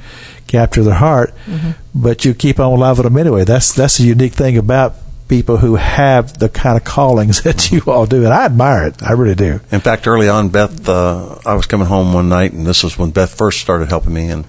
capture 0.46 0.82
their 0.84 0.94
heart, 0.94 1.34
Mm-hmm. 1.46 1.70
but 1.94 2.24
you 2.24 2.32
keep 2.34 2.58
on 2.60 2.78
loving 2.80 3.04
them 3.04 3.16
anyway. 3.18 3.44
That's 3.44 3.72
that's 3.74 3.98
the 3.98 4.04
unique 4.04 4.32
thing 4.34 4.56
about 4.56 4.94
people 5.28 5.58
who 5.58 5.74
have 5.76 6.38
the 6.38 6.48
kind 6.48 6.78
of 6.78 6.84
callings 6.84 7.42
that 7.46 7.70
you 7.70 7.82
all 7.86 8.06
do, 8.06 8.24
and 8.24 8.32
I 8.32 8.44
admire 8.46 8.86
it. 8.86 9.02
I 9.02 9.12
really 9.12 9.34
do. 9.34 9.60
In 9.70 9.80
fact, 9.80 10.06
early 10.06 10.28
on, 10.30 10.48
Beth, 10.48 10.88
uh, 10.88 11.36
I 11.44 11.54
was 11.54 11.66
coming 11.66 11.86
home 11.88 12.14
one 12.14 12.28
night, 12.30 12.52
and 12.52 12.64
this 12.66 12.82
was 12.82 12.96
when 12.96 13.10
Beth 13.10 13.34
first 13.36 13.60
started 13.60 13.88
helping 13.90 14.14
me. 14.14 14.30
And 14.30 14.46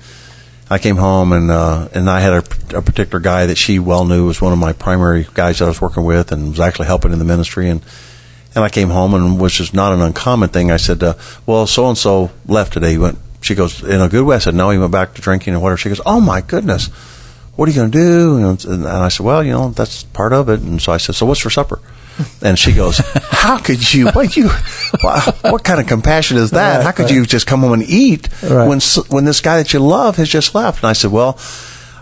I 0.69 0.77
came 0.77 0.97
home, 0.97 1.33
and 1.33 1.49
uh, 1.49 1.89
and 1.93 2.09
I 2.09 2.19
had 2.19 2.33
a, 2.33 2.77
a 2.77 2.81
particular 2.81 3.19
guy 3.19 3.47
that 3.47 3.57
she 3.57 3.79
well 3.79 4.05
knew 4.05 4.27
was 4.27 4.39
one 4.39 4.53
of 4.53 4.59
my 4.59 4.73
primary 4.73 5.27
guys 5.33 5.59
that 5.59 5.65
I 5.65 5.69
was 5.69 5.81
working 5.81 6.05
with, 6.05 6.31
and 6.31 6.49
was 6.49 6.59
actually 6.59 6.85
helping 6.85 7.11
in 7.11 7.19
the 7.19 7.25
ministry. 7.25 7.69
And 7.69 7.81
and 8.53 8.63
I 8.63 8.69
came 8.69 8.89
home, 8.89 9.13
and 9.15 9.39
which 9.39 9.59
is 9.59 9.73
not 9.73 9.93
an 9.93 10.01
uncommon 10.01 10.49
thing. 10.49 10.69
I 10.69 10.77
said, 10.77 11.01
uh, 11.01 11.15
"Well, 11.45 11.65
so 11.65 11.87
and 11.87 11.97
so 11.97 12.31
left 12.45 12.73
today. 12.73 12.91
He 12.91 12.97
went." 12.99 13.17
She 13.41 13.55
goes, 13.55 13.83
"In 13.83 13.99
a 14.01 14.09
good 14.09 14.25
way." 14.25 14.35
I 14.35 14.39
said, 14.39 14.53
"No, 14.53 14.69
he 14.69 14.77
went 14.77 14.91
back 14.91 15.15
to 15.15 15.21
drinking 15.21 15.55
or 15.55 15.59
whatever." 15.59 15.77
She 15.77 15.89
goes, 15.89 16.01
"Oh 16.05 16.21
my 16.21 16.41
goodness." 16.41 16.89
What 17.55 17.67
are 17.67 17.71
you 17.73 17.77
going 17.77 17.91
to 17.91 17.97
do? 17.97 18.39
Know, 18.39 18.57
and 18.73 18.87
I 18.87 19.09
said, 19.09 19.25
"Well, 19.25 19.43
you 19.43 19.51
know, 19.51 19.69
that's 19.71 20.03
part 20.03 20.33
of 20.33 20.49
it." 20.49 20.61
And 20.61 20.81
so 20.81 20.93
I 20.93 20.97
said, 20.97 21.15
"So 21.15 21.25
what's 21.25 21.41
for 21.41 21.49
supper?" 21.49 21.79
And 22.41 22.57
she 22.59 22.73
goes, 22.73 22.97
"How 23.31 23.57
could 23.57 23.93
you? 23.93 24.07
What 24.09 24.35
you? 24.35 24.49
What, 25.01 25.63
kind 25.63 25.79
of 25.79 25.87
compassion 25.87 26.37
is 26.37 26.51
that? 26.51 26.77
Right, 26.77 26.83
How 26.85 26.91
could 26.91 27.05
right. 27.05 27.13
you 27.13 27.25
just 27.25 27.47
come 27.47 27.61
home 27.61 27.73
and 27.73 27.83
eat 27.83 28.27
Right. 28.43 28.67
when 28.67 28.79
when 29.09 29.25
this 29.25 29.41
guy 29.41 29.57
that 29.57 29.73
you 29.73 29.79
love 29.79 30.17
has 30.17 30.29
just 30.29 30.53
left?" 30.55 30.83
And 30.83 30.89
I 30.89 30.93
said, 30.93 31.11
"Well, 31.11 31.37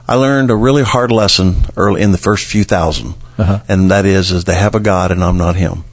I 0.08 0.16
learned 0.16 0.50
a 0.52 0.56
really 0.56 0.84
hard 0.84 1.12
lesson 1.12 1.66
early 1.76 2.02
in 2.02 2.12
the 2.12 2.18
first 2.18 2.46
few 2.46 2.64
1000 2.64 3.14
Uh-huh. 3.38 3.60
and 3.68 3.92
that 3.92 4.06
is, 4.06 4.32
is 4.32 4.46
they 4.46 4.56
have 4.56 4.74
a 4.74 4.80
God 4.80 5.12
and 5.12 5.22
I'm 5.24 5.38
not 5.38 5.56
him. 5.56 5.84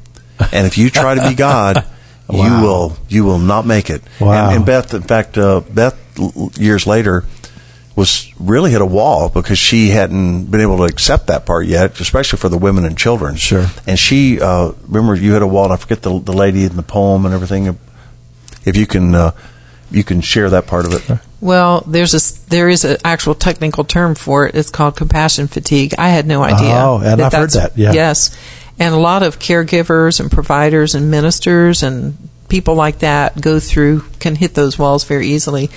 And 0.52 0.66
if 0.66 0.78
you 0.78 0.88
try 0.88 1.14
to 1.14 1.28
be 1.28 1.34
God, 1.34 1.84
you 2.30 2.60
will 2.62 2.96
you 3.08 3.24
will 3.24 3.38
not 3.40 3.66
make 3.66 3.90
it. 3.90 4.02
Wow. 4.20 4.46
And, 4.48 4.56
and 4.56 4.66
Beth, 4.66 4.94
in 4.94 5.02
fact, 5.02 5.36
uh, 5.36 5.60
Beth 5.68 5.96
years 6.58 6.86
later 6.86 7.24
was 7.96 8.32
really 8.40 8.70
hit 8.72 8.80
a 8.80 8.86
wall 8.86 9.28
because 9.28 9.58
she 9.58 9.90
hadn't 9.90 10.46
been 10.46 10.60
able 10.60 10.78
to 10.78 10.82
accept 10.84 11.28
that 11.28 11.46
part 11.46 11.66
yet, 11.66 12.00
especially 12.00 12.38
for 12.38 12.48
the 12.48 12.58
women 12.58 12.84
and 12.84 12.98
children. 12.98 13.36
Sure. 13.36 13.66
And 13.86 13.98
she, 13.98 14.40
uh, 14.40 14.72
remember, 14.88 15.14
you 15.14 15.32
hit 15.32 15.42
a 15.42 15.46
wall. 15.46 15.64
And 15.64 15.72
I 15.72 15.76
forget 15.76 16.02
the 16.02 16.18
the 16.18 16.32
lady 16.32 16.64
in 16.64 16.74
the 16.76 16.82
poem 16.82 17.24
and 17.24 17.34
everything. 17.34 17.78
If 18.64 18.76
you 18.76 18.86
can, 18.86 19.14
uh, 19.14 19.30
you 19.90 20.02
can 20.02 20.20
share 20.22 20.50
that 20.50 20.66
part 20.66 20.86
of 20.86 20.92
it. 21.10 21.18
well 21.40 21.82
there's 21.86 22.14
a 22.14 22.16
s- 22.16 22.38
there 22.48 22.68
is 22.68 22.84
an 22.84 22.96
actual 23.04 23.34
technical 23.34 23.84
term 23.84 24.14
for 24.14 24.46
it 24.46 24.54
it's 24.56 24.70
called 24.70 24.96
compassion 24.96 25.46
fatigue 25.46 25.92
i 25.98 26.08
had 26.08 26.26
no 26.26 26.42
idea 26.42 26.74
Oh, 26.74 26.98
and 27.04 27.20
I've 27.20 27.32
heard 27.32 27.50
that, 27.50 27.76
yeah. 27.76 27.92
yes 27.92 28.34
and 28.78 28.94
a 28.94 28.98
lot 28.98 29.22
of 29.22 29.38
caregivers 29.38 30.18
and 30.20 30.30
providers 30.32 30.94
and 30.94 31.10
ministers 31.10 31.82
and 31.82 32.16
people 32.48 32.74
like 32.74 33.00
that 33.00 33.38
go 33.40 33.60
through 33.60 34.00
can 34.20 34.34
hit 34.36 34.54
those 34.54 34.78
walls 34.78 35.04
very 35.04 35.28
easily 35.28 35.68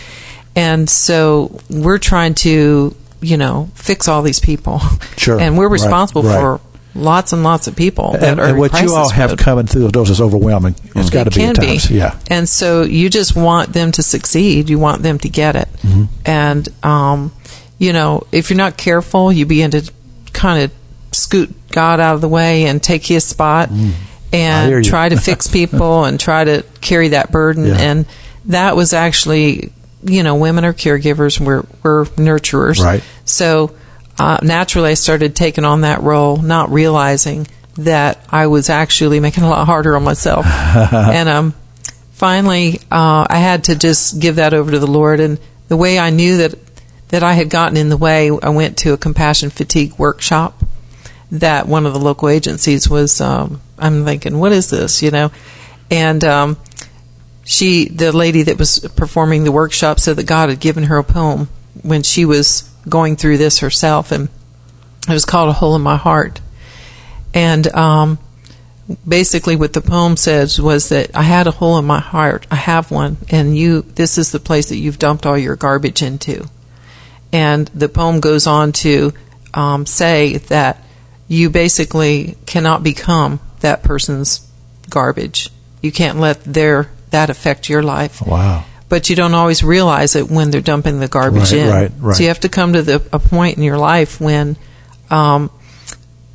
and 0.57 0.89
so 0.89 1.59
we're 1.69 1.99
trying 1.99 2.33
to 2.35 2.95
you 3.21 3.37
know, 3.37 3.69
fix 3.75 4.07
all 4.07 4.21
these 4.21 4.39
people. 4.39 4.79
Sure. 5.17 5.39
And 5.39 5.57
we're 5.57 5.69
responsible 5.69 6.23
right. 6.23 6.39
for 6.39 6.61
lots 6.93 7.33
and 7.33 7.43
lots 7.43 7.67
of 7.67 7.75
people 7.75 8.11
that 8.13 8.23
and, 8.23 8.39
are 8.39 8.47
and 8.47 8.57
what 8.57 8.81
you 8.81 8.95
all 8.95 9.09
have 9.09 9.35
coming 9.37 9.65
through 9.65 9.87
those 9.89 10.09
is 10.09 10.21
overwhelming. 10.21 10.75
It's 10.95 11.09
got 11.09 11.25
to 11.25 11.29
It 11.29 11.35
be 11.35 11.43
at 11.43 11.55
times. 11.55 11.91
Yeah. 11.91 12.19
And 12.29 12.47
so 12.47 12.83
you 12.83 13.09
just 13.09 13.35
want 13.35 13.73
them 13.73 13.91
to 13.93 14.03
succeed. 14.03 14.69
You 14.69 14.79
want 14.79 15.01
them 15.01 15.17
to 15.19 15.29
get 15.29 15.55
it. 15.55 15.67
Mm-hmm. 15.81 16.03
And, 16.25 16.69
um, 16.83 17.33
you 17.77 17.93
know, 17.93 18.25
if 18.31 18.49
you're 18.49 18.57
not 18.57 18.77
careful, 18.77 19.31
you 19.31 19.45
begin 19.45 19.71
to 19.71 19.91
kind 20.33 20.63
of 20.63 20.71
scoot 21.11 21.53
God 21.71 21.99
out 21.99 22.15
of 22.15 22.21
the 22.21 22.29
way 22.29 22.65
and 22.65 22.81
take 22.81 23.05
his 23.05 23.23
spot 23.23 23.69
Mm. 23.69 23.93
And 24.33 24.83
try 24.83 25.07
to 25.07 25.15
fix 25.15 25.47
people 25.51 26.03
and 26.03 26.19
try 26.19 26.43
to 26.43 26.65
carry 26.81 27.09
that 27.09 27.31
burden. 27.31 27.65
Yeah. 27.65 27.77
And 27.79 28.05
that 28.45 28.75
was 28.75 28.91
actually, 28.91 29.71
you 30.07 30.23
know, 30.23 30.35
women 30.35 30.65
are 30.65 30.73
caregivers, 30.73 31.39
we're, 31.39 31.63
we're 31.83 32.05
nurturers. 32.05 32.79
Right. 32.83 33.03
So 33.25 33.75
uh, 34.19 34.39
naturally, 34.41 34.91
I 34.91 34.93
started 34.95 35.35
taking 35.35 35.65
on 35.65 35.81
that 35.81 36.01
role, 36.01 36.37
not 36.37 36.71
realizing 36.71 37.47
that 37.75 38.19
I 38.29 38.47
was 38.47 38.69
actually 38.69 39.19
making 39.19 39.43
it 39.43 39.47
a 39.47 39.49
lot 39.49 39.65
harder 39.65 39.95
on 39.95 40.03
myself. 40.03 40.45
and 40.91 41.29
um, 41.29 41.53
finally, 42.11 42.79
uh, 42.91 43.27
I 43.29 43.37
had 43.37 43.65
to 43.65 43.75
just 43.75 44.19
give 44.19 44.37
that 44.37 44.53
over 44.53 44.71
to 44.71 44.79
the 44.79 44.87
Lord. 44.87 45.19
And 45.19 45.39
the 45.67 45.77
way 45.77 45.99
I 45.99 46.09
knew 46.09 46.37
that 46.37 46.55
that 47.09 47.23
I 47.23 47.33
had 47.33 47.49
gotten 47.49 47.77
in 47.77 47.87
the 47.87 47.95
way, 47.95 48.29
I 48.29 48.49
went 48.49 48.79
to 48.79 48.91
a 48.91 48.97
compassion 48.97 49.49
fatigue 49.49 49.97
workshop 49.97 50.61
that 51.31 51.65
one 51.65 51.85
of 51.85 51.93
the 51.93 51.99
local 51.99 52.27
agencies 52.27 52.89
was. 52.89 53.21
Um, 53.21 53.61
I'm 53.79 54.03
thinking, 54.03 54.39
what 54.39 54.51
is 54.51 54.69
this? 54.69 55.03
You 55.03 55.11
know, 55.11 55.31
and 55.91 56.23
um, 56.23 56.57
she, 57.47 57.87
the 57.87 58.11
lady 58.11 58.43
that 58.43 58.59
was 58.59 58.79
performing 58.97 59.45
the 59.45 59.53
workshop, 59.53 60.01
said 60.01 60.17
that 60.17 60.27
God 60.27 60.49
had 60.49 60.59
given 60.59 60.83
her 60.83 60.97
a 60.97 61.03
poem 61.03 61.47
when 61.81 62.03
she 62.03 62.25
was 62.25 62.69
going 62.89 63.15
through 63.15 63.37
this 63.37 63.59
herself, 63.59 64.11
and 64.11 64.27
it 65.07 65.13
was 65.13 65.23
called 65.23 65.47
"A 65.47 65.53
Hole 65.53 65.73
in 65.77 65.81
My 65.81 65.95
Heart." 65.95 66.41
And 67.33 67.65
um, 67.73 68.19
basically, 69.07 69.55
what 69.55 69.71
the 69.71 69.79
poem 69.79 70.17
says 70.17 70.59
was 70.59 70.89
that 70.89 71.15
I 71.15 71.23
had 71.23 71.47
a 71.47 71.51
hole 71.51 71.77
in 71.77 71.85
my 71.85 72.01
heart. 72.01 72.45
I 72.51 72.55
have 72.55 72.91
one, 72.91 73.15
and 73.29 73.57
you. 73.57 73.83
This 73.83 74.17
is 74.17 74.33
the 74.33 74.41
place 74.41 74.67
that 74.67 74.75
you've 74.75 74.99
dumped 74.99 75.25
all 75.25 75.37
your 75.37 75.55
garbage 75.55 76.01
into. 76.01 76.49
And 77.31 77.69
the 77.69 77.87
poem 77.87 78.19
goes 78.19 78.45
on 78.45 78.73
to 78.73 79.13
um, 79.53 79.85
say 79.85 80.37
that 80.49 80.83
you 81.29 81.49
basically 81.49 82.35
cannot 82.45 82.83
become 82.83 83.39
that 83.61 83.83
person's 83.83 84.45
garbage. 84.89 85.49
You 85.81 85.93
can't 85.93 86.19
let 86.19 86.43
their 86.43 86.89
that 87.11 87.29
affect 87.29 87.69
your 87.69 87.83
life. 87.83 88.21
Wow. 88.21 88.65
But 88.89 89.09
you 89.09 89.15
don't 89.15 89.33
always 89.33 89.63
realize 89.63 90.15
it 90.15 90.29
when 90.29 90.49
they're 90.51 90.61
dumping 90.61 90.99
the 90.99 91.07
garbage 91.07 91.51
Right, 91.51 91.59
in. 91.59 91.69
right, 91.69 91.91
right. 91.99 92.15
So 92.15 92.23
you 92.23 92.29
have 92.29 92.39
to 92.41 92.49
come 92.49 92.73
to 92.73 92.81
the, 92.81 92.95
a 93.11 93.19
point 93.19 93.57
in 93.57 93.63
your 93.63 93.77
life 93.77 94.21
when 94.21 94.55
um, 95.09 95.51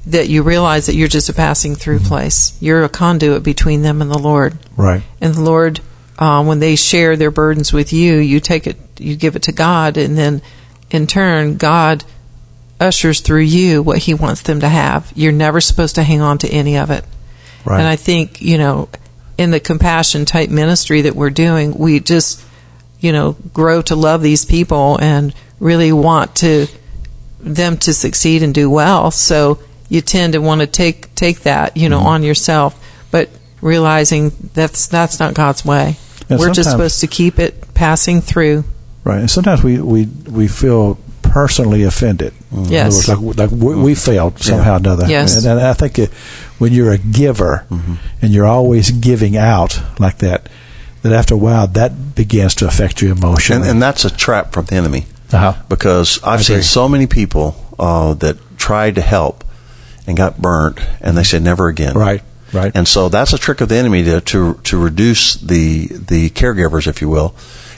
that 0.07 0.29
you 0.29 0.43
realize 0.43 0.87
that 0.87 0.95
you're 0.95 1.09
just 1.09 1.29
a 1.29 1.33
passing 1.33 1.75
through 1.75 1.99
Mm-hmm. 1.99 2.09
place. 2.09 2.57
You're 2.61 2.83
a 2.85 2.89
conduit 2.89 3.43
between 3.43 3.83
them 3.83 4.03
and 4.03 4.11
the 4.11 4.19
Lord. 4.19 4.59
Right. 4.77 5.03
And 5.21 5.35
the 5.35 5.41
Lord, 5.41 5.81
uh, 6.19 6.45
when 6.45 6.59
they 6.61 6.77
share 6.77 7.17
their 7.17 7.31
burdens 7.31 7.73
with 7.73 7.93
you, 7.93 8.17
you 8.17 8.39
take 8.41 8.67
it, 8.67 8.77
you 8.99 9.17
give 9.17 9.35
it 9.37 9.43
to 9.45 9.53
God, 9.53 9.97
and 9.97 10.19
then 10.19 10.43
in 10.91 11.07
turn, 11.07 11.57
God 11.57 12.05
ushers 12.81 13.21
through 13.21 13.41
you 13.43 13.83
what 13.83 13.99
He 13.99 14.13
wants 14.13 14.43
them 14.43 14.61
to 14.61 14.69
have. 14.69 15.11
You're 15.15 15.33
never 15.33 15.61
supposed 15.61 15.95
to 15.95 16.03
hang 16.03 16.21
on 16.21 16.37
to 16.39 16.49
any 16.49 16.77
of 16.77 16.91
it. 16.91 17.05
Right. 17.65 17.79
And 17.79 17.87
I 17.89 17.97
think, 17.97 18.43
you 18.43 18.59
know, 18.59 18.89
in 19.43 19.51
the 19.51 19.61
compassion 19.61 20.25
type 20.25 20.51
ministry 20.51 21.03
that 21.03 21.15
we're 21.17 21.31
doing, 21.31 21.77
we 21.77 22.01
just, 22.01 22.43
you 23.01 23.13
know, 23.13 23.37
grow 23.53 23.83
to 23.83 23.97
love 23.97 24.23
these 24.23 24.45
people 24.45 24.99
and 25.01 25.35
really 25.61 25.93
want 25.93 26.37
to 26.37 26.67
them 27.41 27.77
to 27.77 27.93
succeed 27.93 28.43
and 28.43 28.55
do 28.55 28.71
well. 28.71 29.11
So 29.11 29.59
you 29.89 30.01
tend 30.01 30.33
to 30.35 30.39
want 30.41 30.61
to 30.61 30.67
take 30.67 31.15
take 31.15 31.41
that, 31.41 31.77
you 31.77 31.89
know, 31.89 31.99
Mm-hmm. 31.99 32.15
on 32.15 32.23
yourself, 32.23 32.73
but 33.11 33.29
realizing 33.61 34.33
that's 34.55 34.87
that's 34.87 35.19
not 35.21 35.35
God's 35.35 35.65
way. 35.65 35.97
And 36.29 36.39
we're 36.41 36.53
just 36.55 36.71
supposed 36.71 37.01
to 37.01 37.07
keep 37.07 37.39
it 37.39 37.75
passing 37.75 38.21
through. 38.23 38.65
Right. 39.05 39.19
And 39.21 39.31
sometimes 39.31 39.63
we, 39.63 39.81
we, 39.81 40.07
we 40.31 40.47
feel 40.49 40.97
personally 41.23 41.83
offended. 41.83 42.33
In 42.53 42.67
Yes. 42.67 43.09
like, 43.09 43.37
like 43.37 43.51
we, 43.51 43.75
we 43.75 43.95
failed 43.95 44.39
somehow 44.39 44.75
or 44.75 44.77
another. 44.77 45.07
Yes. 45.09 45.37
And, 45.37 45.59
and 45.59 45.61
I 45.61 45.75
think 45.75 45.99
it, 45.99 46.11
when 46.62 46.72
you're 46.72 46.92
a 46.92 46.98
giver 46.98 47.66
and 48.22 48.31
you're 48.33 48.46
always 48.46 48.92
giving 48.92 49.37
out 49.37 49.83
like 49.98 50.18
that, 50.18 50.48
that 51.03 51.12
after 51.12 51.35
a 51.35 51.37
while 51.37 51.66
that 51.66 52.14
begins 52.14 52.55
to 52.55 52.68
affect 52.68 53.03
your 53.03 53.11
emotionally. 53.11 53.62
And, 53.62 53.70
and 53.72 53.83
that's 53.83 54.05
a 54.05 54.11
trap 54.16 54.53
from 54.53 54.66
the 54.66 54.77
enemy. 54.77 55.07
Uh-huh. 55.33 55.61
Because 55.68 56.22
I've 56.22 56.44
seen 56.44 56.62
so 56.62 56.88
many 56.88 57.09
people 57.09 57.57
uh, 57.81 58.14
that 58.14 58.37
tried 58.59 58.94
to 58.94 59.01
help 59.01 59.42
and 60.07 60.16
got 60.16 60.40
burnt, 60.40 60.79
and 61.01 61.16
they 61.18 61.25
said 61.25 61.42
never 61.42 61.66
again. 61.66 61.94
right. 61.98 62.22
Right. 62.53 62.70
And 62.77 62.87
so 62.87 63.09
that's 63.09 63.33
a 63.33 63.38
trick 63.38 63.62
of 63.62 63.70
the 63.70 63.77
enemy 63.77 64.05
to 64.05 64.20
to, 64.20 64.55
to 64.64 64.77
reduce 64.77 65.37
the 65.37 65.87
the 65.87 66.29
caregivers, 66.31 66.87
if 66.87 67.01
you 67.01 67.09
will. 67.09 67.35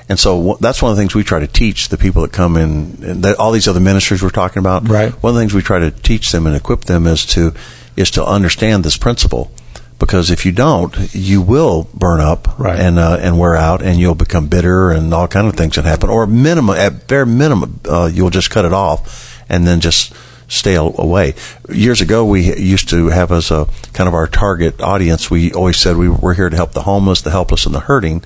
And 0.09 0.19
so 0.19 0.31
wh- 0.43 0.61
that's 0.61 0.83
one 0.83 0.91
of 0.91 0.97
the 0.97 1.01
things 1.01 1.15
we 1.15 1.23
try 1.23 1.39
to 1.39 1.47
teach 1.47 1.89
the 1.91 1.97
people 1.97 2.23
that 2.23 2.33
come 2.33 2.57
in, 2.57 2.99
and 3.01 3.23
that, 3.23 3.39
all 3.39 3.53
these 3.53 3.69
other 3.69 3.79
ministries 3.79 4.21
we're 4.21 4.31
talking 4.31 4.59
about. 4.59 4.89
Right. 4.89 5.13
One 5.23 5.31
of 5.31 5.35
the 5.37 5.41
things 5.41 5.55
we 5.55 5.63
try 5.63 5.79
to 5.79 5.93
teach 5.93 6.33
them 6.33 6.47
and 6.49 6.57
equip 6.57 6.81
them 6.87 7.07
is 7.07 7.25
to 7.27 7.55
is 7.97 8.11
to 8.13 8.25
understand 8.25 8.85
this 8.85 8.97
principle, 8.97 9.51
because 9.99 10.31
if 10.31 10.45
you 10.45 10.53
don't, 10.53 10.95
you 11.15 11.41
will 11.41 11.89
burn 11.95 12.21
up 12.21 12.59
Right. 12.59 12.79
and 12.79 12.99
uh, 12.99 13.19
and 13.21 13.39
wear 13.39 13.55
out, 13.57 13.83
and 13.83 13.99
you'll 13.99 14.15
become 14.15 14.47
bitter 14.49 14.91
and 14.91 15.13
all 15.15 15.29
kind 15.29 15.47
of 15.47 15.55
things 15.55 15.77
that 15.77 15.85
happen. 15.85 16.09
Or 16.11 16.27
minimum, 16.27 16.77
at 16.77 17.07
bare 17.07 17.27
minimum, 17.27 17.81
uh, 17.89 18.11
you'll 18.13 18.31
just 18.31 18.51
cut 18.51 18.65
it 18.65 18.73
off, 18.73 19.43
and 19.49 19.67
then 19.67 19.81
just 19.81 20.13
stay 20.49 20.75
away. 20.75 21.35
Years 21.71 22.01
ago, 22.01 22.25
we 22.25 22.55
used 22.57 22.89
to 22.91 23.07
have 23.09 23.33
as 23.33 23.51
a 23.51 23.67
kind 23.93 24.07
of 24.09 24.15
our 24.15 24.27
target 24.27 24.81
audience. 24.83 25.31
We 25.31 25.53
always 25.53 25.77
said 25.79 25.97
we 25.97 26.09
were 26.09 26.35
here 26.35 26.51
to 26.51 26.57
help 26.57 26.73
the 26.73 26.83
homeless, 26.83 27.23
the 27.23 27.31
helpless, 27.31 27.65
and 27.67 27.75
the 27.75 27.81
hurting. 27.81 28.23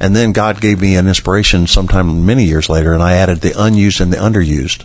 And 0.00 0.14
then 0.14 0.30
God 0.32 0.60
gave 0.60 0.80
me 0.80 0.94
an 0.94 1.08
inspiration 1.08 1.66
sometime 1.66 2.24
many 2.24 2.44
years 2.44 2.68
later, 2.68 2.92
and 2.92 3.02
I 3.02 3.14
added 3.14 3.40
the 3.40 3.60
unused 3.60 4.00
and 4.00 4.12
the 4.12 4.16
underused. 4.18 4.84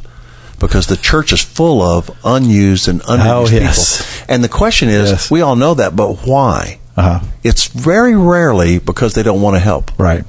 Because 0.60 0.88
the 0.88 0.98
church 0.98 1.32
is 1.32 1.42
full 1.42 1.82
of 1.84 2.10
unused 2.24 2.88
and 2.88 3.02
underused 3.02 3.26
Oh, 3.28 3.48
yes. 3.50 3.98
people. 4.02 4.13
And 4.34 4.44
the 4.44 4.50
question 4.50 4.90
is, 4.90 5.12
Yes. 5.12 5.32
we 5.32 5.42
all 5.42 5.56
know 5.56 5.74
that, 5.76 5.96
but 5.96 6.26
why? 6.26 6.80
Uh-huh. 6.98 7.20
It's 7.44 7.68
very 7.68 8.16
rarely 8.16 8.80
because 8.80 9.14
they 9.14 9.24
don't 9.24 9.42
want 9.42 9.56
to 9.56 9.60
help. 9.60 9.92
Right. 10.00 10.24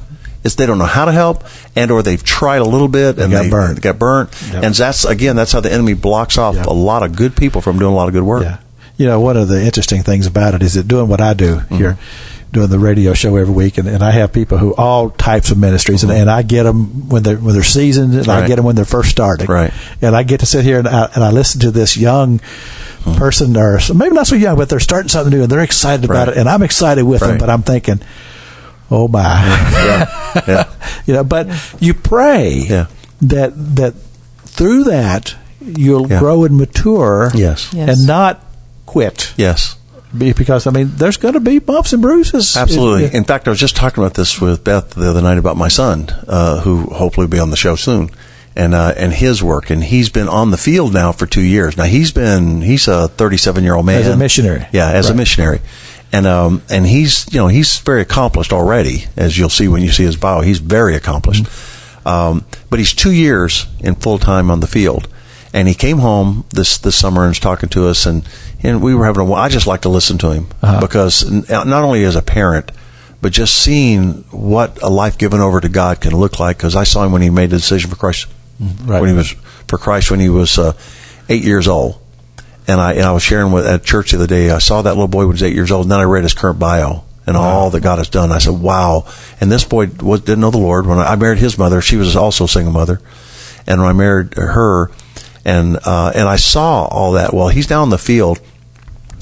It's 0.44 0.56
they 0.56 0.66
don't 0.66 0.78
know 0.78 0.84
how 0.84 1.06
to 1.06 1.12
help, 1.12 1.44
and 1.74 1.90
or 1.90 2.02
they've 2.02 2.22
tried 2.22 2.58
a 2.60 2.64
little 2.64 2.88
bit 2.88 3.18
and 3.18 3.32
they 3.32 3.36
got 3.36 3.42
they 3.44 3.50
burnt. 3.50 3.80
got 3.80 3.98
burnt. 3.98 4.30
Yep. 4.52 4.62
And 4.64 4.74
that's 4.74 5.04
again, 5.04 5.36
that's 5.36 5.52
how 5.52 5.60
the 5.60 5.72
enemy 5.72 5.94
blocks 5.94 6.36
off 6.36 6.54
Yep. 6.56 6.66
a 6.66 6.72
lot 6.72 7.02
of 7.02 7.16
good 7.16 7.34
people 7.34 7.60
from 7.62 7.78
doing 7.78 7.92
a 7.92 7.96
lot 7.96 8.08
of 8.08 8.14
good 8.14 8.22
work. 8.24 8.42
Yeah. 8.42 8.58
You 8.98 9.06
know, 9.06 9.20
one 9.20 9.36
of 9.36 9.48
the 9.48 9.62
interesting 9.64 10.02
things 10.02 10.26
about 10.26 10.54
it 10.54 10.62
is 10.62 10.74
that 10.74 10.86
doing 10.86 11.08
what 11.08 11.20
I 11.20 11.32
do 11.34 11.56
Mm-hmm. 11.56 11.76
here, 11.76 11.96
doing 12.54 12.70
the 12.70 12.78
radio 12.78 13.12
show 13.12 13.36
every 13.36 13.52
week, 13.52 13.76
and, 13.76 13.86
and 13.86 14.02
I 14.02 14.12
have 14.12 14.32
people 14.32 14.56
who 14.56 14.74
all 14.74 15.10
types 15.10 15.50
of 15.50 15.58
ministries, 15.58 16.02
and, 16.02 16.12
and 16.12 16.30
I 16.30 16.42
get 16.42 16.62
them 16.62 17.10
when 17.10 17.22
they're 17.22 17.36
when 17.36 17.52
they're 17.52 17.62
seasoned, 17.62 18.14
and 18.14 18.28
I 18.28 18.46
get 18.46 18.56
them 18.56 18.64
when 18.64 18.76
they're 18.76 18.86
first 18.86 19.10
starting. 19.10 19.46
Right. 19.46 19.72
And 20.00 20.16
I 20.16 20.22
get 20.22 20.40
to 20.40 20.46
sit 20.46 20.64
here 20.64 20.78
and 20.78 20.88
I, 20.88 21.10
and 21.14 21.22
I 21.22 21.30
listen 21.30 21.60
to 21.60 21.70
this 21.70 21.96
young 21.98 22.38
hmm. 22.38 23.14
person, 23.16 23.56
or 23.58 23.76
s- 23.76 23.92
maybe 23.92 24.14
not 24.14 24.26
so 24.26 24.36
young, 24.36 24.56
but 24.56 24.70
they're 24.70 24.80
starting 24.80 25.08
something 25.10 25.32
new, 25.36 25.42
and 25.42 25.50
they're 25.50 25.60
excited 25.60 26.04
about 26.06 26.28
Right. 26.28 26.36
it, 26.36 26.40
and 26.40 26.48
I'm 26.48 26.62
excited 26.62 27.04
with 27.04 27.20
them, 27.20 27.36
but 27.36 27.50
I'm 27.50 27.62
thinking, 27.62 28.00
oh 28.90 29.08
my, 29.08 29.20
yeah, 29.74 30.40
yeah. 30.48 30.72
you 31.04 31.12
know. 31.12 31.24
But 31.24 31.48
you 31.80 31.92
pray 31.92 32.64
Yeah. 32.68 32.86
that 33.22 33.52
that 33.76 33.94
through 34.46 34.84
that 34.84 35.34
you'll 35.60 36.08
Yeah. 36.08 36.20
grow 36.20 36.44
and 36.44 36.56
mature, 36.56 37.30
Yes. 37.34 37.70
Yes. 37.72 37.88
and 37.88 38.06
not 38.06 38.44
quit. 38.86 39.32
Yes. 39.36 39.73
Be- 40.16 40.32
Because 40.32 40.66
I 40.66 40.70
mean, 40.70 40.90
there's 40.94 41.16
going 41.16 41.34
to 41.34 41.40
be 41.40 41.58
bumps 41.58 41.92
and 41.92 42.00
bruises. 42.02 42.56
Absolutely. 42.56 43.16
In 43.16 43.24
fact, 43.24 43.46
I 43.46 43.50
was 43.50 43.60
just 43.60 43.76
talking 43.76 44.02
about 44.02 44.14
this 44.14 44.40
with 44.40 44.62
Beth 44.64 44.90
the 44.90 45.10
other 45.10 45.22
night 45.22 45.38
about 45.38 45.56
my 45.56 45.68
son, 45.68 46.08
uh, 46.28 46.60
who 46.60 46.84
hopefully 46.84 47.26
will 47.26 47.32
be 47.32 47.38
on 47.40 47.50
the 47.50 47.56
show 47.56 47.74
soon, 47.76 48.10
and 48.56 48.74
uh, 48.74 48.94
and 48.96 49.12
his 49.12 49.42
work. 49.42 49.70
And 49.70 49.82
he's 49.84 50.08
been 50.10 50.28
on 50.28 50.50
the 50.50 50.56
field 50.56 50.92
now 50.94 51.12
for 51.12 51.26
two 51.26 51.42
years. 51.42 51.76
Now 51.76 51.84
he's 51.84 52.12
been 52.12 52.62
he's 52.62 52.86
a 52.88 53.08
37 53.08 53.64
year 53.64 53.74
old 53.74 53.86
man 53.86 54.02
As 54.02 54.08
a 54.08 54.16
missionary. 54.16 54.66
Yeah, 54.72 54.90
as 54.90 55.10
a 55.10 55.14
missionary. 55.14 55.60
And 56.12 56.26
um 56.28 56.62
and 56.70 56.86
he's 56.86 57.26
you 57.32 57.40
know 57.40 57.48
he's 57.48 57.78
very 57.80 58.00
accomplished 58.02 58.52
already, 58.52 59.06
as 59.16 59.36
you'll 59.36 59.48
see 59.48 59.66
when 59.66 59.82
you 59.82 59.90
see 59.90 60.04
his 60.04 60.16
bio. 60.16 60.42
He's 60.42 60.58
very 60.60 60.94
accomplished. 60.94 61.44
Mm-hmm. 61.44 62.08
Um, 62.08 62.44
but 62.70 62.78
he's 62.78 62.92
two 62.92 63.12
years 63.12 63.66
in 63.80 63.94
full 63.96 64.18
time 64.18 64.50
on 64.50 64.60
the 64.60 64.66
field, 64.66 65.08
and 65.52 65.66
he 65.66 65.74
came 65.74 65.98
home 65.98 66.44
this 66.50 66.78
this 66.78 66.94
summer 66.94 67.22
and 67.22 67.30
was 67.30 67.40
talking 67.40 67.68
to 67.70 67.88
us, 67.88 68.06
and 68.06 68.28
and 68.62 68.82
we 68.82 68.94
were 68.94 69.04
having 69.06 69.26
a. 69.28 69.32
I 69.32 69.48
just 69.48 69.66
like 69.66 69.82
to 69.82 69.88
listen 69.88 70.18
to 70.18 70.30
him 70.32 70.46
Uh-huh. 70.62 70.80
because 70.80 71.28
not 71.50 71.66
only 71.84 72.04
as 72.04 72.16
a 72.16 72.22
parent, 72.22 72.72
but 73.20 73.32
just 73.32 73.56
seeing 73.56 74.24
what 74.30 74.80
a 74.82 74.88
life 74.88 75.16
given 75.18 75.40
over 75.40 75.60
to 75.60 75.68
God 75.68 76.00
can 76.00 76.14
look 76.16 76.38
like. 76.38 76.56
Because 76.58 76.76
I 76.76 76.84
saw 76.84 77.04
him 77.04 77.12
when 77.12 77.22
he 77.22 77.30
made 77.30 77.50
the 77.50 77.56
decision 77.56 77.90
for 77.90 77.96
Christ, 77.96 78.26
Mm-hmm. 78.62 78.86
Right. 78.90 79.00
when 79.00 79.10
he 79.10 79.16
was 79.16 79.30
for 79.66 79.78
Christ 79.78 80.10
when 80.12 80.20
he 80.20 80.28
was 80.28 80.58
uh, 80.58 80.74
eight 81.28 81.42
years 81.42 81.66
old. 81.66 81.98
And 82.68 82.80
I, 82.80 82.92
and 82.92 83.02
I 83.02 83.12
was 83.12 83.22
sharing 83.22 83.50
with 83.52 83.66
at 83.66 83.82
church 83.84 84.12
the 84.12 84.16
other 84.16 84.26
day. 84.28 84.50
I 84.50 84.58
saw 84.58 84.80
that 84.82 84.90
little 84.90 85.08
boy 85.08 85.26
when 85.26 85.28
he 85.28 85.32
was 85.32 85.42
eight 85.42 85.54
years 85.54 85.70
old, 85.72 85.84
and 85.86 85.92
then 85.92 85.98
I 86.00 86.04
read 86.04 86.22
his 86.22 86.34
current 86.34 86.58
bio 86.58 87.02
and 87.26 87.36
all 87.36 87.70
that 87.70 87.80
God 87.82 87.98
has 87.98 88.08
done. 88.08 88.30
I 88.32 88.38
said, 88.38 88.54
"Wow!" 88.60 89.06
And 89.40 89.50
this 89.50 89.64
boy 89.64 89.86
was, 90.00 90.20
didn't 90.20 90.40
know 90.40 90.50
the 90.50 90.58
Lord. 90.58 90.86
When 90.86 90.98
I, 90.98 91.12
I 91.12 91.16
married 91.16 91.38
his 91.38 91.58
mother, 91.58 91.80
she 91.80 91.96
was 91.96 92.14
also 92.16 92.44
a 92.44 92.48
single 92.48 92.72
mother, 92.72 93.00
and 93.66 93.80
when 93.80 93.90
I 93.90 93.92
married 93.92 94.34
her, 94.34 94.90
and 95.44 95.78
uh, 95.84 96.12
and 96.14 96.28
I 96.28 96.36
saw 96.36 96.86
all 96.86 97.12
that. 97.12 97.32
Well, 97.34 97.48
he's 97.48 97.66
down 97.66 97.84
in 97.84 97.90
the 97.90 97.98
field, 97.98 98.40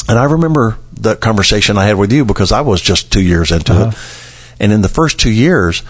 and 0.09 0.19
I 0.19 0.25
remember 0.25 0.79
the 0.93 1.17
conversation 1.17 1.77
I 1.79 1.87
had 1.87 1.97
with 1.97 2.13
you 2.13 2.25
because 2.25 2.53
I 2.53 2.61
was 2.61 2.81
just 2.81 3.13
two 3.13 3.23
years 3.23 3.51
into 3.51 3.73
Uh-huh. 3.73 3.91
it, 3.91 3.97
and 4.61 4.73
in 4.73 4.83
the 4.83 4.89
first 4.89 5.19
two 5.19 5.31
years. 5.33 5.83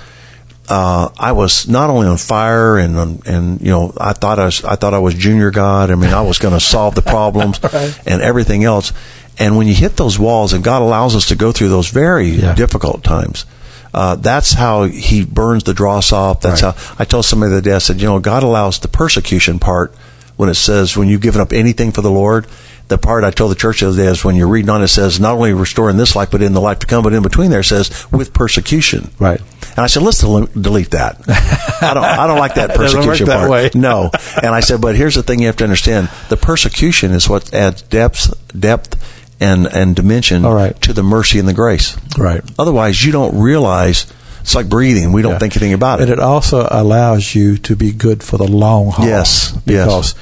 Uh, 0.68 1.08
I 1.18 1.32
was 1.32 1.66
not 1.66 1.90
only 1.90 2.06
on 2.06 2.16
fire 2.16 2.78
and 2.78 3.26
and 3.26 3.60
you 3.60 3.70
know 3.72 3.92
I 4.00 4.12
thought 4.12 4.38
I 4.38 4.44
was 4.44 4.64
I 4.64 4.76
thought 4.76 4.94
I 4.94 5.00
was 5.00 5.12
junior 5.14 5.50
God. 5.50 5.90
I 5.90 5.96
mean 5.96 6.10
I 6.14 6.22
was 6.22 6.38
going 6.38 6.54
to 6.54 6.60
solve 6.60 6.94
the 6.94 7.02
problems 7.02 7.58
and 8.06 8.22
everything 8.22 8.62
else. 8.62 8.92
And 9.40 9.56
when 9.56 9.66
you 9.66 9.74
hit 9.74 9.96
those 9.96 10.20
walls, 10.20 10.52
and 10.52 10.62
God 10.62 10.80
allows 10.80 11.16
us 11.16 11.26
to 11.26 11.34
go 11.34 11.50
through 11.50 11.68
those 11.68 11.88
very 11.88 12.28
Yeah. 12.28 12.54
difficult 12.54 13.02
times, 13.02 13.44
uh, 13.92 14.14
that's 14.14 14.52
how 14.52 14.84
He 14.84 15.24
burns 15.24 15.64
the 15.64 15.74
dross 15.74 16.12
off. 16.12 16.40
That's 16.40 16.62
Right. 16.62 16.74
how 16.76 16.94
I 16.96 17.04
told 17.06 17.24
somebody 17.24 17.50
the 17.50 17.56
other 17.58 17.70
day. 17.70 17.74
I 17.74 17.78
said, 17.78 18.00
you 18.00 18.06
know, 18.06 18.20
God 18.20 18.44
allows 18.44 18.78
the 18.78 18.88
persecution 18.88 19.58
part 19.58 19.92
when 20.36 20.48
it 20.48 20.54
says 20.54 20.96
when 20.96 21.08
you've 21.08 21.20
given 21.20 21.40
up 21.40 21.52
anything 21.52 21.92
for 21.92 22.02
the 22.02 22.10
Lord. 22.10 22.46
The 22.88 22.98
part 22.98 23.24
I 23.24 23.30
told 23.30 23.50
the 23.50 23.54
church 23.56 23.80
the 23.80 23.88
other 23.88 23.96
day 23.96 24.06
is 24.06 24.22
when 24.22 24.36
you're 24.36 24.48
reading 24.48 24.68
on 24.68 24.82
it 24.82 24.88
says 24.88 25.18
not 25.18 25.34
only 25.34 25.54
restoring 25.54 25.96
this 25.96 26.14
life 26.14 26.30
but 26.30 26.42
in 26.42 26.52
the 26.52 26.60
life 26.60 26.80
to 26.80 26.86
come, 26.86 27.02
but 27.02 27.14
in 27.14 27.22
between 27.22 27.50
there 27.50 27.60
it 27.60 27.64
says 27.64 28.10
with 28.12 28.34
persecution. 28.34 29.10
Right. 29.18 29.40
And 29.70 29.78
I 29.78 29.86
said, 29.86 30.02
let's 30.02 30.20
del- 30.20 30.44
delete 30.46 30.90
that. 30.90 31.16
I 31.80 31.94
don't, 31.94 32.04
I 32.04 32.26
don't 32.26 32.38
like 32.38 32.56
that 32.56 32.70
It 32.70 32.76
doesn't 32.76 32.98
work 33.00 33.06
persecution 33.08 33.26
that 33.28 33.38
part. 33.38 33.50
way. 33.50 33.70
No. 33.74 34.10
And 34.36 34.54
I 34.54 34.60
said, 34.60 34.82
but 34.82 34.94
here's 34.94 35.14
the 35.14 35.22
thing 35.22 35.40
you 35.40 35.46
have 35.46 35.56
to 35.56 35.64
understand: 35.64 36.10
the 36.28 36.36
persecution 36.36 37.12
is 37.12 37.28
what 37.28 37.54
adds 37.54 37.80
depth, 37.82 38.34
depth, 38.58 38.96
and 39.40 39.66
and 39.66 39.96
dimension 39.96 40.42
right. 40.42 40.78
to 40.82 40.92
the 40.92 41.02
mercy 41.02 41.38
and 41.38 41.48
the 41.48 41.54
grace. 41.54 41.96
Right. 42.18 42.42
Otherwise, 42.58 43.02
you 43.02 43.12
don't 43.12 43.40
realize. 43.40 44.12
It's 44.42 44.54
like 44.54 44.68
breathing. 44.68 45.12
We 45.12 45.22
don't 45.22 45.32
Yeah. 45.32 45.38
think 45.38 45.56
anything 45.56 45.72
about 45.72 46.00
it. 46.00 46.04
And 46.04 46.12
it. 46.12 46.18
also 46.20 46.68
allows 46.70 47.34
you 47.34 47.56
to 47.58 47.74
be 47.74 47.90
good 47.92 48.22
for 48.22 48.36
the 48.36 48.46
long 48.46 48.90
haul. 48.90 49.06
Yes, 49.06 49.56
yes. 49.64 49.84
Because 49.86 50.14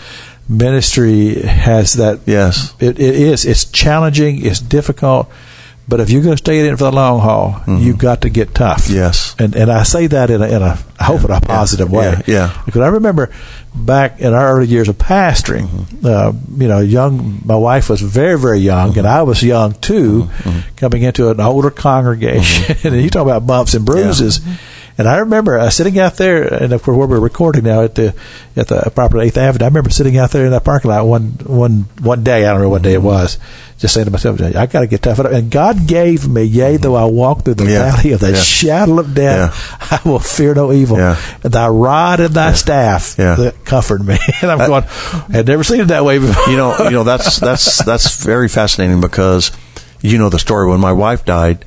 ministry 0.49 1.43
has 1.43 1.95
that. 1.95 2.21
Yes. 2.27 2.75
It, 2.81 2.99
it 3.01 3.15
is. 3.15 3.45
It's 3.45 3.65
challenging. 3.65 4.45
It's 4.45 4.61
difficult. 4.61 5.29
But 5.91 5.99
if 6.01 6.09
you're 6.09 6.23
going 6.23 6.35
to 6.37 6.39
stay 6.39 6.61
in 6.61 6.67
it 6.67 6.71
for 6.79 6.85
the 6.85 6.93
long 6.93 7.19
haul, 7.21 7.61
you've 7.67 7.99
got 7.99 8.23
to 8.23 8.31
get 8.31 8.55
tough. 8.55 8.85
Mm-hmm. 8.85 8.95
Yes. 8.95 9.35
And 9.39 9.55
and 9.57 9.71
I 9.71 9.83
say 9.83 10.07
that 10.07 10.31
in 10.31 10.41
a, 10.41 10.47
in 10.47 10.63
a 10.63 10.79
I 11.01 11.05
hope 11.05 11.25
in 11.25 11.31
a 11.31 11.41
positive 11.41 11.91
way. 11.91 12.15
Yeah, 12.27 12.35
yeah. 12.55 12.63
Because 12.65 12.81
I 12.83 12.89
remember 12.89 13.31
back 13.75 14.21
in 14.21 14.33
our 14.33 14.57
early 14.57 14.69
years 14.69 14.89
of 14.89 14.97
pastoring, 14.99 15.67
Mm-hmm. 15.67 16.07
uh, 16.07 16.33
you 16.63 16.69
know, 16.69 16.79
young. 16.81 17.41
My 17.45 17.57
wife 17.57 17.91
was 17.91 18.01
very 18.01 18.39
very 18.39 18.61
young, 18.61 18.97
and 18.97 19.07
I 19.07 19.23
was 19.25 19.43
young 19.43 19.75
too, 19.75 20.23
Mm-hmm. 20.31 20.77
coming 20.77 21.03
into 21.03 21.29
an 21.31 21.41
older 21.41 21.71
congregation. 21.71 22.77
and 22.93 23.03
you 23.03 23.11
talk 23.11 23.23
about 23.23 23.47
bumps 23.47 23.75
and 23.75 23.85
bruises. 23.85 24.41
And 25.01 25.09
I 25.09 25.17
remember 25.21 25.59
uh, 25.59 25.71
sitting 25.71 25.99
out 25.99 26.17
there, 26.19 26.43
and 26.63 26.75
of 26.75 26.83
course, 26.83 26.95
where 26.95 27.07
we're 27.07 27.21
recording 27.21 27.65
now 27.65 27.85
at 27.85 27.95
the 27.95 28.15
at 28.55 28.69
the 28.69 28.93
property 28.95 29.25
Eighth 29.29 29.39
Avenue. 29.39 29.65
I 29.65 29.69
remember 29.69 29.89
sitting 29.89 30.19
out 30.19 30.31
there 30.31 30.45
in 30.45 30.51
that 30.51 30.63
parking 30.63 30.91
lot 30.91 31.07
one 31.07 31.31
one 31.47 31.87
one 32.03 32.23
day. 32.23 32.41
I 32.45 32.49
don't 32.51 32.57
remember 32.57 32.69
what 32.69 32.83
day 32.83 32.93
it 32.93 33.03
was. 33.03 33.39
Just 33.79 33.95
saying 33.95 34.05
to 34.05 34.11
myself, 34.11 34.39
I 34.43 34.67
got 34.67 34.81
to 34.81 34.87
get 34.87 35.01
tough. 35.01 35.19
And 35.21 35.51
God 35.51 35.87
gave 35.87 36.29
me, 36.29 36.43
yea, 36.43 36.77
though 36.77 36.97
I 36.97 37.07
walk 37.07 37.47
through 37.47 37.55
the 37.55 37.65
Yeah. 37.65 37.91
valley 37.97 38.13
of 38.13 38.21
the 38.21 38.33
Yeah. 38.33 38.43
shadow 38.43 38.99
of 38.99 39.15
death, 39.15 39.57
I 39.91 40.07
will 40.07 40.19
fear 40.19 40.55
no 40.55 40.71
evil. 40.71 40.99
Yeah. 40.99 41.17
Thy 41.41 41.67
rod 41.69 42.21
and 42.21 42.35
thy 42.35 42.53
staff 42.53 43.15
Yeah. 43.19 43.37
that 43.37 43.65
comfort 43.65 44.03
me. 44.05 44.19
And 44.43 44.51
I'm 44.51 44.59
going, 44.69 44.85
I 44.85 45.33
had 45.33 45.47
never 45.47 45.65
seen 45.65 45.81
it 45.81 45.87
that 45.89 46.05
way 46.05 46.19
before. 46.19 46.51
you 46.53 46.59
know, 46.59 46.77
you 46.85 46.91
know 46.91 47.05
that's 47.05 47.39
that's 47.41 47.83
that's 47.83 48.23
very 48.23 48.51
fascinating 48.51 49.01
because 49.01 49.51
you 50.03 50.19
know 50.19 50.29
the 50.29 50.39
story. 50.39 50.69
When 50.69 50.81
my 50.81 50.93
wife 50.93 51.25
died, 51.25 51.65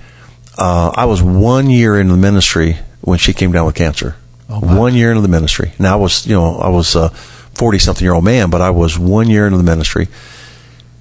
uh, 0.55 0.91
I 0.93 1.05
was 1.05 1.23
one 1.23 1.71
year 1.71 1.99
into 1.99 2.13
the 2.13 2.19
ministry 2.21 2.77
when 3.03 3.19
she 3.19 3.33
came 3.33 3.51
down 3.51 3.65
with 3.65 3.75
cancer. 3.75 4.15
one 4.47 4.93
year 4.95 5.09
into 5.11 5.21
the 5.21 5.27
ministry. 5.27 5.73
Now 5.79 5.93
I 5.93 5.95
was, 6.01 6.25
you 6.27 6.33
know, 6.35 6.57
I 6.57 6.69
was 6.69 6.95
a 6.95 7.09
forty 7.09 7.79
something 7.79 8.03
year 8.03 8.13
old 8.13 8.23
man, 8.23 8.49
but 8.49 8.61
I 8.61 8.69
was 8.69 8.97
one 8.99 9.29
year 9.29 9.45
into 9.45 9.57
the 9.57 9.63
ministry. 9.63 10.07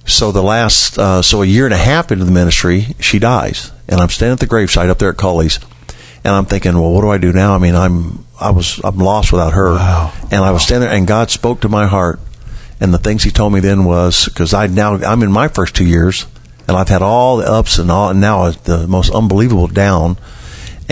So 0.05 0.31
the 0.31 0.43
last, 0.43 0.97
uh, 0.99 1.21
so 1.21 1.41
a 1.43 1.45
year 1.45 1.65
and 1.65 1.73
a 1.73 1.77
half 1.77 2.11
into 2.11 2.25
the 2.25 2.31
ministry, 2.31 2.87
she 2.99 3.19
dies, 3.19 3.71
and 3.87 4.01
I'm 4.01 4.09
standing 4.09 4.33
at 4.33 4.39
the 4.39 4.47
gravesite 4.47 4.89
up 4.89 4.97
there 4.99 5.09
at 5.11 5.17
Culley's, 5.17 5.59
and 6.25 6.33
I'm 6.35 6.45
thinking, 6.45 6.73
well, 6.73 6.91
what 6.91 7.01
do 7.01 7.09
I 7.09 7.17
do 7.17 7.31
now? 7.31 7.55
I 7.55 7.57
mean, 7.57 7.73
I'm, 7.73 8.25
I 8.39 8.51
was, 8.51 8.81
I'm 8.83 8.97
lost 8.97 9.31
without 9.31 9.53
her, 9.53 9.71
Wow. 9.75 10.11
and 10.29 10.43
I 10.43 10.51
was 10.51 10.63
standing 10.63 10.89
there, 10.89 10.97
and 10.97 11.07
God 11.07 11.31
spoke 11.31 11.61
to 11.61 11.69
my 11.69 11.87
heart, 11.87 12.19
and 12.81 12.93
the 12.93 12.97
things 12.97 13.23
He 13.23 13.31
told 13.31 13.53
me 13.53 13.61
then 13.61 13.85
was 13.85 14.25
because 14.25 14.53
I 14.53 14.67
now 14.67 14.95
I'm 14.95 15.23
in 15.23 15.31
my 15.31 15.47
first 15.47 15.73
two 15.73 15.85
years, 15.85 16.25
and 16.67 16.75
I've 16.75 16.89
had 16.89 17.01
all 17.01 17.37
the 17.37 17.49
ups 17.49 17.77
and 17.79 17.89
all, 17.89 18.09
and 18.09 18.19
now 18.19 18.49
the 18.51 18.85
most 18.87 19.09
unbelievable 19.13 19.67
down, 19.67 20.17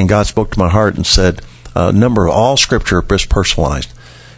and 0.01 0.09
God 0.09 0.25
spoke 0.25 0.51
to 0.51 0.59
my 0.59 0.67
heart 0.67 0.95
and 0.95 1.05
said, 1.05 1.41
uh, 1.75 1.91
number 1.91 2.25
of 2.25 2.33
all 2.33 2.57
Scripture 2.57 3.03
is 3.11 3.25
personalized. 3.25 3.93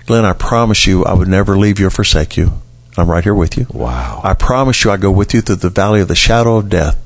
Glenn, 0.06 0.26
I 0.26 0.34
promise 0.34 0.86
you, 0.86 1.06
I 1.06 1.14
would 1.14 1.30
never 1.30 1.58
leave 1.58 1.80
you 1.80 1.88
or 1.88 1.90
forsake 1.90 2.38
you. 2.38 2.62
I'm 2.98 3.10
right 3.10 3.24
here 3.24 3.34
with 3.34 3.58
you. 3.58 3.66
Wow. 3.72 4.22
I 4.24 4.34
promise 4.34 4.84
you, 4.84 4.92
I 4.92 4.98
go 4.98 5.10
with 5.10 5.34
you 5.34 5.42
through 5.42 5.56
the 5.56 5.70
valley 5.70 6.02
of 6.02 6.10
the 6.10 6.16
shadow 6.16 6.58
of 6.58 6.70
death, 6.70 7.00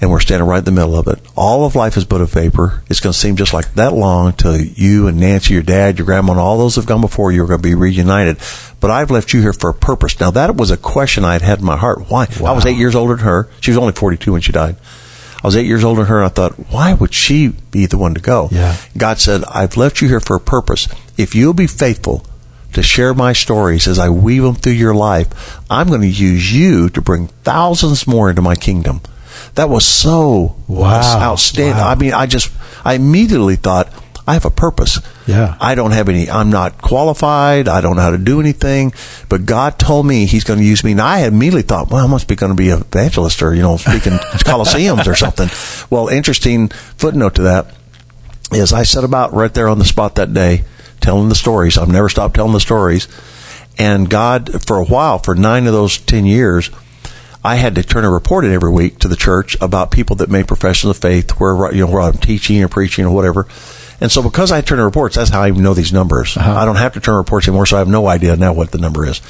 and 0.00 0.10
we're 0.10 0.20
standing 0.20 0.48
right 0.48 0.58
in 0.58 0.64
the 0.64 0.72
middle 0.72 0.96
of 0.96 1.06
it. 1.06 1.20
All 1.36 1.64
of 1.66 1.76
life 1.76 1.96
is 1.96 2.04
but 2.04 2.22
a 2.22 2.24
vapor. 2.24 2.82
It's 2.88 3.00
going 3.00 3.12
to 3.12 3.18
seem 3.18 3.36
just 3.36 3.52
like 3.52 3.74
that 3.74 3.92
long 3.92 4.28
until 4.28 4.58
you 4.58 5.06
and 5.06 5.20
Nancy, 5.20 5.52
your 5.52 5.62
dad, 5.62 5.98
your 5.98 6.06
grandma, 6.06 6.32
and 6.32 6.40
all 6.40 6.58
those 6.58 6.76
have 6.76 6.86
gone 6.86 7.02
before 7.02 7.30
you 7.30 7.44
are 7.44 7.46
going 7.46 7.60
to 7.60 7.68
be 7.68 7.74
reunited. 7.74 8.38
But 8.80 8.90
I've 8.90 9.10
left 9.10 9.32
you 9.34 9.42
here 9.42 9.52
for 9.52 9.70
a 9.70 9.74
purpose. 9.74 10.18
Now, 10.18 10.30
that 10.32 10.56
was 10.56 10.70
a 10.70 10.78
question 10.78 11.24
I 11.24 11.34
had 11.34 11.42
had 11.42 11.58
in 11.58 11.64
my 11.66 11.76
heart. 11.76 12.10
Why? 12.10 12.26
I 12.44 12.52
was 12.52 12.66
eight 12.66 12.78
years 12.78 12.94
older 12.94 13.14
than 13.14 13.26
her. 13.26 13.50
She 13.60 13.70
was 13.70 13.78
only 13.78 13.92
42 13.92 14.32
when 14.32 14.40
she 14.40 14.52
died. 14.52 14.76
I 15.44 15.46
was 15.48 15.56
eight 15.56 15.66
years 15.66 15.84
older 15.84 16.00
than 16.00 16.08
her, 16.08 16.16
and 16.22 16.24
I 16.24 16.28
thought, 16.30 16.52
why 16.70 16.94
would 16.94 17.12
she 17.12 17.48
be 17.70 17.84
the 17.84 17.98
one 17.98 18.14
to 18.14 18.20
go? 18.20 18.48
Yeah. 18.50 18.76
God 18.96 19.18
said, 19.18 19.44
I've 19.44 19.76
left 19.76 20.00
you 20.00 20.08
here 20.08 20.18
for 20.20 20.36
a 20.36 20.40
purpose. 20.40 20.88
If 21.18 21.34
you'll 21.34 21.52
be 21.52 21.66
faithful 21.66 22.24
to 22.72 22.82
share 22.82 23.12
my 23.12 23.34
stories 23.34 23.86
as 23.86 23.98
I 23.98 24.08
weave 24.08 24.42
them 24.42 24.54
through 24.54 24.72
your 24.72 24.94
life, 24.94 25.60
I'm 25.70 25.88
going 25.88 26.00
to 26.00 26.06
use 26.08 26.50
you 26.52 26.88
to 26.88 27.02
bring 27.02 27.26
thousands 27.44 28.06
more 28.06 28.30
into 28.30 28.40
my 28.40 28.54
kingdom. 28.56 29.02
That 29.54 29.68
was 29.68 29.84
so 29.84 30.56
Wow. 30.66 31.20
outstanding. 31.20 31.76
Wow. 31.76 31.90
I 31.90 31.94
mean, 31.94 32.14
I 32.14 32.24
just, 32.26 32.50
I 32.82 32.94
immediately 32.94 33.56
thought, 33.56 33.92
I 34.26 34.32
have 34.34 34.46
a 34.46 34.50
purpose. 34.50 35.00
Yeah. 35.26 35.56
I 35.60 35.74
don't 35.74 35.90
have 35.90 36.08
any, 36.08 36.30
I'm 36.30 36.50
not 36.50 36.80
qualified. 36.80 37.68
I 37.68 37.80
don't 37.80 37.96
know 37.96 38.02
how 38.02 38.10
to 38.10 38.18
do 38.18 38.40
anything. 38.40 38.94
But 39.28 39.44
God 39.44 39.78
told 39.78 40.06
me 40.06 40.24
He's 40.24 40.44
going 40.44 40.58
to 40.58 40.64
use 40.64 40.82
me. 40.82 40.92
And 40.92 41.00
I 41.00 41.26
immediately 41.26 41.62
thought, 41.62 41.90
well, 41.90 42.04
I 42.04 42.08
must 42.08 42.26
be 42.26 42.34
going 42.34 42.52
to 42.52 42.56
be 42.56 42.70
an 42.70 42.80
evangelist 42.80 43.42
or, 43.42 43.54
you 43.54 43.62
know, 43.62 43.76
speaking 43.76 44.12
coliseums 44.44 45.06
or 45.06 45.14
something. 45.14 45.48
Well, 45.90 46.08
interesting 46.08 46.68
footnote 46.68 47.34
to 47.36 47.42
that 47.42 47.74
is 48.52 48.72
I 48.72 48.84
set 48.84 49.04
about 49.04 49.32
right 49.34 49.52
there 49.52 49.68
on 49.68 49.78
the 49.78 49.84
spot 49.84 50.14
that 50.14 50.32
day 50.32 50.64
telling 51.00 51.28
the 51.28 51.34
stories. 51.34 51.76
I've 51.76 51.88
never 51.88 52.08
stopped 52.08 52.34
telling 52.34 52.52
the 52.52 52.60
stories. 52.60 53.08
And 53.76 54.08
God, 54.08 54.64
for 54.66 54.78
a 54.78 54.84
while, 54.84 55.18
for 55.18 55.34
nine 55.34 55.66
of 55.66 55.72
those 55.72 55.98
ten 55.98 56.24
years, 56.24 56.70
I 57.42 57.56
had 57.56 57.74
to 57.74 57.82
turn 57.82 58.04
a 58.04 58.10
report 58.10 58.46
in 58.46 58.52
every 58.52 58.70
week 58.70 59.00
to 59.00 59.08
the 59.08 59.16
church 59.16 59.56
about 59.60 59.90
people 59.90 60.16
that 60.16 60.30
made 60.30 60.48
professions 60.48 60.90
of 60.90 60.96
faith, 60.96 61.32
where 61.32 61.72
you 61.74 61.84
know 61.84 61.92
where 61.92 62.00
I'm 62.00 62.14
teaching 62.14 62.62
or 62.62 62.68
preaching 62.68 63.04
or 63.04 63.10
whatever. 63.10 63.46
And 64.00 64.10
so, 64.10 64.22
because 64.22 64.52
I 64.52 64.60
turn 64.60 64.78
the 64.78 64.84
reports, 64.84 65.16
that's 65.16 65.30
how 65.30 65.42
I 65.42 65.50
know 65.50 65.74
these 65.74 65.92
numbers. 65.92 66.36
Uh-huh. 66.36 66.52
I 66.52 66.64
don't 66.64 66.76
have 66.76 66.94
to 66.94 67.00
turn 67.00 67.16
reports 67.16 67.48
anymore, 67.48 67.66
so 67.66 67.76
I 67.76 67.78
have 67.80 67.88
no 67.88 68.06
idea 68.06 68.36
now 68.36 68.52
what 68.52 68.70
the 68.70 68.78
number 68.78 69.06
is. 69.06 69.20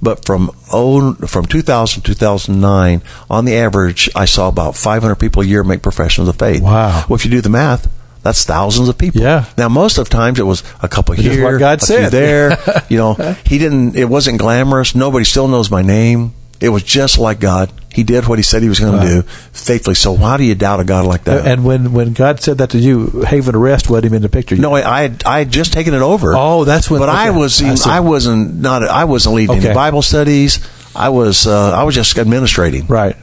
But 0.00 0.24
from 0.24 0.50
oh, 0.72 1.14
from 1.14 1.46
2000 1.46 2.02
to 2.02 2.14
2009, 2.14 3.02
on 3.30 3.44
the 3.44 3.56
average, 3.56 4.10
I 4.14 4.24
saw 4.24 4.48
about 4.48 4.76
500 4.76 5.16
people 5.16 5.42
a 5.42 5.46
year 5.46 5.64
make 5.64 5.82
professions 5.82 6.28
of 6.28 6.36
faith. 6.36 6.62
Wow. 6.62 7.04
Well, 7.08 7.16
if 7.16 7.24
you 7.24 7.30
do 7.30 7.40
the 7.40 7.48
math, 7.48 7.90
that's 8.22 8.44
thousands 8.44 8.88
of 8.88 8.98
people. 8.98 9.20
Yeah. 9.20 9.46
Now, 9.56 9.68
most 9.68 9.98
of 9.98 10.08
the 10.08 10.14
times 10.14 10.38
it 10.38 10.44
was 10.44 10.62
a 10.82 10.88
couple 10.88 11.14
Which 11.14 11.24
here, 11.24 11.44
what 11.44 11.58
God 11.58 11.82
a 11.82 11.86
few 11.86 11.96
said. 11.96 12.12
there. 12.12 12.58
you 12.88 12.98
know, 12.98 13.14
he 13.46 13.58
didn't. 13.58 13.96
It 13.96 14.08
wasn't 14.08 14.38
glamorous. 14.38 14.94
Nobody 14.94 15.24
still 15.24 15.48
knows 15.48 15.70
my 15.70 15.82
name. 15.82 16.34
It 16.60 16.68
was 16.70 16.82
just 16.82 17.18
like 17.18 17.40
God. 17.40 17.72
He 17.98 18.04
did 18.04 18.28
what 18.28 18.38
he 18.38 18.44
said 18.44 18.62
he 18.62 18.68
was 18.68 18.78
going 18.78 19.00
to 19.00 19.06
do 19.08 19.22
faithfully. 19.50 19.96
So 19.96 20.12
why 20.12 20.36
do 20.36 20.44
you 20.44 20.54
doubt 20.54 20.78
a 20.78 20.84
God 20.84 21.04
like 21.04 21.24
that? 21.24 21.44
And 21.48 21.64
when, 21.64 21.92
when 21.92 22.12
God 22.12 22.38
said 22.38 22.58
that 22.58 22.70
to 22.70 22.78
you, 22.78 23.22
Haven 23.26 23.56
of 23.56 23.60
Rest 23.60 23.90
wasn't 23.90 24.04
even 24.04 24.16
in 24.18 24.22
the 24.22 24.28
picture. 24.28 24.54
no, 24.54 24.72
I 24.74 24.98
I 24.98 25.02
had, 25.02 25.22
I 25.26 25.38
had 25.40 25.50
just 25.50 25.72
taken 25.72 25.94
it 25.94 26.00
over. 26.00 26.32
Oh, 26.36 26.62
that's 26.62 26.88
when- 26.88 27.00
But 27.00 27.08
I 27.08 27.30
was 27.30 27.60
I. 27.60 27.96
I, 27.96 28.00
wasn't 28.00 28.54
not 28.60 28.84
I 28.84 29.04
wasn't 29.04 29.34
leading 29.34 29.58
Okay. 29.58 29.66
any 29.70 29.74
Bible 29.74 30.02
studies. 30.02 30.60
I 30.94 31.08
was 31.08 31.48
uh, 31.48 31.72
I 31.72 31.82
was 31.82 31.96
just 31.96 32.16
administrating. 32.16 32.86
Right. 32.86 33.16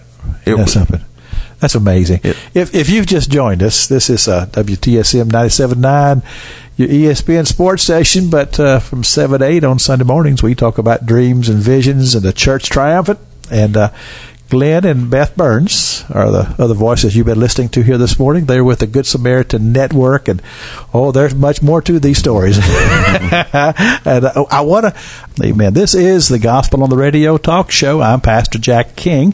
It 0.45 0.57
That's 0.57 0.73
something. 0.73 0.99
That's 1.61 1.75
amazing. 1.75 2.19
It- 2.23 2.35
if 2.53 2.75
if 2.75 2.89
you've 2.89 3.07
just 3.07 3.31
joined 3.31 3.63
us, 3.63 3.87
this 3.87 4.09
is 4.09 4.27
uh, 4.27 4.47
WTSM 4.51 5.29
97.9, 5.31 6.21
your 6.75 6.89
ESPN 6.89 7.47
sports 7.47 7.83
station. 7.83 8.29
But 8.29 8.59
uh, 8.59 8.79
from 8.79 9.05
seven 9.05 9.39
to 9.39 9.45
eight 9.45 9.63
on 9.63 9.79
Sunday 9.79 10.03
mornings, 10.03 10.43
we 10.43 10.53
talk 10.53 10.77
about 10.77 11.05
dreams 11.05 11.47
and 11.47 11.59
visions 11.59 12.13
and 12.13 12.23
the 12.25 12.33
church 12.33 12.69
triumphant. 12.69 13.19
And 13.51 13.77
uh, 13.77 13.89
Glenn 14.49 14.85
and 14.85 15.09
Beth 15.09 15.35
Burns 15.35 16.03
are 16.09 16.29
the 16.29 16.55
other 16.59 16.75
voices 16.75 17.15
you've 17.15 17.25
been 17.25 17.39
listening 17.39 17.69
to 17.69 17.81
here 17.81 17.97
this 17.97 18.19
morning. 18.19 18.45
They're 18.45 18.63
with 18.63 18.79
the 18.79 18.87
Good 18.87 19.07
Samaritan 19.07 19.71
Network, 19.71 20.27
and 20.27 20.41
oh, 20.93 21.11
there's 21.11 21.33
much 21.33 21.63
more 21.63 21.81
to 21.81 21.99
these 21.99 22.19
stories. 22.19 22.57
and 22.61 22.65
uh, 24.05 24.45
I 24.51 24.61
want 24.61 24.85
to, 24.85 24.95
Amen. 25.43 25.73
This 25.73 25.95
is 25.95 26.27
the 26.27 26.37
Gospel 26.37 26.83
on 26.83 26.91
the 26.91 26.97
Radio 26.97 27.37
talk 27.37 27.71
show. 27.71 28.01
I'm 28.01 28.21
Pastor 28.21 28.59
Jack 28.59 28.95
King. 28.95 29.33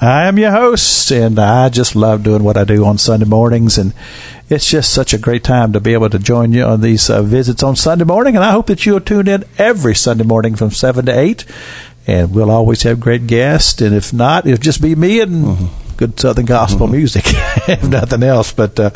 I 0.00 0.26
am 0.26 0.38
your 0.38 0.50
host, 0.50 1.10
and 1.10 1.38
I 1.38 1.70
just 1.70 1.96
love 1.96 2.22
doing 2.22 2.44
what 2.44 2.58
I 2.58 2.64
do 2.64 2.84
on 2.84 2.98
Sunday 2.98 3.24
mornings, 3.24 3.78
and 3.78 3.94
it's 4.50 4.70
just 4.70 4.92
such 4.92 5.14
a 5.14 5.18
great 5.18 5.42
time 5.42 5.72
to 5.72 5.80
be 5.80 5.94
able 5.94 6.10
to 6.10 6.18
join 6.18 6.52
you 6.52 6.64
on 6.64 6.82
these 6.82 7.08
uh, 7.08 7.22
visits 7.22 7.62
on 7.62 7.76
Sunday 7.76 8.04
morning, 8.04 8.36
and 8.36 8.44
I 8.44 8.52
hope 8.52 8.66
that 8.66 8.84
you'll 8.84 9.00
tune 9.00 9.28
in 9.28 9.44
every 9.56 9.94
Sunday 9.94 10.24
morning 10.24 10.56
from 10.56 10.70
7 10.70 11.06
to 11.06 11.18
8, 11.18 11.46
and 12.06 12.34
we'll 12.34 12.50
always 12.50 12.82
have 12.82 13.00
great 13.00 13.26
guests, 13.26 13.80
and 13.80 13.94
if 13.94 14.12
not, 14.12 14.46
it'll 14.46 14.58
just 14.58 14.82
be 14.82 14.94
me 14.94 15.20
and 15.20 15.44
mm-hmm. 15.44 15.96
good 15.96 16.18
Southern 16.18 16.46
gospel 16.46 16.86
mm-hmm. 16.86 16.96
music, 16.96 17.24
if 17.68 17.88
nothing 17.88 18.22
else, 18.22 18.52
but... 18.52 18.78
Uh, 18.78 18.90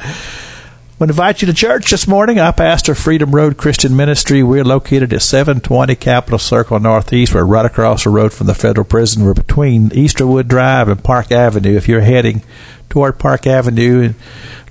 to 1.06 1.12
invite 1.12 1.40
you 1.40 1.46
to 1.46 1.54
church 1.54 1.92
this 1.92 2.08
morning. 2.08 2.40
I 2.40 2.50
pastor 2.50 2.92
Freedom 2.92 3.30
Road 3.30 3.56
Christian 3.56 3.94
Ministry. 3.94 4.42
We're 4.42 4.64
located 4.64 5.12
at 5.12 5.22
720 5.22 5.94
Capitol 5.94 6.40
Circle 6.40 6.80
Northeast. 6.80 7.32
We're 7.32 7.44
right 7.44 7.64
across 7.64 8.02
the 8.02 8.10
road 8.10 8.32
from 8.32 8.48
the 8.48 8.54
federal 8.54 8.84
prison. 8.84 9.24
We're 9.24 9.34
between 9.34 9.90
Easterwood 9.90 10.48
Drive 10.48 10.88
and 10.88 11.04
Park 11.04 11.30
Avenue. 11.30 11.76
If 11.76 11.86
you're 11.86 12.00
heading 12.00 12.42
toward 12.88 13.20
Park 13.20 13.46
Avenue, 13.46 14.12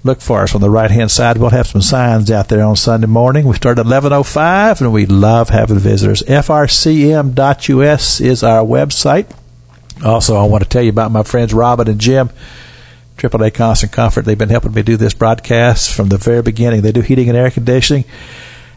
look 0.03 0.19
for 0.19 0.41
us 0.41 0.53
on 0.53 0.59
the 0.59 0.69
right 0.69 0.91
hand 0.91 1.11
side. 1.11 1.37
We'll 1.37 1.51
have 1.51 1.67
some 1.67 1.81
signs 1.81 2.29
out 2.29 2.49
there 2.49 2.65
on 2.65 2.75
Sunday 2.75 3.07
morning. 3.07 3.47
We 3.47 3.55
start 3.55 3.79
at 3.79 3.85
11:05, 3.85 4.81
and 4.81 4.91
we 4.91 5.05
love 5.05 5.47
having 5.47 5.79
visitors. 5.79 6.23
frcm.us 6.23 8.19
is 8.19 8.43
our 8.43 8.65
website. 8.65 9.27
Also, 10.03 10.35
I 10.35 10.43
want 10.43 10.61
to 10.61 10.69
tell 10.69 10.83
you 10.83 10.89
about 10.89 11.11
my 11.11 11.23
friends 11.23 11.53
Robin 11.53 11.87
and 11.87 12.01
Jim 12.01 12.31
AAA 13.17 13.53
Constant 13.53 13.91
Comfort. 13.91 14.25
They've 14.25 14.37
been 14.37 14.49
helping 14.49 14.73
me 14.73 14.83
do 14.83 14.97
this 14.97 15.13
broadcast 15.13 15.91
from 15.93 16.09
the 16.09 16.17
very 16.17 16.41
beginning. 16.41 16.81
They 16.81 16.91
do 16.91 17.01
heating 17.01 17.29
and 17.29 17.37
air 17.37 17.51
conditioning. 17.51 18.05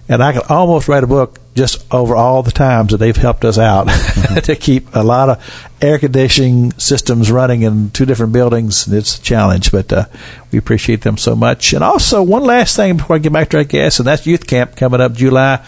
And 0.08 0.24
I 0.24 0.32
can 0.32 0.42
almost 0.48 0.88
write 0.88 1.04
a 1.04 1.06
book 1.06 1.38
just 1.54 1.86
over 1.94 2.16
all 2.16 2.42
the 2.42 2.50
times 2.50 2.90
that 2.90 2.96
they've 2.96 3.16
helped 3.16 3.44
us 3.44 3.58
out 3.58 3.86
mm-hmm. 3.86 4.34
to 4.40 4.56
keep 4.56 4.92
a 4.94 5.04
lot 5.04 5.28
of 5.28 5.70
air 5.80 6.00
conditioning 6.00 6.72
systems 6.72 7.30
running 7.30 7.62
in 7.62 7.90
two 7.90 8.06
different 8.06 8.32
buildings. 8.32 8.92
It's 8.92 9.18
a 9.18 9.22
challenge, 9.22 9.70
but 9.70 9.92
uh, 9.92 10.06
we 10.50 10.58
appreciate 10.58 11.02
them 11.02 11.16
so 11.16 11.36
much. 11.36 11.72
And 11.72 11.84
also, 11.84 12.24
one 12.24 12.42
last 12.42 12.74
thing 12.74 12.96
before 12.96 13.16
I 13.16 13.18
get 13.20 13.32
back 13.32 13.50
to 13.50 13.58
our 13.58 13.64
guests, 13.64 14.00
and 14.00 14.06
that's 14.06 14.26
youth 14.26 14.48
camp 14.48 14.74
coming 14.74 15.00
up 15.00 15.12
July 15.12 15.64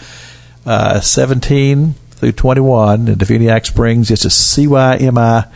uh, 0.65 0.99
17 0.99 1.93
through 1.93 2.31
21 2.33 3.07
in 3.07 3.15
DeFuniak 3.15 3.65
Springs. 3.65 4.11
It's 4.11 4.25
a 4.25 4.29
CYMI 4.29 5.49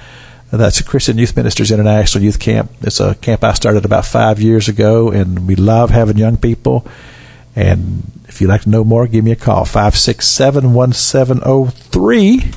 that's 0.52 0.80
a 0.80 0.84
Christian 0.84 1.18
Youth 1.18 1.36
Ministers 1.36 1.72
International 1.72 2.24
Youth 2.24 2.40
Camp. 2.40 2.72
It's 2.82 3.02
a 3.02 3.16
camp 3.16 3.44
I 3.44 3.54
started 3.54 3.84
about 3.84 4.06
five 4.06 4.40
years 4.40 4.70
ago, 4.70 5.12
and 5.12 5.46
we 5.46 5.56
love 5.56 5.90
having 5.90 6.18
young 6.18 6.38
people. 6.38 6.88
And 7.54 8.12
if 8.28 8.40
you'd 8.40 8.48
like 8.48 8.62
to 8.62 8.70
know 8.70 8.86
more, 8.86 9.08
give 9.08 9.26
me 9.26 9.32
a 9.32 9.36
call, 9.36 9.66
567 9.66 10.74
1703. 10.74 12.52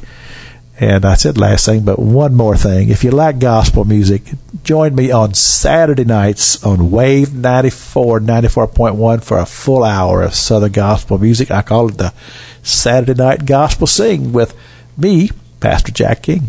And 0.79 1.05
I 1.05 1.14
said 1.14 1.37
last 1.37 1.66
thing, 1.66 1.85
but 1.85 1.98
one 1.98 2.35
more 2.35 2.57
thing. 2.57 2.90
If 2.90 3.03
you 3.03 3.11
like 3.11 3.38
gospel 3.38 3.85
music, 3.85 4.22
join 4.62 4.94
me 4.94 5.11
on 5.11 5.35
Saturday 5.35 6.05
nights 6.05 6.62
on 6.64 6.90
Wave 6.90 7.35
94, 7.35 8.20
94.1 8.20 9.22
for 9.22 9.38
a 9.38 9.46
full 9.46 9.85
hour 9.85 10.22
of 10.22 10.35
Southern 10.35 10.72
gospel 10.72 11.18
music. 11.18 11.50
I 11.50 11.62
call 11.62 11.88
it 11.88 11.98
the 11.98 12.14
Saturday 12.62 13.20
Night 13.20 13.46
Gospel 13.46 13.87
Sing 13.87 14.33
with 14.33 14.57
me, 14.96 15.31
Pastor 15.59 15.92
Jack 15.92 16.22
King 16.22 16.48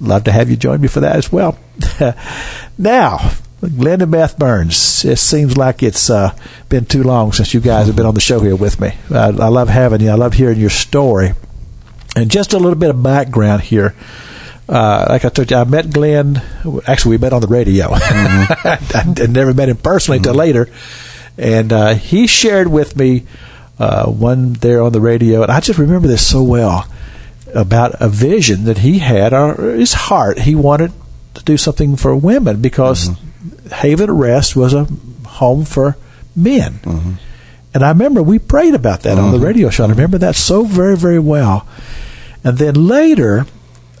love 0.00 0.24
to 0.24 0.32
have 0.32 0.50
you 0.50 0.56
join 0.56 0.80
me 0.80 0.88
for 0.88 1.00
that 1.00 1.16
as 1.16 1.30
well. 1.30 1.58
now, 2.78 3.30
Glenn 3.60 4.00
and 4.00 4.10
Beth 4.10 4.38
Burns. 4.38 5.04
It 5.04 5.18
seems 5.18 5.56
like 5.56 5.82
it's 5.82 6.08
uh, 6.08 6.34
been 6.68 6.86
too 6.86 7.02
long 7.02 7.32
since 7.32 7.52
you 7.52 7.60
guys 7.60 7.86
have 7.86 7.96
been 7.96 8.06
on 8.06 8.14
the 8.14 8.20
show 8.20 8.40
here 8.40 8.56
with 8.56 8.80
me. 8.80 8.94
I, 9.10 9.26
I 9.26 9.48
love 9.48 9.68
having 9.68 10.00
you. 10.00 10.10
I 10.10 10.14
love 10.14 10.34
hearing 10.34 10.58
your 10.58 10.70
story. 10.70 11.32
And 12.16 12.30
just 12.30 12.52
a 12.52 12.58
little 12.58 12.78
bit 12.78 12.90
of 12.90 13.02
background 13.02 13.62
here. 13.62 13.94
Uh, 14.68 15.06
like 15.08 15.24
I 15.24 15.28
told 15.28 15.50
you, 15.50 15.56
I 15.56 15.64
met 15.64 15.92
Glenn. 15.92 16.40
Actually, 16.86 17.16
we 17.16 17.18
met 17.18 17.32
on 17.32 17.40
the 17.40 17.48
radio. 17.48 17.88
Mm-hmm. 17.88 18.66
I, 18.96 19.22
I, 19.24 19.26
never 19.26 19.52
met 19.52 19.68
him 19.68 19.76
personally 19.76 20.18
until 20.18 20.32
mm-hmm. 20.32 20.40
later. 20.40 20.70
And 21.36 21.72
uh, 21.72 21.94
he 21.94 22.26
shared 22.26 22.68
with 22.68 22.96
me 22.96 23.26
uh, 23.78 24.06
one 24.06 24.54
there 24.54 24.82
on 24.82 24.92
the 24.92 25.00
radio, 25.00 25.42
and 25.42 25.50
I 25.50 25.60
just 25.60 25.78
remember 25.78 26.06
this 26.06 26.26
so 26.26 26.42
well 26.42 26.86
about 27.54 27.94
a 28.00 28.08
vision 28.08 28.64
that 28.64 28.78
he 28.78 28.98
had, 28.98 29.32
or 29.32 29.54
his 29.54 29.92
heart. 29.92 30.40
He 30.40 30.54
wanted 30.54 30.92
to 31.34 31.44
do 31.44 31.56
something 31.56 31.96
for 31.96 32.14
women 32.16 32.60
because 32.60 33.10
mm-hmm. 33.10 33.68
Haven 33.74 34.10
Rest 34.10 34.56
was 34.56 34.74
a 34.74 34.86
home 35.26 35.64
for 35.64 35.96
men. 36.34 36.74
Mm-hmm. 36.82 37.12
And 37.72 37.84
I 37.84 37.88
remember 37.90 38.22
we 38.22 38.38
prayed 38.38 38.74
about 38.74 39.02
that 39.02 39.16
mm-hmm. 39.16 39.26
on 39.26 39.30
the 39.32 39.38
mm-hmm. 39.38 39.46
radio 39.46 39.70
show. 39.70 39.84
I 39.84 39.88
remember 39.88 40.18
that 40.18 40.34
so 40.34 40.64
very, 40.64 40.96
very 40.96 41.20
well. 41.20 41.66
And 42.42 42.58
then 42.58 42.74
later, 42.74 43.46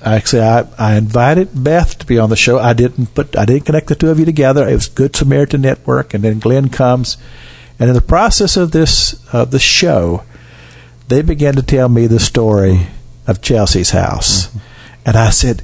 actually, 0.02 0.42
I, 0.42 0.66
I 0.78 0.96
invited 0.96 1.62
Beth 1.62 1.98
to 1.98 2.06
be 2.06 2.18
on 2.18 2.30
the 2.30 2.36
show. 2.36 2.58
I 2.58 2.72
didn't 2.72 3.14
put, 3.14 3.36
I 3.36 3.44
didn't 3.44 3.66
connect 3.66 3.88
the 3.88 3.94
two 3.94 4.10
of 4.10 4.18
you 4.18 4.24
together. 4.24 4.66
It 4.66 4.74
was 4.74 4.88
Good 4.88 5.14
Samaritan 5.14 5.60
Network, 5.60 6.14
and 6.14 6.24
then 6.24 6.40
Glenn 6.40 6.68
comes, 6.68 7.16
and 7.78 7.88
in 7.88 7.94
the 7.94 8.00
process 8.00 8.56
of 8.56 8.72
this 8.72 9.24
of 9.32 9.50
the 9.50 9.58
show, 9.58 10.24
they 11.08 11.22
began 11.22 11.54
to 11.54 11.62
tell 11.62 11.88
me 11.88 12.06
the 12.06 12.20
story 12.20 12.88
of 13.26 13.42
Chelsea's 13.42 13.90
house. 13.90 14.48
Mm-hmm. 14.48 14.58
And 15.06 15.16
I 15.16 15.30
said, 15.30 15.62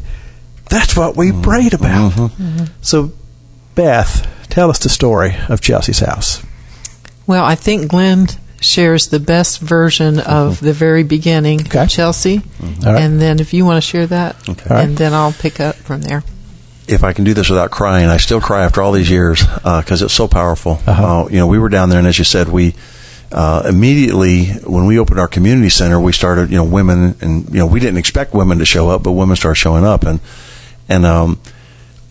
That's 0.69 0.97
what 0.97 1.16
we 1.16 1.31
mm-hmm. 1.31 1.42
prayed 1.42 1.75
about. 1.75 2.12
Mm-hmm. 2.12 2.42
mm-hmm. 2.42 2.64
So, 2.81 3.12
Beth, 3.75 4.27
tell 4.49 4.71
us 4.71 4.79
the 4.79 4.88
story 4.88 5.37
of 5.49 5.61
Chelsea's 5.61 6.01
house. 6.01 6.42
Well, 7.27 7.45
I 7.45 7.55
think 7.55 7.88
Glenn 7.88 8.29
shares 8.61 9.09
the 9.09 9.21
best 9.21 9.61
version 9.61 10.19
of 10.19 10.57
mm-hmm. 10.57 10.66
the 10.66 10.73
very 10.73 11.03
beginning, 11.03 11.61
okay. 11.62 11.87
Chelsea. 11.87 12.38
Mm-hmm. 12.38 12.83
Right. 12.83 13.03
And 13.03 13.21
then 13.21 13.40
if 13.40 13.53
you 13.53 13.64
want 13.64 13.83
to 13.83 13.88
share 13.88 14.07
that, 14.07 14.37
okay. 14.49 14.62
and 14.71 14.90
right. 14.90 14.97
then 14.97 15.12
I'll 15.12 15.33
pick 15.33 15.61
up 15.61 15.77
from 15.77 16.03
there. 16.03 16.23
If 16.88 17.03
I 17.03 17.12
can 17.12 17.25
do 17.25 17.35
this 17.35 17.49
without 17.49 17.73
crying, 17.73 18.09
I 18.09 18.16
still 18.16 18.40
cry 18.40 18.64
after 18.64 18.81
all 18.81 18.92
these 18.92 19.11
years 19.11 19.42
because 19.45 20.03
uh, 20.03 20.05
it's 20.05 20.14
so 20.14 20.29
powerful. 20.29 20.81
Uh-huh. 20.87 21.23
Uh, 21.23 21.29
you 21.29 21.38
know, 21.38 21.49
we 21.49 21.59
were 21.59 21.69
down 21.69 21.88
there, 21.88 21.99
and 21.99 22.07
as 22.07 22.16
you 22.16 22.25
said, 22.25 22.49
we 22.49 22.75
uh, 23.33 23.62
immediately 23.69 24.47
when 24.65 24.87
we 24.87 24.99
opened 24.99 25.19
our 25.19 25.29
community 25.29 25.71
center, 25.71 26.01
we 26.01 26.12
started, 26.12 26.51
you 26.51 26.57
know, 26.57 26.65
women, 26.65 27.17
and 27.21 27.49
you 27.49 27.59
know, 27.59 27.67
we 27.67 27.81
didn't 27.81 27.99
expect 27.99 28.35
women 28.35 28.59
to 28.59 28.65
show 28.65 28.89
up, 28.89 29.03
but 29.03 29.12
women 29.12 29.37
started 29.37 29.57
showing 29.57 29.85
up, 29.85 30.05
and 30.05 30.21
and 30.89 31.05
um, 31.05 31.41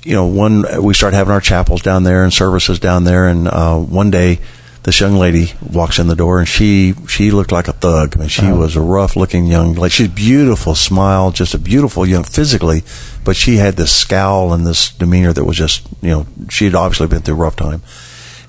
you 0.03 0.13
know, 0.13 0.25
one 0.27 0.65
we 0.83 0.93
started 0.93 1.15
having 1.15 1.33
our 1.33 1.41
chapels 1.41 1.81
down 1.81 2.03
there 2.03 2.23
and 2.23 2.33
services 2.33 2.79
down 2.79 3.03
there, 3.03 3.27
and 3.27 3.47
uh, 3.47 3.77
one 3.77 4.11
day 4.11 4.39
this 4.83 4.99
young 4.99 5.15
lady 5.15 5.51
walks 5.67 5.97
in 5.97 6.07
the 6.07 6.15
door, 6.15 6.37
and 6.37 6.47
she 6.47 6.93
she 7.07 7.31
looked 7.31 7.51
like 7.51 7.67
a 7.67 7.73
thug. 7.73 8.15
I 8.15 8.19
mean, 8.19 8.29
she 8.29 8.45
oh. 8.45 8.55
was 8.57 8.75
a 8.75 8.81
rough 8.81 9.15
looking 9.15 9.47
young, 9.47 9.73
like 9.73 9.91
she's 9.91 10.09
beautiful 10.09 10.75
smile, 10.75 11.31
just 11.31 11.55
a 11.55 11.57
beautiful 11.57 12.05
young 12.05 12.23
physically, 12.23 12.83
but 13.23 13.35
she 13.35 13.55
had 13.55 13.77
this 13.77 13.93
scowl 13.93 14.53
and 14.53 14.65
this 14.65 14.91
demeanor 14.91 15.33
that 15.33 15.43
was 15.43 15.57
just, 15.57 15.87
you 16.01 16.09
know, 16.09 16.27
she 16.49 16.65
had 16.65 16.75
obviously 16.75 17.07
been 17.07 17.21
through 17.21 17.33
a 17.33 17.37
rough 17.37 17.55
time. 17.55 17.81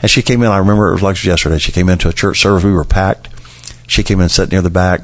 And 0.02 0.11
she 0.11 0.22
came 0.22 0.42
in, 0.42 0.48
I 0.48 0.59
remember 0.59 0.88
it 0.88 0.92
was 0.92 1.02
like 1.02 1.22
yesterday. 1.24 1.59
She 1.59 1.72
came 1.72 1.88
into 1.88 2.09
a 2.09 2.12
church 2.12 2.40
service. 2.40 2.64
We 2.64 2.72
were 2.72 2.85
packed. 2.85 3.28
She 3.87 4.02
came 4.02 4.20
in, 4.20 4.28
sat 4.28 4.50
near 4.50 4.62
the 4.62 4.70
back, 4.70 5.00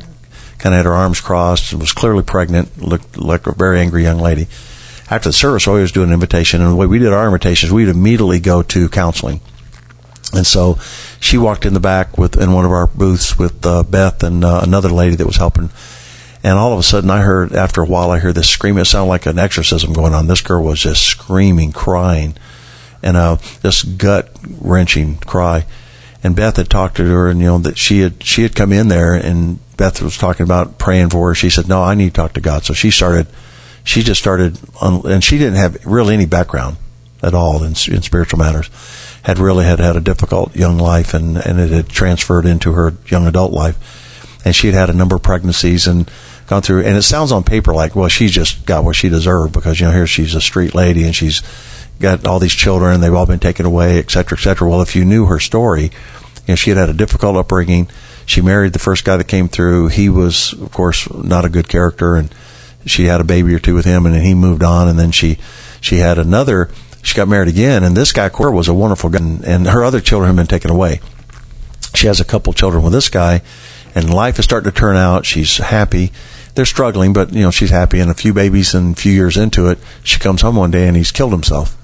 kind 0.59 0.74
of 0.74 0.78
had 0.78 0.87
her 0.87 0.92
arms 0.92 1.20
crossed, 1.20 1.72
and 1.72 1.81
was 1.81 1.92
clearly 1.92 2.22
pregnant, 2.22 2.81
looked 2.81 3.16
like 3.16 3.46
a 3.46 3.55
very 3.55 3.81
angry 3.81 4.02
young 4.02 4.18
lady. 4.18 4.48
After 5.11 5.28
the 5.28 5.33
service, 5.33 5.66
we 5.66 5.72
always 5.72 5.92
do 5.92 6.02
an 6.02 6.12
invitation. 6.12 6.61
And 6.61 6.70
the 6.70 6.76
way 6.76 6.87
we 6.87 6.98
did 6.98 7.12
our 7.12 7.26
invitations, 7.26 7.72
we'd 7.72 7.88
immediately 7.88 8.40
go 8.40 8.62
to 8.62 8.88
counseling. 8.88 9.40
And 10.33 10.46
so 10.46 10.78
she 11.20 11.37
walked 11.37 11.66
in 11.66 11.74
the 11.74 11.81
back 11.81 12.16
with 12.16 12.40
in 12.40 12.52
one 12.52 12.64
of 12.64 12.70
our 12.70 12.87
booths 12.87 13.38
with 13.38 13.64
uh, 13.66 13.83
Beth 13.83 14.22
and 14.22 14.44
uh, 14.44 14.61
another 14.62 14.88
lady 14.88 15.14
that 15.16 15.26
was 15.26 15.37
helping. 15.37 15.70
And 16.42 16.59
all 16.59 16.72
of 16.72 16.78
a 16.78 16.83
sudden, 16.83 17.11
I 17.11 17.20
heard 17.20 17.52
after 17.52 17.83
a 17.83 17.87
while, 17.87 18.11
I 18.11 18.18
heard 18.18 18.35
this 18.35 18.48
scream. 18.48 18.78
It 18.78 18.87
sounded 18.87 19.11
like 19.11 19.26
an 19.26 19.38
exorcism 19.38 19.92
going 19.92 20.14
on. 20.14 20.26
This 20.26 20.40
girl 20.40 20.64
was 20.64 20.81
just 20.81 21.05
screaming, 21.07 21.72
crying 21.72 22.35
and 23.03 23.17
uh, 23.17 23.37
this 23.62 23.83
gut 23.83 24.31
wrenching 24.61 25.17
cry. 25.19 25.67
And 26.25 26.37
Beth 26.37 26.57
had 26.57 26.71
talked 26.71 26.97
to 26.99 27.05
her, 27.05 27.29
and 27.29 27.41
you 27.41 27.47
know 27.47 27.59
that 27.59 27.77
she 27.77 28.01
had 28.01 28.23
she 28.23 28.43
had 28.43 28.55
come 28.55 28.73
in 28.73 28.88
there, 28.88 29.15
and 29.15 29.59
Beth 29.77 30.01
was 30.01 30.17
talking 30.17 30.45
about 30.45 30.79
praying 30.79 31.11
for 31.11 31.29
her. 31.29 31.35
She 31.35 31.51
said, 31.51 31.69
"No, 31.69 31.83
I 31.83 31.95
need 31.95 32.15
to 32.15 32.21
talk 32.21 32.35
to 32.35 32.41
God." 32.41 32.65
So 32.65 32.75
she 32.75 32.91
started. 32.91 33.27
She 33.85 34.03
just 34.03 34.21
started, 34.21 34.59
and 34.81 35.25
she 35.25 35.38
didn't 35.38 35.57
have 35.57 35.85
really 35.85 36.15
any 36.15 36.27
background 36.27 36.77
at 37.21 37.35
all 37.35 37.65
in, 37.65 37.71
in 37.71 38.03
spiritual 38.03 38.38
matters. 38.38 38.71
Had 39.25 39.41
really 39.41 39.65
had 39.65 39.81
had 39.81 39.97
a 39.97 40.01
difficult 40.01 40.55
young 40.55 40.79
life, 40.79 41.12
and 41.12 41.37
and 41.37 41.59
it 41.59 41.71
had 41.71 41.88
transferred 41.88 42.47
into 42.47 42.73
her 42.73 42.95
young 43.09 43.27
adult 43.27 43.53
life. 43.53 43.99
And 44.45 44.55
she 44.55 44.69
had 44.69 44.77
had 44.77 44.91
a 44.91 44.97
number 44.97 45.17
of 45.17 45.23
pregnancies 45.23 45.87
and 45.87 46.11
gone 46.47 46.62
through. 46.62 46.83
And 46.83 46.97
it 46.97 47.03
sounds 47.03 47.33
on 47.33 47.45
paper 47.45 47.73
like, 47.73 47.95
well, 47.95 48.09
she 48.09 48.27
just 48.27 48.67
got 48.67 48.85
what 48.85 48.97
she 48.97 49.09
deserved 49.09 49.53
because 49.53 49.81
you 49.81 49.87
know 49.87 49.93
here 49.93 50.07
she's 50.07 50.35
a 50.35 50.41
street 50.41 50.75
lady 50.75 51.05
and 51.05 51.15
she's 51.15 51.43
got 52.03 52.27
all 52.27 52.38
these 52.38 52.53
children, 52.53 53.01
they've 53.01 53.15
all 53.15 53.27
been 53.27 53.38
taken 53.38 53.65
away, 53.65 53.99
et 53.99 54.11
cetera, 54.11 54.37
et 54.37 54.43
cetera. 54.43 54.69
Well, 54.69 54.83
if 54.83 54.95
you 54.95 55.05
knew 55.05 55.27
her 55.27 55.41
story, 55.41 55.85
you 55.85 55.91
know, 56.49 56.55
she 56.57 56.71
had 56.71 56.77
had 56.77 56.91
a 56.91 56.95
difficult 56.95 57.37
upbringing. 57.37 57.88
She 58.27 58.43
married 58.43 58.73
the 58.73 58.79
first 58.79 59.05
guy 59.05 59.17
that 59.17 59.29
came 59.29 59.48
through. 59.48 59.88
He 59.88 60.09
was, 60.09 60.53
of 60.53 60.73
course, 60.73 61.11
not 61.13 61.44
a 61.44 61.48
good 61.48 61.69
character, 61.69 62.17
and 62.17 62.35
she 62.85 63.05
had 63.07 63.21
a 63.21 63.25
baby 63.25 63.55
or 63.55 63.59
two 63.59 63.75
with 63.75 63.85
him, 63.85 64.05
and 64.05 64.15
then 64.15 64.23
he 64.23 64.35
moved 64.35 64.63
on, 64.63 64.88
and 64.88 64.98
then 64.98 65.13
she 65.13 65.38
she 65.81 65.96
had 65.96 66.19
another. 66.19 66.69
She 67.03 67.17
got 67.17 67.29
married 67.29 67.48
again, 67.48 67.83
and 67.83 67.96
this 67.96 68.13
guy 68.13 68.29
Cora 68.29 68.53
was 68.53 68.69
a 68.69 68.75
wonderful 68.75 69.11
guy, 69.11 69.19
and, 69.19 69.44
and 69.44 69.67
her 69.67 69.85
other 69.85 70.00
children 70.00 70.29
have 70.29 70.37
been 70.37 70.46
taken 70.46 70.71
away. 70.71 71.00
She 71.94 72.07
has 72.07 72.21
a 72.21 72.25
couple 72.25 72.53
children 72.53 72.83
with 72.83 72.92
this 72.92 73.09
guy, 73.09 73.42
and 73.94 74.13
life 74.13 74.38
is 74.38 74.44
starting 74.44 74.71
to 74.71 74.77
turn 74.77 74.96
out. 74.96 75.27
She's 75.27 75.59
happy. 75.59 76.13
they're 76.55 76.65
struggling, 76.65 77.13
but 77.13 77.33
you 77.33 77.42
know 77.42 77.50
she's 77.50 77.71
happy. 77.71 78.00
And 78.00 78.11
a 78.11 78.15
few 78.15 78.33
babies 78.33 78.75
and 78.75 78.96
a 78.96 79.00
few 79.00 79.13
years 79.13 79.37
into 79.37 79.69
it, 79.69 79.79
she 80.05 80.19
comes 80.19 80.42
home 80.42 80.57
one 80.57 80.71
day 80.71 80.87
and 80.88 80.96
he's 80.96 81.13
killed 81.13 81.33
himself 81.33 81.77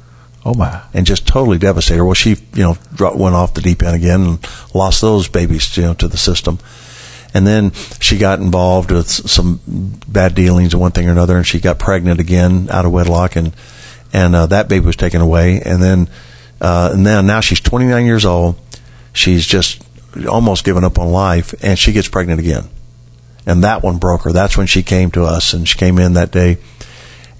Oh 0.44 0.54
my. 0.54 0.82
and 0.94 1.04
just 1.04 1.26
totally 1.26 1.58
devastated. 1.58 2.04
Well, 2.04 2.14
she 2.14 2.36
you 2.54 2.62
know 2.62 2.78
went 2.98 3.34
off 3.34 3.54
the 3.54 3.60
deep 3.60 3.82
end 3.82 3.96
again 3.96 4.22
and 4.22 4.48
lost 4.74 5.00
those 5.00 5.28
babies 5.28 5.76
you 5.76 5.82
know 5.82 5.94
to 5.94 6.08
the 6.08 6.16
system. 6.16 6.58
And 7.34 7.46
then 7.46 7.72
she 8.00 8.16
got 8.16 8.38
involved 8.38 8.90
with 8.90 9.08
some 9.08 9.60
bad 10.08 10.34
dealings 10.34 10.72
and 10.72 10.80
one 10.80 10.92
thing 10.92 11.08
or 11.08 11.12
another, 11.12 11.36
and 11.36 11.46
she 11.46 11.60
got 11.60 11.78
pregnant 11.78 12.20
again 12.20 12.68
out 12.70 12.86
of 12.86 12.92
wedlock, 12.92 13.36
and 13.36 13.52
and 14.12 14.34
uh, 14.34 14.46
that 14.46 14.68
baby 14.68 14.86
was 14.86 14.96
taken 14.96 15.20
away. 15.20 15.60
And 15.60 15.82
then 15.82 16.08
uh, 16.60 16.90
and 16.92 17.06
then 17.06 17.26
now 17.26 17.40
she's 17.40 17.60
29 17.60 18.04
years 18.06 18.24
old. 18.24 18.58
She's 19.12 19.46
just 19.46 19.82
almost 20.28 20.64
given 20.64 20.84
up 20.84 20.98
on 20.98 21.12
life, 21.12 21.54
and 21.62 21.78
she 21.78 21.92
gets 21.92 22.08
pregnant 22.08 22.40
again. 22.40 22.64
And 23.46 23.64
that 23.64 23.82
one 23.82 23.98
broke 23.98 24.22
her. 24.22 24.32
That's 24.32 24.56
when 24.56 24.66
she 24.66 24.82
came 24.82 25.10
to 25.12 25.24
us, 25.24 25.52
and 25.52 25.68
she 25.68 25.78
came 25.78 25.98
in 25.98 26.14
that 26.14 26.30
day 26.30 26.58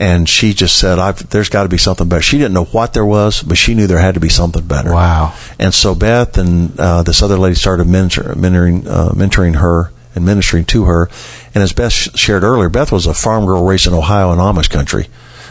and 0.01 0.29
she 0.29 0.55
just 0.55 0.77
said, 0.77 0.99
I've, 0.99 1.29
"There's 1.31 1.49
got 1.49 1.65
to 1.65 1.69
be 1.69 1.79
something 1.79 2.09
better." 2.09 2.23
She 2.23 2.39
didn't 2.39 2.55
know 2.55 2.65
what 2.67 2.93
there 2.93 3.05
was, 3.05 3.43
but 3.43 3.59
she 3.59 3.75
knew 3.75 3.87
there 3.87 3.99
had 3.99 4.15
to 4.15 4.21
be 4.21 4.29
something 4.29 4.67
better. 4.67 4.93
Wow. 4.93 5.35
And 5.59 5.75
so 5.75 5.95
Beth 5.95 6.39
and 6.39 6.79
uh, 6.79 7.03
this 7.03 7.23
other 7.23 7.37
lady 7.37 7.57
started 7.57 7.87
mentor, 7.87 8.35
mentoring, 8.35 8.87
uh, 8.87 9.11
mentoring 9.11 9.57
her 9.57 9.93
and 10.15 10.25
ministering 10.25 10.65
to 10.67 10.85
her. 10.85 11.09
And 11.55 11.63
as 11.63 11.73
Beth 11.73 11.93
shared 11.93 12.43
earlier, 12.45 12.69
Beth 12.69 12.93
was 12.93 13.07
a 13.07 13.15
farm 13.15 13.45
girl 13.47 13.65
raised 13.65 13.87
in 13.87 13.95
Ohio 13.95 14.33
in 14.33 14.39
Amish 14.39 14.71
country. 14.71 15.09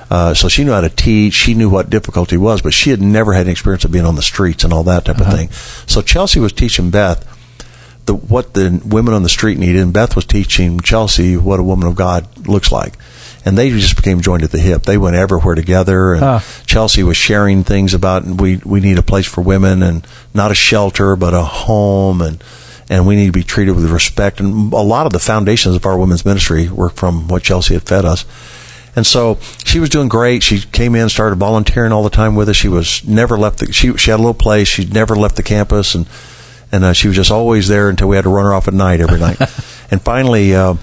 Uh, 0.09 0.33
so 0.33 0.47
she 0.47 0.63
knew 0.63 0.71
how 0.71 0.81
to 0.81 0.89
teach. 0.89 1.33
She 1.33 1.53
knew 1.53 1.69
what 1.69 1.89
difficulty 1.89 2.37
was, 2.37 2.61
but 2.61 2.73
she 2.73 2.91
had 2.91 3.01
never 3.01 3.33
had 3.33 3.41
any 3.41 3.51
experience 3.51 3.83
of 3.83 3.91
being 3.91 4.05
on 4.05 4.15
the 4.15 4.21
streets 4.21 4.63
and 4.63 4.71
all 4.71 4.83
that 4.83 5.05
type 5.05 5.19
of 5.19 5.27
thing. 5.27 5.49
So 5.85 6.01
Chelsea 6.01 6.39
was 6.39 6.53
teaching 6.53 6.89
Beth 6.89 7.25
the 8.05 8.15
what 8.15 8.53
the 8.53 8.81
women 8.85 9.13
on 9.13 9.23
the 9.23 9.29
street 9.29 9.57
needed, 9.57 9.81
and 9.81 9.93
Beth 9.93 10.15
was 10.15 10.25
teaching 10.25 10.79
Chelsea 10.79 11.35
what 11.35 11.59
a 11.59 11.63
woman 11.63 11.87
of 11.87 11.95
God 11.95 12.47
looks 12.47 12.71
like. 12.71 12.93
And 13.47 13.57
they 13.57 13.69
just 13.69 13.95
became 13.95 14.19
joined 14.19 14.43
at 14.43 14.51
the 14.51 14.59
hip. 14.59 14.83
They 14.83 14.97
went 14.97 15.15
everywhere 15.15 15.55
together, 15.55 16.13
and 16.13 16.21
Huh. 16.21 16.39
Chelsea 16.65 17.01
was 17.01 17.15
sharing 17.15 17.63
things 17.63 17.93
about 17.93 18.25
we 18.25 18.57
we 18.65 18.81
need 18.81 18.97
a 18.97 19.01
place 19.03 19.25
for 19.25 19.39
women, 19.41 19.81
and 19.81 20.05
not 20.33 20.51
a 20.51 20.55
shelter, 20.55 21.15
but 21.15 21.33
a 21.33 21.43
home, 21.43 22.21
and 22.21 22.43
and 22.89 23.07
we 23.07 23.15
need 23.15 23.27
to 23.27 23.31
be 23.31 23.43
treated 23.43 23.71
with 23.75 23.89
respect. 23.89 24.41
And 24.41 24.73
a 24.73 24.77
lot 24.81 25.05
of 25.05 25.13
the 25.13 25.19
foundations 25.19 25.75
of 25.75 25.85
our 25.85 25.97
women's 25.97 26.25
ministry 26.25 26.67
were 26.69 26.89
from 26.89 27.29
what 27.29 27.43
Chelsea 27.43 27.73
had 27.73 27.83
fed 27.83 28.03
us. 28.03 28.25
And 28.97 29.05
so 29.05 29.37
she 29.63 29.79
was 29.79 29.89
doing 29.89 30.09
great. 30.09 30.41
She 30.43 30.59
came 30.59 30.95
in, 30.95 31.07
started 31.07 31.35
volunteering 31.37 31.91
all 31.91 32.03
the 32.03 32.09
time 32.09 32.35
with 32.35 32.49
us. 32.49 32.55
She 32.55 32.67
was 32.67 33.07
never 33.07 33.37
left. 33.37 33.59
The, 33.59 33.71
she 33.71 33.95
she 33.97 34.11
had 34.11 34.17
a 34.17 34.23
little 34.25 34.33
place. 34.33 34.67
She 34.67 34.83
never 34.85 35.15
left 35.15 35.35
the 35.37 35.43
campus, 35.43 35.95
and 35.95 36.05
and 36.71 36.83
uh, 36.83 36.93
she 36.93 37.07
was 37.07 37.15
just 37.15 37.31
always 37.31 37.67
there 37.69 37.87
until 37.89 38.09
we 38.09 38.15
had 38.17 38.23
to 38.23 38.29
run 38.29 38.43
her 38.45 38.53
off 38.53 38.67
at 38.67 38.73
night 38.73 38.99
every 38.99 39.19
night. 39.19 39.39
and 39.91 40.01
finally, 40.01 40.53
uh, 40.55 40.75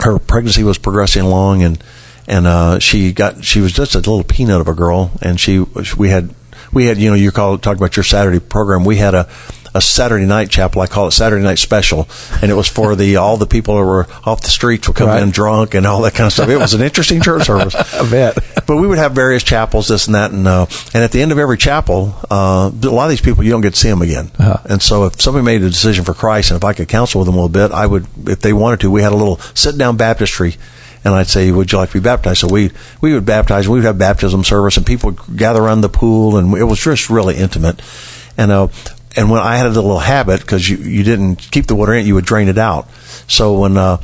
her 0.00 0.18
pregnancy 0.18 0.62
was 0.64 0.78
progressing 0.78 1.22
along, 1.22 1.62
and 1.62 1.82
and 2.26 2.46
uh, 2.46 2.78
she 2.78 3.12
got 3.12 3.44
she 3.44 3.60
was 3.60 3.72
just 3.72 3.94
a 3.94 3.98
little 3.98 4.22
peanut 4.24 4.60
of 4.60 4.68
a 4.68 4.74
girl, 4.74 5.10
and 5.22 5.38
she 5.40 5.58
we 5.96 6.08
had 6.10 6.34
we 6.72 6.86
had 6.86 6.98
you 6.98 7.10
know 7.10 7.16
you 7.16 7.30
call 7.30 7.58
talk 7.58 7.76
about 7.76 7.96
your 7.96 8.04
Saturday 8.04 8.40
program. 8.40 8.84
We 8.84 8.96
had 8.96 9.14
a 9.14 9.28
a 9.72 9.80
Saturday 9.80 10.26
night 10.26 10.50
chapel. 10.50 10.82
I 10.82 10.88
call 10.88 11.06
it 11.06 11.12
Saturday 11.12 11.44
night 11.44 11.58
special, 11.60 12.08
and 12.42 12.50
it 12.50 12.54
was 12.54 12.66
for 12.68 12.96
the 12.96 13.16
all 13.16 13.36
the 13.36 13.46
people 13.46 13.76
that 13.76 13.84
were 13.84 14.06
off 14.24 14.40
the 14.40 14.48
streets 14.48 14.88
would 14.88 14.96
come 14.96 15.08
Right. 15.08 15.22
in 15.22 15.30
drunk 15.30 15.74
and 15.74 15.86
all 15.86 16.02
that 16.02 16.14
kind 16.14 16.26
of 16.26 16.32
stuff. 16.32 16.48
It 16.48 16.56
was 16.56 16.74
an 16.74 16.82
interesting 16.82 17.20
church 17.22 17.44
service. 17.46 17.74
I 17.94 18.10
bet. 18.10 18.59
But 18.70 18.76
we 18.76 18.86
would 18.86 18.98
have 18.98 19.10
various 19.10 19.42
chapels, 19.42 19.88
this 19.88 20.06
and 20.06 20.14
that, 20.14 20.30
and 20.30 20.46
uh, 20.46 20.66
and 20.94 21.02
at 21.02 21.10
the 21.10 21.20
end 21.20 21.32
of 21.32 21.40
every 21.40 21.58
chapel, 21.58 22.14
uh, 22.30 22.70
a 22.72 22.88
lot 22.88 23.06
of 23.06 23.10
these 23.10 23.20
people 23.20 23.42
you 23.42 23.50
don't 23.50 23.62
get 23.62 23.74
to 23.74 23.80
see 23.80 23.88
them 23.88 24.00
again. 24.00 24.30
Uh-huh. 24.38 24.58
And 24.64 24.80
so, 24.80 25.06
if 25.06 25.20
somebody 25.20 25.44
made 25.44 25.62
a 25.64 25.68
decision 25.68 26.04
for 26.04 26.14
Christ, 26.14 26.52
and 26.52 26.56
if 26.56 26.62
I 26.62 26.72
could 26.72 26.86
counsel 26.86 27.18
with 27.18 27.26
them 27.26 27.34
a 27.34 27.38
little 27.38 27.48
bit, 27.48 27.72
I 27.72 27.84
would, 27.84 28.06
if 28.28 28.38
they 28.42 28.52
wanted 28.52 28.78
to. 28.82 28.90
We 28.92 29.02
had 29.02 29.10
a 29.10 29.16
little 29.16 29.38
sit 29.54 29.76
down 29.76 29.96
baptistry, 29.96 30.54
and 31.02 31.12
I'd 31.12 31.26
say, 31.26 31.50
"Would 31.50 31.72
you 31.72 31.78
like 31.78 31.88
to 31.88 31.94
be 31.94 32.04
baptized?" 32.04 32.42
So 32.42 32.46
we 32.46 32.70
we 33.00 33.12
would 33.12 33.26
baptize. 33.26 33.68
We 33.68 33.78
would 33.78 33.84
have 33.86 33.98
baptism 33.98 34.44
service, 34.44 34.76
and 34.76 34.86
people 34.86 35.10
would 35.10 35.36
gather 35.36 35.60
around 35.60 35.80
the 35.80 35.88
pool, 35.88 36.36
and 36.36 36.54
it 36.54 36.62
was 36.62 36.78
just 36.78 37.10
really 37.10 37.38
intimate. 37.38 37.82
And 38.38 38.52
uh, 38.52 38.68
and 39.16 39.32
when 39.32 39.40
I 39.40 39.56
had 39.56 39.66
a 39.66 39.70
little 39.70 39.98
habit 39.98 40.42
because 40.42 40.70
you 40.70 40.76
you 40.76 41.02
didn't 41.02 41.50
keep 41.50 41.66
the 41.66 41.74
water 41.74 41.92
in, 41.92 42.06
you 42.06 42.14
would 42.14 42.24
drain 42.24 42.46
it 42.46 42.56
out. 42.56 42.88
So 43.26 43.58
when 43.58 43.76
uh, 43.76 43.96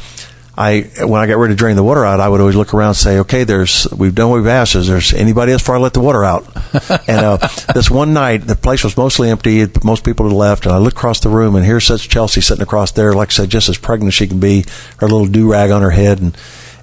I 0.59 0.89
when 1.05 1.21
I 1.21 1.27
got 1.27 1.37
ready 1.37 1.53
to 1.53 1.57
drain 1.57 1.77
the 1.77 1.83
water 1.85 2.05
out, 2.05 2.19
I 2.19 2.29
would 2.29 2.41
always 2.41 2.57
look 2.57 2.73
around 2.73 2.89
and 2.91 2.97
say, 2.97 3.19
"Okay, 3.19 3.45
there's 3.45 3.87
we've 3.93 4.15
done 4.15 4.31
what 4.31 4.37
we've 4.37 4.47
asked. 4.47 4.75
Is 4.75 4.89
there 4.89 5.21
anybody 5.21 5.53
else 5.53 5.61
before 5.63 5.77
I 5.77 5.79
let 5.79 5.93
the 5.93 6.01
water 6.01 6.25
out?" 6.25 6.47
and 7.09 7.21
uh, 7.27 7.37
this 7.75 7.91
one 7.91 8.15
night, 8.15 8.47
the 8.47 8.57
place 8.57 8.83
was 8.83 8.97
mostly 8.97 9.29
empty. 9.29 9.67
Most 9.85 10.03
people 10.05 10.27
had 10.27 10.35
left, 10.35 10.65
and 10.65 10.75
I 10.75 10.79
looked 10.79 10.97
across 10.97 11.21
the 11.21 11.29
room, 11.29 11.57
and 11.57 11.65
here 11.65 11.79
sits 11.81 12.07
Chelsea 12.07 12.41
sitting 12.41 12.63
across 12.63 12.93
there, 12.93 13.13
like 13.13 13.29
I 13.29 13.33
said, 13.33 13.51
just 13.51 13.69
as 13.69 13.77
pregnant 13.77 14.09
as 14.09 14.15
she 14.15 14.27
can 14.27 14.41
be, 14.41 14.65
her 14.99 15.07
little 15.09 15.27
do 15.27 15.51
rag 15.53 15.71
on 15.71 15.83
her 15.83 15.91
head, 15.91 16.21
and 16.21 16.37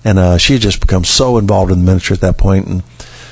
and 0.06 0.20
uh, 0.20 0.38
she 0.38 0.54
had 0.54 0.62
just 0.62 0.80
become 0.80 1.04
so 1.04 1.38
involved 1.38 1.72
in 1.72 1.80
the 1.80 1.86
ministry 1.86 2.14
at 2.14 2.22
that 2.22 2.38
point, 2.38 2.68
and. 2.68 2.84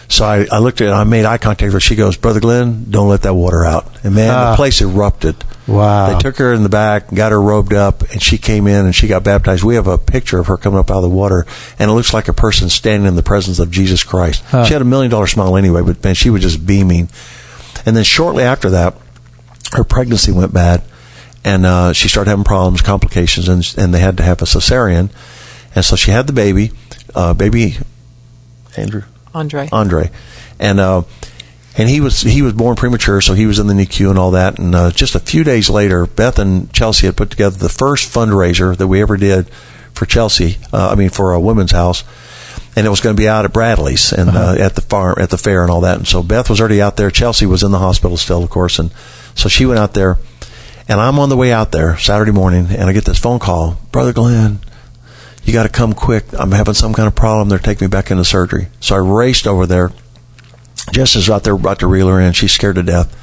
So 0.08 0.26
I, 0.26 0.46
I 0.52 0.60
looked 0.60 0.82
at 0.82 0.90
her, 0.90 0.94
I 0.94 1.06
made 1.06 1.24
eye 1.24 1.38
contact 1.38 1.62
with 1.68 1.72
her. 1.76 1.80
She 1.80 1.96
goes, 1.96 2.18
Brother 2.18 2.42
Glenn, 2.42 2.88
don't 2.90 3.08
let 3.08 3.22
that 3.22 3.34
water 3.34 3.64
out. 3.64 3.88
And 4.04 4.14
man, 4.14 4.30
Ah. 4.30 4.52
the 4.52 4.56
place 4.58 4.82
erupted. 4.82 5.38
Wow. 5.72 6.14
They 6.14 6.20
took 6.20 6.38
her 6.38 6.54
in 6.54 6.64
the 6.64 6.70
back, 6.70 7.14
got 7.14 7.32
her 7.32 7.42
robed 7.42 7.74
up, 7.74 8.02
and 8.12 8.22
she 8.22 8.38
came 8.38 8.68
in 8.68 8.86
and 8.86 8.96
she 8.96 9.08
got 9.08 9.24
baptized. 9.24 9.64
We 9.64 9.76
have 9.76 9.88
a 9.88 9.98
picture 9.98 10.40
of 10.40 10.48
her 10.48 10.58
coming 10.58 10.80
up 10.80 10.92
out 10.92 10.98
of 10.98 11.04
the 11.04 11.10
water, 11.10 11.46
and 11.80 11.90
it 11.90 11.94
looks 11.94 12.14
like 12.14 12.28
a 12.28 12.34
person 12.34 12.70
standing 12.70 13.08
in 13.08 13.16
the 13.16 13.24
presence 13.24 13.60
of 13.60 13.72
Jesus 13.72 14.04
Christ. 14.04 14.44
Huh. 14.46 14.66
She 14.66 14.74
had 14.74 14.82
a 14.82 14.86
million 14.86 15.12
dollar 15.12 15.28
smile 15.28 15.58
anyway, 15.58 15.82
but 15.82 16.04
man, 16.04 16.16
she 16.16 16.30
was 16.30 16.42
just 16.42 16.66
beaming. 16.66 17.10
And 17.86 17.96
then 17.96 18.04
shortly 18.04 18.44
after 18.44 18.70
that, 18.72 18.96
her 19.74 19.84
pregnancy 19.84 20.32
went 20.32 20.54
bad, 20.54 20.84
and 21.44 21.66
uh, 21.66 21.94
she 21.94 22.08
started 22.08 22.30
having 22.30 22.46
problems, 22.46 22.82
complications, 22.82 23.48
and, 23.48 23.74
and 23.78 23.94
they 23.94 24.00
had 24.00 24.18
to 24.18 24.24
have 24.24 24.42
a 24.42 24.46
cesarean. 24.46 25.10
And 25.74 25.86
so 25.86 25.96
she 25.96 26.12
had 26.12 26.28
the 26.28 26.34
baby, 26.34 26.72
uh, 27.16 27.34
baby 27.34 27.78
Andrew. 28.78 29.04
Andre. 29.34 29.70
Andre, 29.72 30.12
and 30.60 30.80
uh, 30.80 31.04
and 31.78 31.90
he 31.90 32.02
was 32.02 32.22
he 32.22 32.42
was 32.42 32.54
born 32.54 32.76
premature, 32.76 33.22
so 33.22 33.34
he 33.34 33.46
was 33.46 33.60
in 33.60 33.68
the 33.68 33.74
NICU 33.74 34.10
and 34.10 34.20
all 34.20 34.32
that. 34.32 34.60
And 34.60 34.76
uh, 34.76 34.92
just 34.92 35.16
a 35.16 35.20
few 35.20 35.44
days 35.44 35.70
later, 35.70 36.06
Beth 36.06 36.40
and 36.40 36.72
Chelsea 36.74 37.08
had 37.08 37.18
put 37.18 37.30
together 37.30 37.58
the 37.58 37.70
first 37.70 38.14
fundraiser 38.14 38.76
that 38.76 38.88
we 38.88 39.02
ever 39.02 39.18
did 39.18 39.50
for 39.94 40.06
Chelsea. 40.06 40.58
Uh, 40.74 40.90
I 40.90 40.96
mean, 40.96 41.10
for 41.10 41.34
a 41.34 41.40
women's 41.40 41.72
house. 41.72 42.04
And 42.74 42.88
it 42.88 42.90
was 42.90 43.02
going 43.02 43.14
to 43.14 43.22
be 43.22 43.28
out 43.28 43.44
at 43.44 43.52
Bradley's 43.52 44.14
and 44.14 44.30
uh, 44.30 44.56
at 44.58 44.76
the 44.76 44.82
farm, 44.82 45.18
at 45.20 45.30
the 45.30 45.38
fair, 45.38 45.62
and 45.62 45.70
all 45.70 45.82
that. 45.82 45.98
And 45.98 46.08
so 46.08 46.24
Beth 46.24 46.50
was 46.50 46.62
already 46.62 46.82
out 46.82 46.96
there. 46.96 47.12
Chelsea 47.12 47.46
was 47.46 47.64
in 47.64 47.72
the 47.72 47.80
hospital 47.80 48.16
still, 48.16 48.44
of 48.44 48.50
course, 48.50 48.80
and 48.80 48.94
so 49.36 49.50
she 49.50 49.66
went 49.66 49.80
out 49.80 49.94
there. 49.94 50.18
And 50.88 51.00
I'm 51.02 51.20
on 51.20 51.28
the 51.28 51.36
way 51.36 51.52
out 51.52 51.74
there 51.74 51.98
Saturday 51.98 52.32
morning, 52.32 52.68
and 52.70 52.84
I 52.84 52.94
get 52.94 53.04
this 53.04 53.20
phone 53.20 53.40
call, 53.40 53.78
Brother 53.92 54.14
Glenn, 54.14 54.60
you 55.44 55.54
got 55.54 55.64
to 55.64 55.70
come 55.70 55.94
quick. 55.94 56.26
I'm 56.34 56.52
having 56.52 56.74
some 56.74 56.94
kind 56.94 57.08
of 57.08 57.16
problem. 57.16 57.50
They're 57.50 57.60
taking 57.60 57.86
me 57.86 57.90
back 57.90 58.12
into 58.12 58.24
surgery. 58.24 58.68
So 58.80 58.96
I 58.96 59.00
raced 59.00 59.48
over 59.48 59.66
there. 59.66 59.92
Jess 60.92 61.16
is 61.16 61.30
out 61.30 61.44
there 61.44 61.54
about 61.54 61.80
to 61.80 61.88
reel 61.88 62.08
her 62.08 62.20
in. 62.20 62.34
She's 62.34 62.52
scared 62.52 62.76
to 62.76 62.84
death. 62.84 63.18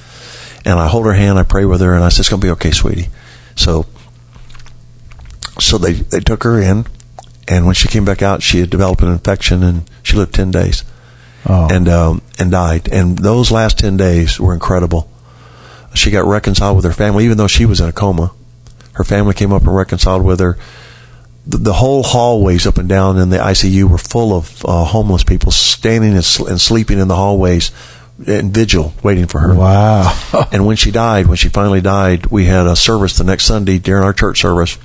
And 0.64 0.78
I 0.78 0.88
hold 0.88 1.06
her 1.06 1.12
hand. 1.12 1.38
I 1.38 1.44
pray 1.44 1.64
with 1.64 1.80
her, 1.80 1.94
and 1.94 2.04
I 2.04 2.08
said, 2.08 2.20
"It's 2.20 2.28
going 2.28 2.40
to 2.40 2.46
be 2.46 2.50
okay, 2.52 2.72
sweetie." 2.72 3.08
So, 3.56 3.86
so 5.60 5.78
they 5.78 5.92
they 5.92 6.20
took 6.20 6.42
her 6.44 6.60
in, 6.60 6.86
and 7.46 7.64
when 7.66 7.74
she 7.74 7.88
came 7.88 8.04
back 8.04 8.22
out, 8.22 8.42
she 8.42 8.60
had 8.60 8.70
developed 8.70 9.02
an 9.02 9.10
infection, 9.12 9.62
and 9.62 9.88
she 10.02 10.16
lived 10.16 10.34
ten 10.34 10.50
days, 10.50 10.84
Oh. 11.46 11.68
and 11.70 11.88
um, 11.88 12.22
and 12.38 12.50
died. 12.50 12.88
And 12.92 13.18
those 13.18 13.50
last 13.50 13.78
ten 13.78 13.96
days 13.96 14.38
were 14.38 14.52
incredible. 14.52 15.10
She 15.94 16.10
got 16.10 16.26
reconciled 16.26 16.76
with 16.76 16.84
her 16.84 16.92
family, 16.92 17.24
even 17.24 17.38
though 17.38 17.46
she 17.48 17.64
was 17.64 17.80
in 17.80 17.88
a 17.88 17.92
coma. 17.92 18.32
Her 18.92 19.04
family 19.04 19.34
came 19.34 19.52
up 19.52 19.62
and 19.62 19.74
reconciled 19.74 20.24
with 20.24 20.40
her 20.40 20.58
the, 21.48 21.56
the 21.56 21.72
whole 21.72 22.02
hallways 22.02 22.66
up 22.66 22.76
and 22.78 22.88
down 22.88 23.16
in 23.18 23.30
the 23.30 23.38
ICU 23.38 23.84
were 23.90 23.98
full 23.98 24.36
of 24.36 24.64
uh, 24.66 24.84
homeless 24.84 25.24
people 25.24 25.50
standing 25.50 26.12
and, 26.14 26.24
sl- 26.24 26.46
and 26.46 26.60
sleeping 26.60 26.98
in 26.98 27.08
the 27.08 27.16
hallways 27.16 27.70
in 28.26 28.50
vigil, 28.52 28.92
waiting 29.02 29.26
for 29.26 29.38
her. 29.40 29.54
wow. 29.54 30.12
And 30.52 30.66
when 30.66 30.76
she 30.76 30.90
died, 30.90 31.26
when 31.26 31.36
she 31.36 31.48
finally 31.48 31.80
died, 31.80 32.26
we 32.26 32.44
had 32.46 32.66
a 32.66 32.76
service 32.76 33.16
the 33.16 33.24
next 33.24 33.44
Sunday 33.46 33.78
during 33.78 34.02
our 34.04 34.12
church 34.12 34.40
service. 34.40 34.76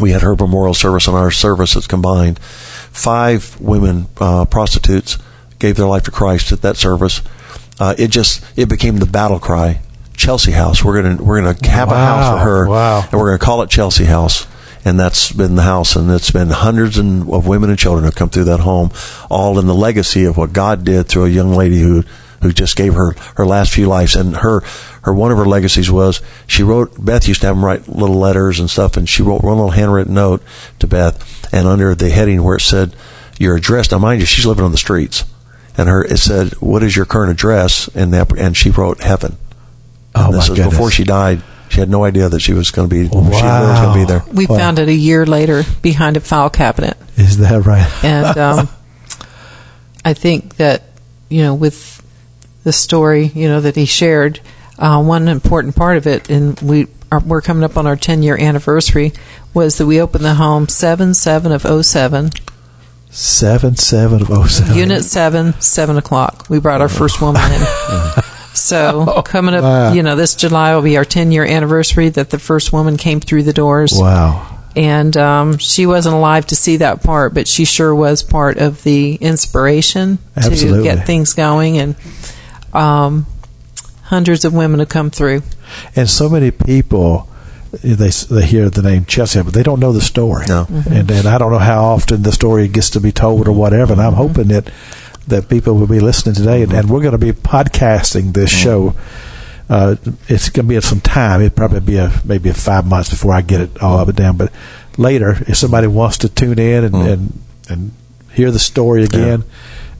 We 0.00 0.10
had 0.10 0.22
her 0.22 0.34
memorial 0.34 0.74
service 0.74 1.06
and 1.06 1.16
our 1.16 1.30
service. 1.30 1.70
services 1.70 1.86
combined. 1.86 2.38
Five 2.38 3.60
women 3.60 4.06
uh, 4.18 4.44
prostitutes 4.44 5.18
gave 5.58 5.76
their 5.76 5.86
life 5.86 6.04
to 6.04 6.10
Christ 6.10 6.52
at 6.52 6.62
that 6.62 6.76
service. 6.76 7.22
Uh, 7.80 7.94
it 7.98 8.08
just 8.08 8.44
it 8.56 8.68
became 8.68 8.98
the 8.98 9.06
battle 9.06 9.38
cry. 9.40 9.80
Chelsea 10.16 10.52
House. 10.52 10.84
We're 10.84 11.02
gonna 11.02 11.22
we're 11.22 11.42
gonna 11.42 11.68
have 11.68 11.90
a 11.90 11.96
house 11.96 12.38
for 12.38 12.44
her, 12.44 12.68
Wow. 12.68 13.02
and 13.10 13.20
we're 13.20 13.30
gonna 13.30 13.38
call 13.44 13.62
it 13.62 13.70
Chelsea 13.70 14.04
House. 14.04 14.46
And 14.84 15.00
that's 15.00 15.32
been 15.32 15.54
the 15.54 15.62
house, 15.62 15.96
and 15.96 16.10
it's 16.10 16.30
been 16.30 16.50
hundreds 16.50 16.98
and, 16.98 17.28
of 17.32 17.46
women 17.46 17.70
and 17.70 17.78
children 17.78 18.04
have 18.04 18.14
come 18.14 18.28
through 18.28 18.44
that 18.44 18.60
home, 18.60 18.90
all 19.30 19.58
in 19.58 19.66
the 19.66 19.74
legacy 19.74 20.24
of 20.26 20.36
what 20.36 20.52
God 20.52 20.84
did 20.84 21.08
through 21.08 21.24
a 21.24 21.30
young 21.30 21.52
lady 21.54 21.80
who 21.80 22.04
who 22.42 22.52
just 22.52 22.76
gave 22.76 22.92
her 22.92 23.14
her 23.36 23.46
last 23.46 23.72
few 23.72 23.86
lives. 23.88 24.14
And 24.14 24.36
her 24.36 24.60
her 25.02 25.14
one 25.14 25.32
of 25.32 25.38
her 25.38 25.46
legacies 25.46 25.90
was 25.90 26.20
she 26.46 26.62
wrote. 26.62 27.02
Beth 27.02 27.26
used 27.26 27.40
to 27.40 27.46
have 27.46 27.56
them 27.56 27.64
write 27.64 27.88
little 27.88 28.18
letters 28.18 28.60
and 28.60 28.68
stuff, 28.68 28.98
and 28.98 29.08
she 29.08 29.22
wrote 29.22 29.42
one 29.42 29.54
little 29.56 29.70
handwritten 29.70 30.12
note 30.12 30.42
to 30.80 30.86
Beth, 30.86 31.48
and 31.54 31.66
under 31.66 31.94
the 31.94 32.10
heading 32.10 32.42
where 32.42 32.56
it 32.56 32.60
said 32.60 32.94
your 33.38 33.56
address. 33.56 33.90
Now, 33.90 33.98
mind 33.98 34.20
you, 34.20 34.26
she's 34.26 34.44
living 34.44 34.64
on 34.64 34.72
the 34.72 34.76
streets, 34.76 35.24
and 35.78 35.88
her 35.88 36.04
it 36.04 36.18
said, 36.18 36.52
"What 36.60 36.82
is 36.82 36.94
your 36.94 37.06
current 37.06 37.30
address?" 37.30 37.88
And 37.94 38.12
the, 38.12 38.30
and 38.38 38.54
she 38.54 38.68
wrote 38.68 39.00
heaven. 39.00 39.38
Oh, 40.14 40.26
And 40.26 40.34
this 40.34 40.48
my 40.48 40.50
was 40.50 40.58
goodness. 40.58 40.74
before 40.74 40.90
she 40.90 41.04
died. 41.04 41.42
She 41.70 41.80
had 41.80 41.88
no 41.90 42.04
idea 42.04 42.28
that 42.28 42.40
she 42.40 42.52
was 42.52 42.70
going 42.70 42.88
to 42.88 42.94
be. 42.94 43.08
She 43.08 43.14
was 43.16 43.42
Wow. 43.42 43.82
going 43.82 43.94
to 43.94 44.00
be 44.00 44.04
there. 44.12 44.24
We 44.32 44.46
Wow. 44.46 44.56
found 44.58 44.78
it 44.78 44.88
a 44.88 44.94
year 44.94 45.26
later 45.26 45.64
behind 45.82 46.16
a 46.16 46.20
file 46.20 46.50
cabinet. 46.50 46.96
Is 47.16 47.38
that 47.38 47.64
right? 47.66 47.88
and 48.04 48.36
um, 48.48 48.68
I 50.04 50.14
think 50.14 50.56
that 50.56 50.82
you 51.28 51.42
know 51.42 51.54
with 51.54 52.02
the 52.64 52.72
story 52.72 53.26
you 53.34 53.48
know 53.48 53.60
that 53.60 53.76
he 53.76 53.84
shared, 53.86 54.40
uh, 54.78 55.02
one 55.02 55.28
important 55.28 55.74
part 55.76 55.96
of 55.96 56.06
it, 56.06 56.30
and 56.30 56.60
we 56.60 56.86
are, 57.10 57.20
we're 57.20 57.42
coming 57.42 57.64
up 57.64 57.76
on 57.76 57.86
our 57.86 57.96
10 57.96 58.22
year 58.22 58.36
anniversary, 58.38 59.12
was 59.52 59.78
that 59.78 59.86
we 59.86 60.00
opened 60.00 60.24
the 60.24 60.34
home 60.34 60.68
seven 60.68 61.14
seven 61.14 61.52
of 61.52 61.62
07, 61.86 62.30
Seven 63.10 63.76
seven 63.76 64.22
of 64.22 64.30
oh 64.30 64.46
seven. 64.46 64.76
unit 64.76 65.04
seven, 65.04 65.54
seven 65.60 65.96
o'clock. 65.96 66.46
We 66.48 66.58
brought 66.58 66.80
our 66.80 66.88
first 66.88 67.20
woman 67.20 67.40
in. 67.52 67.60
So 68.54 69.22
coming 69.24 69.54
up, 69.54 69.62
Wow. 69.62 69.92
you 69.92 70.02
know, 70.02 70.16
this 70.16 70.34
July 70.34 70.74
will 70.74 70.82
be 70.82 70.96
our 70.96 71.04
10 71.04 71.32
year 71.32 71.44
anniversary 71.44 72.08
that 72.10 72.30
the 72.30 72.38
first 72.38 72.72
woman 72.72 72.96
came 72.96 73.20
through 73.20 73.42
the 73.42 73.52
doors 73.52 73.92
Wow. 73.94 74.60
and 74.76 75.16
um, 75.16 75.58
she 75.58 75.86
wasn't 75.86 76.14
alive 76.14 76.46
to 76.46 76.56
see 76.56 76.78
that 76.78 77.02
part, 77.02 77.34
but 77.34 77.46
she 77.48 77.64
sure 77.64 77.94
was 77.94 78.22
part 78.22 78.56
of 78.58 78.82
the 78.84 79.16
inspiration 79.16 80.18
Absolutely. 80.36 80.78
to 80.88 80.96
get 80.96 81.06
things 81.06 81.32
going. 81.34 81.78
And 81.78 81.94
um, 82.72 83.26
hundreds 84.04 84.44
of 84.44 84.52
women 84.54 84.80
have 84.80 84.88
come 84.88 85.10
through. 85.10 85.42
And 85.96 86.08
so 86.08 86.28
many 86.28 86.50
people, 86.50 87.28
they 87.82 88.10
they 88.10 88.46
hear 88.46 88.70
the 88.70 88.82
name 88.82 89.04
Chelsea, 89.04 89.42
but 89.42 89.54
they 89.54 89.62
don't 89.62 89.80
know 89.80 89.92
the 89.92 90.00
story. 90.00 90.46
No. 90.46 90.66
And 90.90 91.10
and 91.10 91.26
I 91.26 91.38
don't 91.38 91.50
know 91.50 91.58
how 91.58 91.84
often 91.84 92.22
the 92.22 92.30
story 92.32 92.68
gets 92.68 92.90
to 92.90 93.00
be 93.00 93.10
told 93.12 93.48
or 93.48 93.52
whatever. 93.52 93.92
And 93.92 94.02
I'm 94.02 94.12
hoping 94.14 94.48
that 94.48 94.70
that 95.28 95.48
people 95.48 95.74
will 95.74 95.86
be 95.86 96.00
listening 96.00 96.34
today, 96.34 96.62
and, 96.62 96.72
and 96.72 96.88
we're 96.90 97.00
going 97.02 97.12
to 97.12 97.18
be 97.18 97.32
podcasting 97.32 98.32
this 98.32 98.50
show. 98.50 98.94
Uh, 99.68 99.96
it's 100.28 100.50
going 100.50 100.66
to 100.66 100.68
be 100.68 100.76
at 100.76 100.82
some 100.84 101.00
time. 101.00 101.40
It'll 101.40 101.54
probably 101.56 101.80
be 101.80 101.96
a 101.96 102.12
maybe 102.24 102.50
a 102.50 102.54
five 102.54 102.86
months 102.86 103.08
before 103.10 103.32
I 103.32 103.40
get 103.40 103.60
it 103.62 103.82
all 103.82 103.98
up 103.98 104.08
and 104.08 104.16
down. 104.16 104.36
But 104.36 104.52
later, 104.98 105.30
if 105.48 105.56
somebody 105.56 105.86
wants 105.86 106.18
to 106.18 106.28
tune 106.28 106.58
in 106.58 106.84
and 106.84 106.94
and, 106.94 107.38
and 107.68 107.92
hear 108.32 108.50
the 108.50 108.58
story 108.58 109.04
again. 109.04 109.44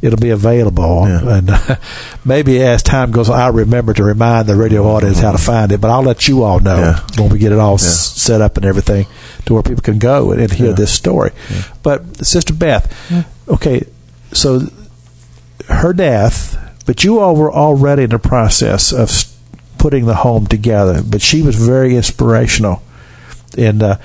It'll 0.02 0.18
be 0.20 0.28
available, 0.30 1.06
Yeah. 1.08 1.38
and 1.38 1.48
uh, 1.48 1.76
maybe 2.26 2.62
as 2.62 2.82
time 2.82 3.10
goes 3.10 3.30
on, 3.30 3.40
I'll 3.40 3.52
remember 3.54 3.94
to 3.94 4.04
remind 4.04 4.46
the 4.46 4.54
radio 4.54 4.84
audience 4.86 5.18
how 5.20 5.32
to 5.32 5.38
find 5.38 5.72
it. 5.72 5.80
But 5.80 5.90
I'll 5.90 6.02
let 6.02 6.28
you 6.28 6.42
all 6.42 6.60
know 6.60 6.76
Yeah. 6.76 7.00
when 7.22 7.30
we 7.32 7.38
get 7.38 7.52
it 7.52 7.58
all 7.58 7.70
Yeah. 7.80 7.86
s- 7.86 8.12
set 8.12 8.42
up 8.42 8.58
and 8.58 8.66
everything 8.66 9.06
to 9.46 9.54
where 9.54 9.62
people 9.62 9.80
can 9.80 9.98
go 9.98 10.32
and, 10.32 10.42
and 10.42 10.52
hear 10.52 10.66
Yeah. 10.70 10.72
this 10.74 10.92
story. 10.92 11.30
But 11.82 12.22
Sister 12.26 12.52
Beth, 12.52 12.92
okay, 13.48 13.86
so 14.32 14.68
her 15.68 15.92
death, 15.92 16.58
but 16.86 17.04
you 17.04 17.18
all 17.18 17.36
were 17.36 17.52
already 17.52 18.04
in 18.04 18.10
the 18.10 18.18
process 18.18 18.92
of 18.92 19.10
putting 19.78 20.06
the 20.06 20.16
home 20.16 20.46
together. 20.46 21.02
But 21.02 21.22
she 21.22 21.42
was 21.42 21.56
very 21.56 21.96
inspirational, 21.96 22.82
and 23.56 23.82
uh, 23.82 23.96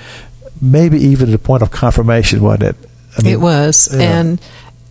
maybe 0.62 1.00
even 1.00 1.32
the 1.32 1.38
point 1.38 1.64
of 1.64 1.72
confirmation, 1.72 2.42
wasn't 2.42 2.64
it? 2.64 2.90
I 3.18 3.24
mean, 3.24 3.34
it 3.34 3.40
was, 3.40 3.90
yeah. 3.92 4.20
and 4.20 4.42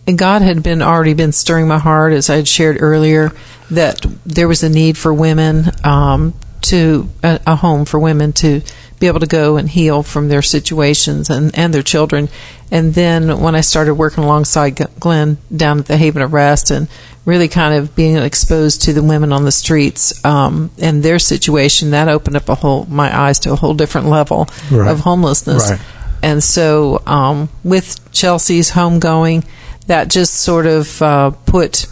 and 0.07 0.17
God 0.17 0.41
had 0.41 0.63
been 0.63 0.81
already 0.81 1.13
been 1.13 1.31
stirring 1.31 1.67
my 1.67 1.77
heart, 1.77 2.13
as 2.13 2.29
I 2.29 2.37
had 2.37 2.47
shared 2.47 2.81
earlier, 2.81 3.31
that 3.69 4.03
there 4.25 4.47
was 4.47 4.63
a 4.63 4.69
need 4.69 4.97
for 4.97 5.13
women 5.13 5.71
um, 5.83 6.33
to 6.61 7.09
a, 7.23 7.39
a 7.45 7.55
home 7.55 7.85
for 7.85 7.99
women 7.99 8.33
to 8.33 8.61
be 8.99 9.07
able 9.07 9.19
to 9.21 9.27
go 9.27 9.57
and 9.57 9.69
heal 9.69 10.03
from 10.03 10.27
their 10.29 10.41
situations 10.41 11.29
and 11.29 11.57
and 11.57 11.73
their 11.73 11.83
children. 11.83 12.29
And 12.71 12.93
then 12.93 13.39
when 13.41 13.55
I 13.55 13.61
started 13.61 13.95
working 13.95 14.23
alongside 14.23 14.75
Glenn 14.99 15.37
down 15.55 15.79
at 15.79 15.85
the 15.87 15.97
Haven 15.97 16.21
of 16.21 16.33
Rest 16.33 16.69
and 16.71 16.87
really 17.25 17.47
kind 17.47 17.73
of 17.75 17.95
being 17.95 18.17
exposed 18.17 18.81
to 18.83 18.93
the 18.93 19.01
women 19.03 19.31
on 19.33 19.43
the 19.45 19.51
streets 19.51 20.23
um, 20.25 20.69
and 20.79 21.01
their 21.03 21.19
situation, 21.19 21.91
that 21.91 22.07
opened 22.07 22.35
up 22.37 22.49
a 22.49 22.55
whole 22.55 22.85
my 22.85 23.15
eyes 23.17 23.39
to 23.39 23.51
a 23.51 23.55
whole 23.55 23.73
different 23.73 24.07
level 24.07 24.47
Right. 24.71 24.89
of 24.91 24.99
homelessness. 25.01 25.71
Right. 25.71 25.79
And 26.21 26.43
so, 26.43 27.01
um, 27.07 27.49
with 27.63 27.99
Chelsea's 28.11 28.71
homegoing, 28.71 29.45
that 29.87 30.09
just 30.09 30.33
sort 30.35 30.65
of 30.67 31.01
uh, 31.01 31.31
put 31.45 31.87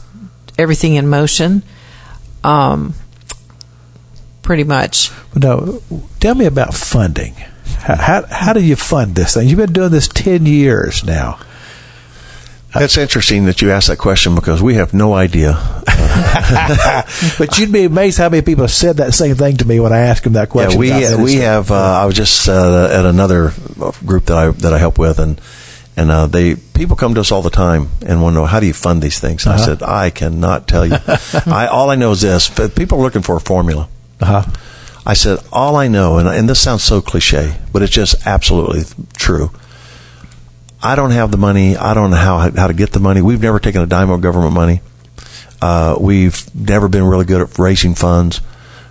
everything 0.59 0.95
in 0.95 1.07
motion. 1.07 1.63
Um, 2.43 2.93
pretty 4.47 4.63
much. 4.63 5.11
No, 5.35 5.83
tell 6.21 6.33
me 6.33 6.45
about 6.45 6.73
funding. 6.73 7.33
How, 7.79 7.95
how, 7.97 8.25
how 8.25 8.53
do 8.53 8.63
you 8.63 8.77
fund 8.77 9.13
this 9.13 9.33
thing? 9.33 9.49
You've 9.49 9.57
been 9.57 9.73
doing 9.73 9.91
this 9.91 10.07
10 10.07 10.45
years 10.45 11.03
now. 11.03 11.37
It's 12.73 12.95
interesting 12.95 13.45
that 13.45 13.61
you 13.61 13.71
asked 13.71 13.89
that 13.89 13.97
question 13.97 14.35
because 14.35 14.63
we 14.63 14.75
have 14.75 14.93
no 14.93 15.13
idea. 15.13 15.55
But 17.37 17.59
you'd 17.59 17.71
be 17.71 17.83
amazed 17.83 18.17
how 18.17 18.29
many 18.29 18.41
people 18.41 18.63
have 18.63 18.71
said 18.71 18.97
that 18.97 19.13
same 19.13 19.35
thing 19.35 19.57
to 19.57 19.67
me 19.67 19.79
when 19.79 19.91
I 19.93 19.99
ask 19.99 20.23
them 20.23 20.33
that 20.33 20.49
question. 20.49 20.81
Yeah, 20.81 20.97
we 20.97 21.05
about 21.05 21.23
we 21.23 21.35
have. 21.35 21.69
Uh, 21.69 21.75
I 21.75 22.05
was 22.05 22.15
just 22.15 22.47
uh, 22.49 22.89
at 22.91 23.05
another 23.05 23.51
group 24.05 24.25
that 24.25 24.37
I 24.37 24.49
that 24.49 24.73
I 24.73 24.79
help 24.79 24.97
with, 24.97 25.19
and 25.19 25.39
and 25.95 26.09
uh, 26.09 26.25
they 26.25 26.55
people 26.55 26.95
come 26.95 27.13
to 27.15 27.19
us 27.19 27.31
all 27.31 27.43
the 27.43 27.51
time 27.51 27.89
and 28.05 28.21
want 28.21 28.33
to 28.33 28.39
know 28.39 28.45
how 28.45 28.59
do 28.59 28.65
you 28.65 28.73
fund 28.73 29.01
these 29.01 29.19
things. 29.19 29.45
And 29.45 29.53
I 29.53 29.57
said 29.57 29.83
I 29.83 30.09
cannot 30.09 30.67
tell 30.67 30.85
you. 30.85 30.97
I 31.45 31.67
all 31.67 31.91
I 31.91 31.95
know 31.95 32.11
is 32.11 32.21
this: 32.21 32.49
but 32.49 32.75
people 32.75 32.99
are 32.99 33.03
looking 33.03 33.21
for 33.21 33.35
a 33.35 33.41
formula. 33.41 33.87
Uh-huh. 34.21 34.43
I 35.05 35.13
said, 35.13 35.39
all 35.53 35.75
I 35.77 35.87
know, 35.87 36.17
and, 36.17 36.27
and 36.27 36.49
this 36.49 36.59
sounds 36.59 36.83
so 36.83 37.01
cliche, 37.01 37.55
but 37.71 37.81
it's 37.81 37.93
just 37.93 38.27
absolutely 38.27 38.83
true. 39.13 39.51
I 40.83 40.95
don't 40.95 41.11
have 41.11 41.31
the 41.31 41.37
money. 41.37 41.77
I 41.77 41.93
don't 41.93 42.11
know 42.11 42.17
how 42.17 42.51
how 42.51 42.67
to 42.67 42.73
get 42.73 42.91
the 42.91 42.99
money. 42.99 43.21
We've 43.21 43.41
never 43.41 43.59
taken 43.59 43.81
a 43.81 43.87
dime 43.87 44.09
of 44.09 44.21
government 44.21 44.53
money. 44.53 44.81
Uh, 45.61 45.97
we've 45.99 46.53
never 46.53 46.87
been 46.87 47.05
really 47.05 47.25
good 47.25 47.41
at 47.41 47.57
raising 47.57 47.95
funds, 47.95 48.41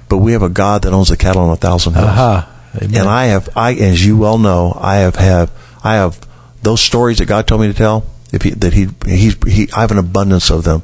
but 0.09 0.19
we 0.19 0.33
have 0.33 0.43
a 0.43 0.49
God 0.49 0.83
that 0.83 0.93
owns 0.93 1.11
the 1.11 1.17
cattle 1.17 1.43
on 1.43 1.51
a 1.51 1.57
thousand 1.57 1.95
hills. 1.95 2.07
Uh-huh. 2.07 2.47
And 2.81 3.09
I 3.09 3.27
have, 3.27 3.49
I 3.55 3.75
as 3.75 4.05
you 4.05 4.17
well 4.17 4.39
know, 4.39 4.77
I 4.81 4.97
have 4.97 5.17
have 5.17 5.51
I 5.85 5.95
have 5.95 6.19
those 6.63 6.81
stories 6.81 7.19
that 7.19 7.27
God 7.27 7.47
told 7.47 7.61
me 7.61 7.69
to 7.69 7.75
tell. 7.75 8.05
If 8.33 8.43
he, 8.43 8.51
that 8.51 8.73
he 8.73 8.89
he's 9.07 9.37
he, 9.45 9.69
I 9.75 9.83
have 9.83 9.93
an 9.93 9.99
abundance 9.99 10.51
of 10.51 10.65
them, 10.65 10.81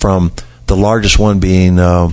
from 0.00 0.32
the 0.66 0.76
largest 0.76 1.18
one 1.18 1.38
being. 1.38 1.78
Uh, 1.78 2.12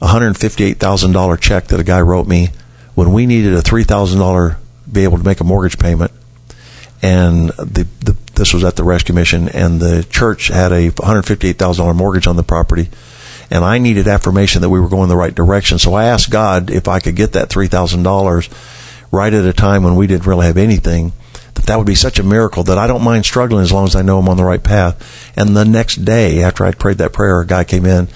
$158,000 0.00 1.40
check 1.40 1.66
that 1.68 1.80
a 1.80 1.84
guy 1.84 2.00
wrote 2.00 2.26
me 2.26 2.48
when 2.94 3.12
we 3.12 3.26
needed 3.26 3.54
a 3.54 3.62
$3,000 3.62 4.56
be 4.90 5.04
able 5.04 5.18
to 5.18 5.24
make 5.24 5.40
a 5.40 5.44
mortgage 5.44 5.78
payment. 5.78 6.12
And 7.02 7.50
the, 7.50 7.86
the, 8.00 8.16
this 8.34 8.54
was 8.54 8.64
at 8.64 8.76
the 8.76 8.84
rescue 8.84 9.14
mission 9.14 9.48
and 9.48 9.80
the 9.80 10.04
church 10.08 10.48
had 10.48 10.72
a 10.72 10.90
$158,000 10.90 11.96
mortgage 11.96 12.26
on 12.26 12.36
the 12.36 12.42
property 12.42 12.88
and 13.50 13.64
I 13.64 13.78
needed 13.78 14.08
affirmation 14.08 14.62
that 14.62 14.70
we 14.70 14.80
were 14.80 14.88
going 14.88 15.08
the 15.08 15.16
right 15.16 15.34
direction. 15.34 15.78
So 15.78 15.94
I 15.94 16.04
asked 16.04 16.30
God 16.30 16.70
if 16.70 16.88
I 16.88 17.00
could 17.00 17.16
get 17.16 17.32
that 17.32 17.50
$3,000 17.50 19.08
right 19.12 19.32
at 19.32 19.44
a 19.44 19.52
time 19.52 19.84
when 19.84 19.96
we 19.96 20.06
didn't 20.06 20.26
really 20.26 20.46
have 20.46 20.56
anything, 20.56 21.12
that 21.54 21.66
that 21.66 21.76
would 21.76 21.86
be 21.86 21.94
such 21.94 22.18
a 22.18 22.24
miracle 22.24 22.64
that 22.64 22.78
I 22.78 22.86
don't 22.86 23.04
mind 23.04 23.26
struggling 23.26 23.62
as 23.62 23.72
long 23.72 23.86
as 23.86 23.94
I 23.94 24.02
know 24.02 24.18
I'm 24.18 24.28
on 24.28 24.36
the 24.36 24.44
right 24.44 24.62
path. 24.62 25.32
And 25.36 25.56
the 25.56 25.64
next 25.64 26.04
day 26.04 26.42
after 26.42 26.64
I 26.64 26.72
prayed 26.72 26.98
that 26.98 27.12
prayer, 27.12 27.40
a 27.40 27.46
guy 27.46 27.64
came 27.64 27.86
in 27.86 28.08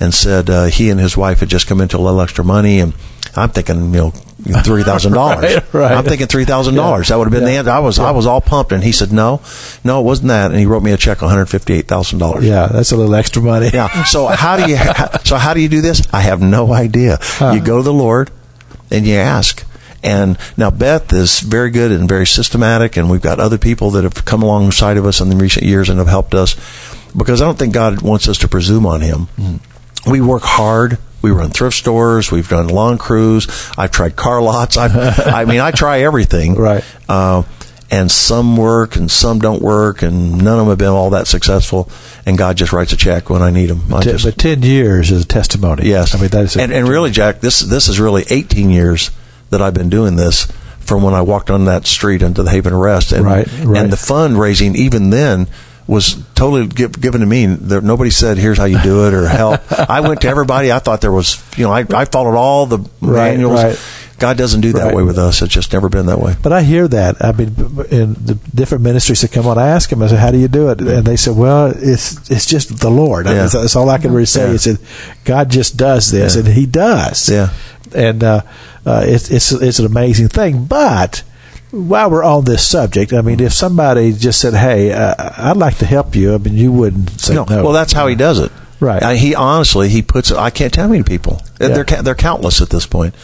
and 0.00 0.12
said 0.14 0.48
uh, 0.50 0.64
he 0.66 0.90
and 0.90 0.98
his 0.98 1.16
wife 1.16 1.40
had 1.40 1.48
just 1.48 1.66
come 1.66 1.80
into 1.80 1.96
a 1.96 2.00
little 2.00 2.20
extra 2.20 2.44
money, 2.44 2.80
and 2.80 2.94
I'm 3.36 3.50
thinking, 3.50 3.92
you 3.94 4.00
know, 4.00 4.10
three 4.64 4.82
thousand 4.82 5.12
dollars. 5.12 5.54
Right, 5.54 5.74
right. 5.74 5.92
I'm 5.92 6.04
thinking 6.04 6.26
three 6.26 6.44
thousand 6.46 6.74
dollars. 6.74 7.08
That 7.08 7.16
would 7.18 7.24
have 7.26 7.32
been 7.32 7.44
the 7.44 7.52
Yeah. 7.52 7.58
answer. 7.60 7.70
I 7.70 7.78
was 7.80 7.98
I 7.98 8.10
was 8.12 8.26
all 8.26 8.40
pumped, 8.40 8.72
and 8.72 8.82
he 8.82 8.92
said, 8.92 9.12
no, 9.12 9.40
no, 9.84 10.00
it 10.00 10.04
wasn't 10.04 10.28
that. 10.28 10.50
And 10.50 10.58
he 10.58 10.66
wrote 10.66 10.82
me 10.82 10.92
a 10.92 10.96
check, 10.96 11.20
one 11.20 11.30
hundred 11.30 11.46
fifty 11.46 11.74
eight 11.74 11.86
thousand 11.86 12.18
dollars. 12.18 12.44
Yeah, 12.44 12.66
that's 12.66 12.92
a 12.92 12.96
little 12.96 13.14
extra 13.14 13.42
money. 13.42 13.70
Yeah. 13.72 14.04
So 14.04 14.26
how 14.26 14.56
do 14.56 14.70
you 14.70 14.78
so 15.24 15.36
how 15.36 15.52
do 15.54 15.60
you 15.60 15.68
do 15.68 15.80
this? 15.82 16.02
I 16.12 16.22
have 16.22 16.40
no 16.40 16.72
idea. 16.72 17.18
You 17.40 17.60
go 17.60 17.76
to 17.76 17.82
the 17.82 17.92
Lord 17.92 18.30
and 18.90 19.06
you 19.06 19.14
ask. 19.16 19.64
And 20.02 20.38
now 20.56 20.70
Beth 20.70 21.12
is 21.12 21.40
very 21.40 21.68
good 21.70 21.92
and 21.92 22.08
very 22.08 22.26
systematic, 22.26 22.96
and 22.96 23.10
we've 23.10 23.20
got 23.20 23.38
other 23.38 23.58
people 23.58 23.90
that 23.90 24.04
have 24.04 24.24
come 24.24 24.42
alongside 24.42 24.96
of 24.96 25.04
us 25.04 25.20
in 25.20 25.28
the 25.28 25.36
recent 25.36 25.66
years 25.66 25.90
and 25.90 25.98
have 25.98 26.08
helped 26.08 26.34
us. 26.34 26.56
Because 27.14 27.42
I 27.42 27.44
don't 27.44 27.58
think 27.58 27.74
God 27.74 28.00
wants 28.00 28.26
us 28.26 28.38
to 28.38 28.48
presume 28.48 28.86
on 28.86 29.02
Him. 29.02 29.28
We 30.06 30.20
work 30.20 30.42
hard. 30.42 30.98
We 31.22 31.30
run 31.30 31.50
thrift 31.50 31.76
stores. 31.76 32.30
We've 32.30 32.48
done 32.48 32.68
lawn 32.68 32.96
crews. 32.98 33.46
I've 33.76 33.90
tried 33.90 34.16
car 34.16 34.40
lots. 34.40 34.76
I've, 34.76 34.96
I 35.26 35.44
mean, 35.44 35.60
I 35.60 35.70
try 35.70 36.00
everything. 36.00 36.54
Right. 36.54 36.82
Uh, 37.08 37.42
and 37.92 38.08
some 38.10 38.56
work 38.56 38.94
and 38.96 39.10
some 39.10 39.40
don't 39.40 39.60
work, 39.60 40.02
and 40.02 40.38
none 40.38 40.54
of 40.54 40.60
them 40.60 40.68
have 40.68 40.78
been 40.78 40.88
all 40.88 41.10
that 41.10 41.26
successful. 41.26 41.90
And 42.24 42.38
God 42.38 42.56
just 42.56 42.72
writes 42.72 42.92
a 42.92 42.96
check 42.96 43.28
when 43.28 43.42
I 43.42 43.50
need 43.50 43.66
them. 43.66 43.92
I 43.92 44.00
T- 44.00 44.12
just, 44.12 44.24
but 44.24 44.38
10 44.38 44.62
years 44.62 45.10
is 45.10 45.24
a 45.24 45.26
testimony. 45.26 45.88
yes, 45.88 46.14
I 46.14 46.20
mean, 46.20 46.28
that 46.30 46.44
is 46.44 46.56
and, 46.56 46.72
and 46.72 46.88
really, 46.88 47.10
Jack, 47.10 47.40
this 47.40 47.58
this 47.60 47.88
is 47.88 47.98
really 47.98 48.24
18 48.30 48.70
years 48.70 49.10
that 49.50 49.60
I've 49.60 49.74
been 49.74 49.90
doing 49.90 50.14
this 50.14 50.46
from 50.78 51.02
when 51.02 51.14
I 51.14 51.22
walked 51.22 51.50
on 51.50 51.64
that 51.64 51.84
street 51.86 52.22
into 52.22 52.44
the 52.44 52.50
Haven 52.50 52.74
Rest, 52.76 53.10
and 53.12 53.24
Right, 53.24 53.46
right. 53.64 53.82
and 53.82 53.92
the 53.92 53.96
fundraising 53.96 54.76
even 54.76 55.10
then 55.10 55.48
was 55.86 56.22
totally 56.34 56.66
give, 56.66 57.00
given 57.00 57.20
to 57.20 57.26
me. 57.26 57.46
There, 57.46 57.80
nobody 57.80 58.10
said, 58.10 58.38
"Here's 58.38 58.58
how 58.58 58.64
you 58.66 58.80
do 58.82 59.06
it" 59.06 59.14
or 59.14 59.26
"Help." 59.28 59.60
I 59.90 60.00
went 60.00 60.20
to 60.22 60.28
everybody. 60.28 60.70
I 60.72 60.78
thought 60.78 61.00
there 61.00 61.12
was, 61.12 61.42
you 61.56 61.64
know, 61.64 61.72
I, 61.72 61.84
I 61.94 62.04
followed 62.04 62.36
all 62.36 62.66
the 62.66 62.78
Right, 63.00 63.32
manuals. 63.32 63.62
right. 63.64 63.80
God 64.18 64.36
doesn't 64.36 64.60
do 64.60 64.72
that 64.74 64.84
Right. 64.88 64.94
way 64.94 65.02
with 65.02 65.16
us. 65.18 65.40
It's 65.40 65.54
just 65.54 65.72
never 65.72 65.88
been 65.88 66.04
that 66.06 66.20
way. 66.20 66.36
But 66.42 66.52
I 66.52 66.62
hear 66.62 66.86
that. 66.88 67.24
I 67.24 67.32
mean, 67.32 67.48
in 67.90 68.12
the 68.22 68.38
different 68.54 68.84
ministries 68.84 69.22
that 69.22 69.32
come 69.32 69.46
on, 69.46 69.56
I 69.56 69.68
ask 69.68 69.88
them, 69.88 70.02
I 70.02 70.08
said, 70.08 70.18
"How 70.18 70.30
do 70.30 70.36
you 70.38 70.46
do 70.48 70.68
it?" 70.68 70.80
And 70.82 71.06
they 71.06 71.16
said, 71.16 71.36
"Well, 71.36 71.72
it's 71.74 72.30
it's 72.30 72.44
just 72.46 72.78
the 72.80 72.90
Lord." 72.90 73.26
I 73.26 73.30
mean, 73.30 73.38
that's, 73.38 73.54
that's 73.54 73.76
all 73.76 73.88
I 73.88 73.96
can 73.98 74.12
really 74.12 74.26
say. 74.26 74.46
Yeah. 74.48 74.54
Is 74.54 74.64
that 74.64 74.78
God 75.24 75.50
just 75.50 75.76
does 75.78 76.10
this, 76.10 76.34
Yeah. 76.36 76.40
and 76.42 76.48
He 76.52 76.66
does. 76.66 77.28
Yeah. 77.30 77.48
and 77.94 78.22
uh, 78.22 78.42
uh, 78.84 79.02
it's 79.06 79.30
it's 79.30 79.52
it's 79.52 79.78
an 79.78 79.86
amazing 79.86 80.28
thing. 80.28 80.66
But 80.66 81.22
while 81.70 82.10
we're 82.10 82.24
on 82.24 82.44
this 82.44 82.66
subject, 82.66 83.12
I 83.12 83.22
mean, 83.22 83.40
if 83.40 83.52
somebody 83.52 84.12
just 84.12 84.40
said, 84.40 84.54
"Hey, 84.54 84.92
uh, 84.92 85.14
I'd 85.36 85.56
like 85.56 85.78
to 85.78 85.86
help 85.86 86.14
you," 86.14 86.34
I 86.34 86.38
mean, 86.38 86.54
you 86.54 86.72
wouldn't 86.72 87.20
say 87.20 87.34
no. 87.34 87.44
no. 87.44 87.64
Well, 87.64 87.72
that's 87.72 87.92
how 87.92 88.06
he 88.06 88.14
does 88.14 88.38
it. 88.38 88.50
Right. 88.80 89.02
Uh, 89.02 89.10
he 89.10 89.34
honestly 89.34 89.88
he 89.88 90.02
puts. 90.02 90.32
I 90.32 90.50
can't 90.50 90.72
tell 90.72 90.86
how 90.86 90.90
many 90.90 91.04
people. 91.04 91.42
Yeah. 91.60 91.68
They're 91.68 92.02
they're 92.02 92.14
countless 92.14 92.60
at 92.60 92.70
this 92.70 92.86
point. 92.86 93.14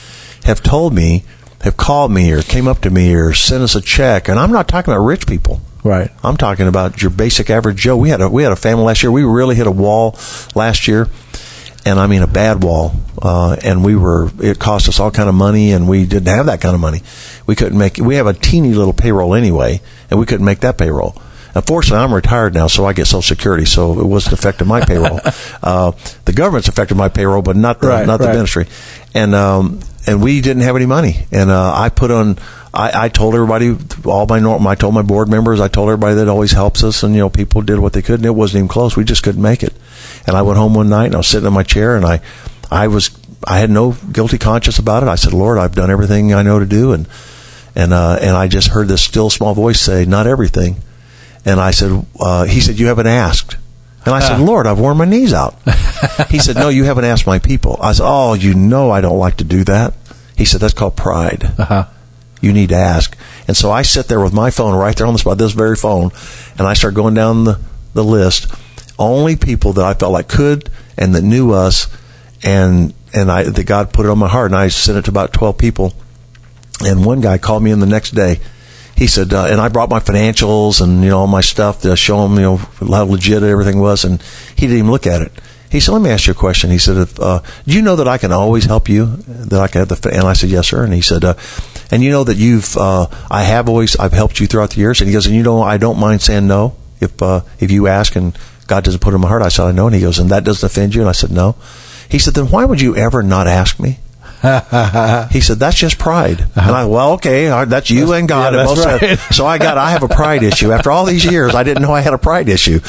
Have 0.44 0.62
told 0.62 0.94
me, 0.94 1.24
have 1.62 1.76
called 1.76 2.12
me, 2.12 2.30
or 2.32 2.42
came 2.42 2.68
up 2.68 2.82
to 2.82 2.90
me, 2.90 3.14
or 3.14 3.32
sent 3.32 3.62
us 3.62 3.74
a 3.74 3.80
check, 3.80 4.28
and 4.28 4.38
I'm 4.38 4.53
not 4.53 4.68
talking 4.68 4.92
about 4.92 5.05
rich 5.05 5.26
people. 5.26 5.61
Right. 5.82 6.11
I'm 6.22 6.36
talking 6.36 6.66
about 6.66 7.01
your 7.01 7.11
basic 7.11 7.49
average 7.49 7.78
Joe. 7.78 7.97
We 7.97 8.11
had 8.11 8.20
a 8.20 8.28
we 8.28 8.42
had 8.42 8.53
a 8.53 8.57
family 8.57 8.84
last 8.84 9.03
year. 9.03 9.11
We 9.11 9.22
really 9.22 9.55
hit 9.55 9.66
a 9.66 9.72
wall 9.72 10.18
last 10.55 10.88
year, 10.88 11.09
and 11.86 11.99
I 11.99 12.07
mean 12.07 12.22
a 12.22 12.26
bad 12.26 12.62
wall. 12.62 12.94
Uh, 13.20 13.57
and 13.62 13.84
we 13.84 13.97
were 13.97 14.30
it 14.40 14.59
cost 14.59 14.88
us 14.88 15.01
all 15.01 15.11
kind 15.11 15.28
of 15.28 15.34
money, 15.34 15.72
and 15.72 15.88
we 15.88 16.05
didn't 16.05 16.26
have 16.26 16.47
that 16.47 16.61
kind 16.61 16.74
of 16.74 16.80
money. 16.80 17.03
We 17.47 17.55
couldn't 17.55 17.78
make. 17.78 17.99
We 17.99 18.16
have 18.16 18.26
a 18.26 18.34
teeny 18.34 18.74
little 18.74 18.92
payroll 18.92 19.34
anyway, 19.34 19.80
and 20.11 20.18
we 20.18 20.26
couldn't 20.26 20.44
make 20.44 20.61
that 20.61 20.78
payroll. 20.78 21.20
Unfortunately, 21.55 22.05
I'm 22.05 22.12
retired 22.12 22.53
now, 22.53 22.66
so 22.66 22.84
I 22.84 22.92
get 22.92 23.07
Social 23.07 23.22
Security, 23.22 23.64
so 23.64 23.99
it 23.99 24.05
wasn't 24.05 24.34
affecting 24.34 24.68
my 24.68 24.84
payroll. 24.84 25.20
uh, 25.62 25.92
the 26.26 26.32
government's 26.32 26.68
affected 26.68 26.97
my 26.97 27.09
payroll, 27.09 27.40
but 27.40 27.57
not 27.57 27.80
the, 27.80 27.88
right, 27.88 28.07
not 28.07 28.20
right. 28.20 28.26
the 28.26 28.32
ministry. 28.32 28.66
And 29.14 29.34
um, 29.34 29.80
and 30.07 30.22
we 30.22 30.40
didn't 30.42 30.62
have 30.62 30.76
any 30.76 30.86
money, 30.86 31.26
and 31.32 31.51
uh, 31.51 31.72
I 31.74 31.88
put 31.88 32.11
on 32.11 32.36
I, 32.76 33.07
I 33.07 33.09
told 33.09 33.34
everybody, 33.34 33.74
all 34.05 34.26
my 34.26 34.38
norm, 34.38 34.66
I 34.66 34.74
told 34.74 34.92
my 34.92 35.03
board 35.03 35.28
members, 35.28 35.61
I 35.61 35.68
told 35.68 35.88
everybody 35.88 36.16
that 36.16 36.28
always 36.28 36.53
helps 36.53 36.84
us, 36.84 37.03
and 37.03 37.14
you 37.14 37.20
know, 37.20 37.30
people 37.30 37.62
did 37.62 37.78
what 37.78 37.94
they 37.94 38.03
could, 38.03 38.20
and 38.20 38.26
it 38.26 38.34
wasn't 38.34 38.59
even 38.59 38.68
close. 38.68 38.97
We 38.97 39.05
just 39.05 39.22
couldn't 39.22 39.40
make 39.40 39.62
it. 39.62 39.72
And 40.26 40.36
I 40.36 40.42
went 40.42 40.59
home 40.59 40.74
one 40.74 40.90
night, 40.90 41.07
and 41.07 41.14
I 41.14 41.18
was 41.18 41.26
sitting 41.26 41.47
in 41.47 41.55
my 41.55 41.62
chair, 41.62 41.97
and 41.97 42.05
I, 42.05 42.20
I 42.70 42.88
was, 42.88 43.18
I 43.44 43.59
had 43.59 43.70
no 43.70 43.92
guilty 43.92 44.36
conscience 44.36 44.78
about 44.78 45.03
it. 45.03 45.09
I 45.09 45.14
said, 45.14 45.32
Lord, 45.32 45.57
I've 45.57 45.74
done 45.74 45.90
everything 45.90 46.34
I 46.34 46.42
know 46.42 46.59
to 46.59 46.66
do, 46.66 46.92
and 46.92 47.09
and 47.77 47.93
uh, 47.93 48.18
and 48.20 48.37
I 48.37 48.49
just 48.49 48.68
heard 48.68 48.89
this 48.89 49.03
still 49.03 49.31
small 49.31 49.55
voice 49.55 49.81
say, 49.81 50.05
"Not 50.05 50.27
everything." 50.27 50.83
And 51.45 51.61
I 51.61 51.70
said, 51.70 52.05
uh, 52.18 52.45
"He 52.45 52.61
said 52.61 52.79
you 52.79 52.87
haven't 52.89 53.07
asked." 53.07 53.57
And 54.05 54.14
I 54.14 54.20
said, 54.20 54.39
Lord, 54.39 54.68
I've 54.68 54.79
worn 54.79 54.99
my 54.99 55.05
knees 55.05 55.35
out. 55.35 55.57
he 56.31 56.39
said, 56.39 56.55
No, 56.55 56.68
you 56.68 56.85
haven't 56.85 57.07
asked 57.07 57.27
my 57.27 57.41
people. 57.41 57.77
I 57.83 57.91
said, 57.91 58.05
Oh, 58.07 58.35
you 58.35 58.55
know 58.55 58.93
I 58.93 59.01
don't 59.01 59.18
like 59.18 59.39
to 59.39 59.45
do 59.45 59.64
that. 59.64 59.95
He 60.37 60.45
said, 60.45 60.61
That's 60.61 60.74
called 60.74 60.97
pride. 60.97 61.43
Uh-huh 61.59 61.87
you 62.41 62.53
need 62.53 62.70
to 62.70 62.77
ask. 62.77 63.16
And 63.49 63.57
so 63.57 63.70
I 63.70 63.83
sit 63.83 64.09
there 64.09 64.20
with 64.20 64.33
my 64.33 64.51
phone 64.51 64.74
right 64.74 64.97
there 64.97 65.07
on 65.07 65.12
the 65.12 65.18
spot, 65.18 65.39
this 65.39 65.53
very 65.53 65.77
phone, 65.77 66.11
and 66.59 66.66
I 66.66 66.74
start 66.74 66.95
going 66.95 67.14
down 67.14 67.45
the, 67.45 67.61
the 67.95 68.05
list. 68.05 68.53
Only 68.99 69.37
people 69.37 69.72
that 69.74 69.85
I 69.85 69.95
felt 69.95 70.12
like 70.12 70.29
could 70.29 70.70
and 70.97 71.14
that 71.14 71.22
knew 71.22 71.53
us, 71.53 71.89
and 72.43 72.95
and 73.12 73.31
I 73.31 73.43
that 73.45 73.64
God 73.64 73.93
put 73.93 74.07
it 74.07 74.09
on 74.09 74.18
my 74.18 74.29
heart, 74.29 74.47
and 74.51 74.57
I 74.57 74.68
sent 74.68 74.97
it 74.97 75.05
to 75.05 75.11
about 75.11 75.35
twelve 75.35 75.59
people. 75.59 75.93
And 76.85 77.05
one 77.05 77.20
guy 77.20 77.39
called 77.39 77.62
me 77.62 77.70
in 77.70 77.81
the 77.81 77.87
next 77.87 78.11
day. 78.11 78.41
He 78.97 79.07
said, 79.07 79.33
uh, 79.33 79.47
and 79.47 79.61
I 79.61 79.68
brought 79.68 79.91
my 79.91 80.01
financials 80.01 80.81
and 80.81 81.03
you 81.03 81.11
know 81.11 81.20
all 81.20 81.27
my 81.27 81.43
stuff 81.43 81.83
to 81.83 81.97
show 81.97 82.24
him 82.24 82.35
you 82.37 82.43
know 82.43 82.57
how 82.57 83.05
legit 83.05 83.43
everything 83.43 83.79
was, 83.79 84.05
and 84.05 84.22
he 84.55 84.62
didn't 84.62 84.79
even 84.79 84.91
look 84.91 85.07
at 85.07 85.22
it. 85.22 85.33
He 85.70 85.81
said, 85.81 85.93
"Let 85.93 86.03
me 86.03 86.11
ask 86.11 86.27
you 86.27 86.31
a 86.31 86.35
question." 86.35 86.70
He 86.70 86.79
said, 86.79 86.97
if, 86.97 87.20
uh, 87.20 87.41
"Do 87.66 87.74
you 87.74 87.83
know 87.83 87.97
that 87.97 88.09
I 88.09 88.18
can 88.18 88.33
always 88.33 88.64
help 88.64 88.89
you? 88.89 89.16
That 89.27 89.61
I 89.61 89.68
can 89.68 89.81
have 89.81 89.89
the?" 89.89 90.11
And 90.11 90.27
I 90.27 90.33
said, 90.33 90.49
"Yes, 90.49 90.68
sir." 90.68 90.85
And 90.85 90.95
he 90.95 91.03
said, 91.03 91.24
uh, 91.24 91.35
"And 91.91 92.03
you 92.03 92.11
know 92.11 92.24
that 92.24 92.37
you've 92.37 92.77
uh, 92.77 93.09
I 93.31 93.43
have 93.43 93.68
always 93.68 93.97
I've 93.97 94.12
helped 94.12 94.41
you 94.41 94.47
throughout 94.47 94.70
the 94.70 94.81
years." 94.81 95.01
And 95.01 95.09
he 95.09 95.12
goes, 95.12 95.27
"And 95.27 95.35
you 95.35 95.43
know 95.43 95.61
I 95.62 95.77
don't 95.77 95.99
mind 95.99 96.22
saying 96.22 96.47
no 96.47 96.77
if 97.01 97.20
uh, 97.20 97.43
if 97.59 97.70
you 97.70 97.89
ask 97.89 98.16
and 98.16 98.37
God 98.66 98.85
doesn't 98.85 99.01
put 99.01 99.12
it 99.12 99.16
in 99.16 99.20
my 99.20 99.29
heart." 99.29 99.43
I 99.43 99.49
said, 99.49 99.66
"I 99.66 99.72
know." 99.72 99.87
And 99.87 99.95
he 99.95 100.01
goes, 100.01 100.18
"And 100.18 100.31
that 100.31 100.45
doesn't 100.45 100.66
offend 100.66 100.95
you?" 100.95 101.03
And 101.03 101.11
I 101.11 101.12
said, 101.12 101.31
"No." 101.31 101.57
He 102.09 102.18
said, 102.18 102.35
"Then 102.35 102.51
why 102.51 102.64
would 102.64 102.81
you 102.81 102.97
ever 102.97 103.22
not 103.22 103.47
ask 103.47 103.81
me?" 103.81 103.99
he 105.30 105.41
said, 105.41 105.59
"That's 105.59 105.76
just 105.76 105.99
pride." 105.99 106.41
And 106.55 106.70
I, 106.70 106.84
well, 106.87 107.12
okay, 107.14 107.47
that's 107.64 107.91
you 107.91 108.12
and 108.12 108.28
God. 108.28 108.55
Yeah, 108.55 108.64
that's 108.64 109.03
right. 109.03 109.18
so 109.34 109.47
I 109.47 109.59
got, 109.59 109.78
I 109.78 109.91
have 109.91 110.03
a 110.03 110.09
pride 110.09 110.43
issue. 110.51 110.72
After 110.72 110.91
all 110.91 111.05
these 111.05 111.24
years, 111.24 111.55
I 111.55 111.62
didn't 111.62 111.82
know 111.82 111.93
I 111.93 112.01
had 112.01 112.14
a 112.14 112.18
pride 112.18 112.49
issue, 112.49 112.80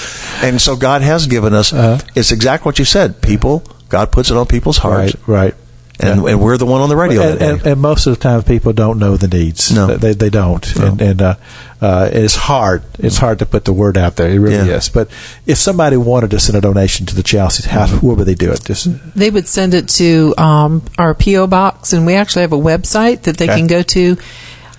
and 0.42 0.62
so 0.62 0.76
God 0.76 1.02
has 1.02 1.28
given 1.28 1.54
us. 1.54 1.74
Uh-huh. 1.74 2.04
It's 2.16 2.32
exactly 2.32 2.68
what 2.68 2.80
you 2.80 2.86
said. 2.86 3.22
People, 3.22 3.64
God 3.90 4.12
puts 4.12 4.32
it 4.32 4.38
on 4.38 4.46
people's 4.46 4.78
hearts. 4.78 5.16
Right. 5.28 5.28
Right. 5.28 5.56
And, 6.00 6.22
yeah. 6.22 6.32
and, 6.32 6.42
we're 6.42 6.58
the 6.58 6.66
one 6.66 6.82
on 6.82 6.90
the 6.90 6.96
radio. 6.96 7.24
And, 7.24 7.42
and, 7.42 7.66
and, 7.66 7.82
most 7.82 8.06
of 8.06 8.14
the 8.14 8.20
time, 8.22 8.44
people 8.44 8.72
don't 8.72 9.00
know 9.00 9.18
the 9.18 9.28
needs. 9.28 9.74
No, 9.74 9.98
they 9.98 10.14
they 10.14 10.30
don't, 10.30 10.76
no. 10.76 10.86
and, 10.86 11.02
and 11.02 11.22
uh, 11.22 11.36
uh, 11.82 12.10
it's 12.12 12.36
hard. 12.36 12.84
It's 13.00 13.18
hard 13.18 13.40
to 13.40 13.46
put 13.46 13.66
the 13.66 13.74
word 13.74 13.98
out 13.98 14.16
there. 14.16 14.30
It 14.30 14.38
really 14.38 14.68
yeah. 14.70 14.76
is. 14.76 14.90
But 14.90 15.10
if 15.48 15.58
somebody 15.58 15.98
wanted 15.98 16.30
to 16.32 16.40
send 16.40 16.56
a 16.58 16.62
donation 16.62 17.08
to 17.08 17.16
the 17.16 17.24
Chelsea 17.24 17.68
house, 17.68 17.92
Mm-hmm. 17.92 18.06
where 18.06 18.16
would 18.16 18.28
they 18.28 18.36
do 18.36 18.52
it? 18.52 18.64
Just 18.64 18.90
they 19.16 19.30
would 19.30 19.48
send 19.48 19.74
it 19.74 19.90
to 19.90 20.36
um, 20.38 20.84
our 20.98 21.14
PO 21.16 21.48
box, 21.48 21.94
and 21.94 22.06
we 22.06 22.14
actually 22.14 22.42
have 22.44 22.54
a 22.54 22.58
website 22.58 23.24
that 23.24 23.38
they 23.38 23.46
Okay. 23.46 23.58
can 23.58 23.68
go 23.68 23.82
to. 23.82 24.18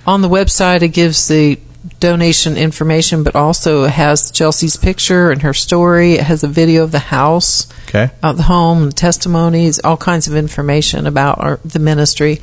On 0.06 0.22
the 0.22 0.28
website, 0.28 0.82
it 0.82 0.88
gives 0.88 1.28
the 1.28 1.58
donation 2.00 2.56
information, 2.56 3.22
but 3.22 3.34
also 3.36 3.86
has 3.86 4.30
Chelsea's 4.30 4.76
picture 4.76 5.30
and 5.30 5.42
her 5.42 5.54
story. 5.54 6.14
It 6.14 6.24
has 6.24 6.42
a 6.44 6.48
video 6.48 6.84
of 6.84 6.92
the 6.92 6.98
house, 6.98 7.66
Okay. 7.88 8.10
uh, 8.22 8.32
the 8.32 8.42
home, 8.44 8.90
testimonies, 8.92 9.78
all 9.80 9.96
kinds 9.96 10.28
of 10.28 10.34
information 10.36 11.06
about 11.06 11.40
our, 11.40 11.60
the 11.64 11.78
ministry. 11.78 12.40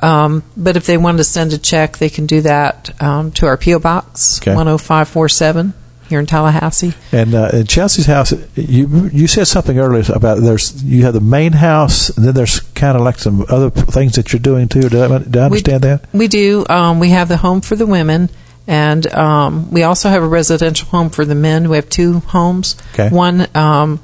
Um, 0.00 0.44
but 0.56 0.76
if 0.76 0.86
they 0.86 0.96
wanted 0.96 1.18
to 1.18 1.24
send 1.24 1.52
a 1.52 1.58
check, 1.58 1.98
they 1.98 2.08
can 2.08 2.26
do 2.26 2.40
that 2.42 2.90
um, 3.02 3.32
to 3.32 3.46
our 3.46 3.56
PO 3.56 3.80
box 3.80 4.38
Okay. 4.40 4.54
10547 4.54 5.74
here 6.08 6.20
in 6.20 6.26
Tallahassee. 6.26 6.94
And 7.12 7.34
uh, 7.34 7.50
in 7.52 7.66
Chelsea's 7.66 8.06
house, 8.06 8.32
you 8.54 9.10
you 9.12 9.26
said 9.26 9.46
something 9.46 9.78
earlier 9.78 10.04
about 10.14 10.38
there's 10.40 10.82
you 10.82 11.02
have 11.04 11.14
the 11.14 11.20
main 11.20 11.52
house, 11.52 12.08
and 12.10 12.24
then 12.24 12.32
there's 12.34 12.60
kind 12.60 12.96
of 12.96 13.02
like 13.02 13.18
some 13.18 13.44
other 13.48 13.70
things 13.70 14.14
that 14.14 14.32
you're 14.32 14.40
doing 14.40 14.68
too. 14.68 14.88
Do 14.88 15.02
I, 15.02 15.18
do 15.18 15.38
I 15.40 15.42
understand 15.44 15.82
we, 15.82 15.88
that? 15.88 16.08
We 16.14 16.28
do. 16.28 16.64
Um, 16.70 16.98
we 17.00 17.10
have 17.10 17.28
the 17.28 17.36
home 17.36 17.60
for 17.60 17.76
the 17.76 17.84
women, 17.86 18.30
and 18.68 19.04
um, 19.14 19.70
we 19.72 19.82
also 19.82 20.08
have 20.10 20.22
a 20.22 20.28
residential 20.28 20.86
home 20.88 21.08
for 21.10 21.24
the 21.24 21.34
men. 21.34 21.68
We 21.70 21.76
have 21.76 21.88
two 21.88 22.20
homes. 22.20 22.76
Okay. 22.92 23.08
One, 23.08 23.48
um, 23.56 23.98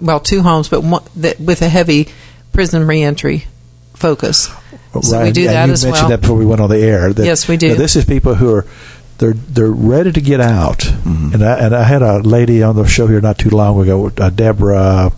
well, 0.00 0.20
two 0.20 0.42
homes, 0.42 0.68
but 0.68 0.82
one 0.82 1.02
that, 1.16 1.40
with 1.40 1.62
a 1.62 1.68
heavy 1.68 2.08
prison 2.52 2.86
reentry 2.86 3.46
focus. 3.94 4.48
So 5.02 5.22
we 5.22 5.32
do 5.32 5.42
and 5.46 5.50
that 5.50 5.66
you 5.66 5.72
as 5.72 5.84
mentioned 5.84 6.02
well. 6.02 6.08
that 6.10 6.20
before 6.20 6.36
we 6.36 6.46
went 6.46 6.60
on 6.60 6.70
the 6.70 6.78
air. 6.78 7.12
that- 7.12 7.24
Yes, 7.24 7.48
we 7.48 7.56
do. 7.56 7.74
this 7.74 7.96
is 7.96 8.04
people 8.04 8.34
who 8.34 8.54
are 8.54 8.66
they're 9.18 9.32
they're 9.32 9.70
ready 9.70 10.12
to 10.12 10.20
get 10.20 10.40
out. 10.40 10.78
Mm-hmm. 10.80 11.34
And 11.34 11.42
I 11.44 11.58
and 11.58 11.74
I 11.74 11.82
had 11.84 12.02
a 12.02 12.18
lady 12.18 12.62
on 12.62 12.76
the 12.76 12.86
show 12.86 13.06
here 13.06 13.20
not 13.20 13.38
too 13.38 13.50
long 13.50 13.80
ago, 13.80 14.10
uh, 14.18 14.30
Deborah 14.30 15.12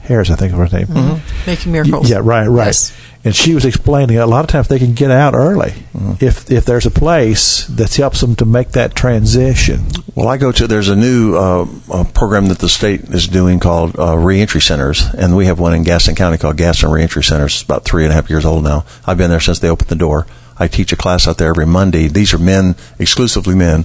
Harris, 0.00 0.30
I 0.30 0.36
think 0.36 0.56
was 0.56 0.70
her 0.72 0.78
name. 0.78 0.86
Mm-hmm. 0.88 1.46
Making 1.50 1.72
miracles. 1.72 2.10
Yeah, 2.10 2.18
right, 2.22 2.46
right. 2.48 2.66
Yes. 2.66 2.92
And 3.22 3.36
she 3.36 3.54
was 3.54 3.66
explaining 3.66 4.16
a 4.16 4.26
lot 4.26 4.44
of 4.44 4.46
times 4.46 4.68
they 4.68 4.78
can 4.78 4.94
get 4.94 5.10
out 5.10 5.34
early 5.34 5.74
if 6.20 6.50
if 6.50 6.64
there's 6.64 6.86
a 6.86 6.90
place 6.90 7.66
that 7.66 7.94
helps 7.94 8.20
them 8.20 8.34
to 8.36 8.46
make 8.46 8.70
that 8.70 8.94
transition. 8.94 9.88
Well, 10.14 10.26
I 10.26 10.38
go 10.38 10.52
to 10.52 10.66
there's 10.66 10.88
a 10.88 10.96
new 10.96 11.36
uh, 11.36 11.68
uh, 11.90 12.04
program 12.14 12.46
that 12.46 12.60
the 12.60 12.68
state 12.70 13.02
is 13.02 13.28
doing 13.28 13.60
called 13.60 13.98
uh, 13.98 14.16
reentry 14.16 14.62
centers, 14.62 15.04
and 15.12 15.36
we 15.36 15.44
have 15.44 15.60
one 15.60 15.74
in 15.74 15.82
Gadsden 15.82 16.14
County 16.14 16.38
called 16.38 16.56
Gadsden 16.56 16.90
Reentry 16.90 17.22
Centers. 17.22 17.52
It's 17.52 17.62
about 17.62 17.84
three 17.84 18.04
and 18.04 18.10
a 18.10 18.14
half 18.14 18.30
years 18.30 18.46
old 18.46 18.64
now. 18.64 18.86
I've 19.06 19.18
been 19.18 19.30
there 19.30 19.38
since 19.38 19.58
they 19.58 19.68
opened 19.68 19.90
the 19.90 19.96
door. 19.96 20.26
I 20.58 20.66
teach 20.66 20.90
a 20.90 20.96
class 20.96 21.28
out 21.28 21.36
there 21.36 21.50
every 21.50 21.66
Monday. 21.66 22.08
These 22.08 22.32
are 22.32 22.38
men, 22.38 22.74
exclusively 22.98 23.54
men, 23.54 23.84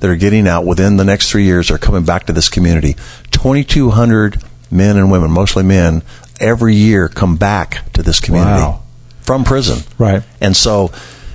that 0.00 0.10
are 0.10 0.16
getting 0.16 0.46
out 0.46 0.66
within 0.66 0.98
the 0.98 1.04
next 1.04 1.30
three 1.30 1.44
years. 1.44 1.70
Are 1.70 1.78
coming 1.78 2.04
back 2.04 2.26
to 2.26 2.34
this 2.34 2.50
community. 2.50 2.96
Twenty 3.30 3.64
two 3.64 3.90
hundred 3.90 4.42
men 4.70 4.98
and 4.98 5.10
women, 5.10 5.30
mostly 5.30 5.62
men, 5.62 6.02
every 6.40 6.74
year 6.74 7.08
come 7.08 7.36
back 7.36 7.90
to 7.92 8.02
this 8.02 8.20
community 8.20 8.60
Wow. 8.62 8.80
from 9.22 9.44
prison. 9.44 9.82
Right. 9.98 10.22
And 10.40 10.56
so 10.56 10.90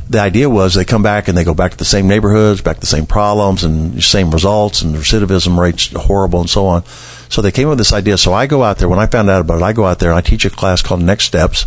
the 0.10 0.20
idea 0.20 0.50
was 0.50 0.74
they 0.74 0.86
come 0.86 1.04
back 1.04 1.28
and 1.28 1.38
they 1.38 1.44
go 1.44 1.54
back 1.54 1.72
to 1.72 1.78
the 1.78 1.86
same 1.86 2.08
neighborhoods, 2.08 2.62
back 2.62 2.76
to 2.78 2.82
the 2.82 2.86
same 2.88 3.06
problems 3.06 3.64
and 3.64 4.04
same 4.04 4.32
results, 4.32 4.82
and 4.82 4.96
recidivism 4.96 5.58
rates 5.58 5.92
horrible 5.96 6.40
and 6.42 6.50
so 6.50 6.66
on. 6.66 6.84
So 7.30 7.42
they 7.42 7.52
came 7.52 7.68
up 7.68 7.72
with 7.72 7.78
this 7.80 7.94
idea. 7.94 8.18
So 8.18 8.34
I 8.34 8.48
go 8.48 8.64
out 8.64 8.80
there. 8.80 8.90
When 8.90 8.98
I 9.00 9.06
found 9.06 9.30
out 9.30 9.42
about 9.42 9.62
it, 9.62 9.64
I 9.64 9.74
go 9.74 9.86
out 9.86 10.00
there 10.00 10.10
and 10.10 10.18
I 10.18 10.22
teach 10.22 10.46
a 10.46 10.50
class 10.50 10.82
called 10.82 11.02
Next 11.04 11.26
Steps. 11.26 11.66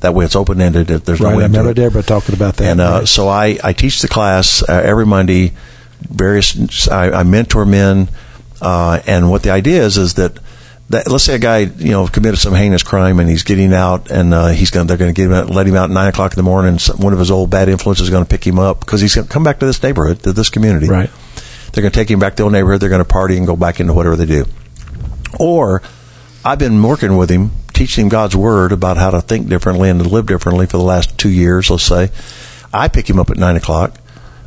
That 0.00 0.12
way 0.12 0.24
it's 0.24 0.36
open 0.36 0.60
ended. 0.60 0.88
There's 0.88 1.20
no 1.20 1.28
way 1.28 1.44
I 1.44 1.46
remember. 1.46 1.72
Deborah 1.72 2.02
talking 2.02 2.34
about 2.34 2.56
that. 2.56 2.66
And 2.70 2.80
uh, 2.80 2.98
Right. 2.98 3.08
so 3.08 3.28
I, 3.28 3.58
I 3.62 3.72
teach 3.72 4.02
the 4.02 4.08
class 4.08 4.62
uh, 4.68 4.72
every 4.84 5.06
Monday. 5.06 5.52
Various 6.10 6.88
I, 6.88 7.10
I 7.10 7.22
mentor 7.22 7.64
men, 7.64 8.08
uh, 8.60 9.00
and 9.06 9.30
what 9.30 9.42
the 9.42 9.50
idea 9.50 9.82
is 9.82 9.96
is 9.96 10.14
that, 10.14 10.38
that 10.90 11.10
let's 11.10 11.24
say 11.24 11.34
a 11.34 11.38
guy 11.38 11.58
you 11.58 11.90
know 11.90 12.06
committed 12.06 12.38
some 12.38 12.54
heinous 12.54 12.82
crime 12.82 13.18
and 13.18 13.28
he's 13.28 13.42
getting 13.42 13.72
out 13.72 14.10
and 14.10 14.34
uh, 14.34 14.48
he's 14.48 14.70
going 14.70 14.86
they're 14.86 14.96
going 14.96 15.12
to 15.12 15.16
get 15.18 15.26
him 15.26 15.32
out, 15.32 15.50
let 15.50 15.66
him 15.66 15.74
out 15.76 15.90
at 15.90 15.94
nine 15.94 16.08
o'clock 16.08 16.32
in 16.32 16.36
the 16.36 16.42
morning. 16.42 16.78
Some, 16.78 16.98
one 16.98 17.12
of 17.12 17.18
his 17.18 17.30
old 17.30 17.50
bad 17.50 17.68
influences 17.68 18.04
is 18.04 18.10
going 18.10 18.24
to 18.24 18.28
pick 18.28 18.46
him 18.46 18.58
up 18.58 18.80
because 18.80 19.00
he's 19.00 19.14
going 19.14 19.26
to 19.26 19.32
come 19.32 19.44
back 19.44 19.60
to 19.60 19.66
this 19.66 19.82
neighborhood 19.82 20.20
to 20.20 20.32
this 20.32 20.50
community. 20.50 20.88
Right. 20.88 21.10
They're 21.72 21.82
going 21.82 21.92
to 21.92 21.98
take 21.98 22.10
him 22.10 22.20
back 22.20 22.34
to 22.34 22.36
the 22.38 22.42
old 22.44 22.52
neighborhood. 22.52 22.80
They're 22.80 22.88
going 22.88 23.02
to 23.02 23.08
party 23.08 23.36
and 23.36 23.46
go 23.46 23.56
back 23.56 23.80
into 23.80 23.94
whatever 23.94 24.14
they 24.14 24.26
do. 24.26 24.44
Or 25.40 25.82
I've 26.44 26.58
been 26.58 26.80
working 26.82 27.16
with 27.16 27.30
him, 27.30 27.50
teaching 27.72 28.04
him 28.04 28.08
God's 28.10 28.36
word 28.36 28.70
about 28.70 28.96
how 28.96 29.10
to 29.10 29.20
think 29.20 29.48
differently 29.48 29.90
and 29.90 30.00
to 30.00 30.08
live 30.08 30.26
differently 30.26 30.66
for 30.66 30.76
the 30.76 30.84
last 30.84 31.18
two 31.18 31.30
years, 31.30 31.70
let's 31.70 31.82
say. 31.82 32.10
I 32.72 32.88
pick 32.88 33.08
him 33.08 33.18
up 33.18 33.30
at 33.30 33.38
nine 33.38 33.56
o'clock. 33.56 33.94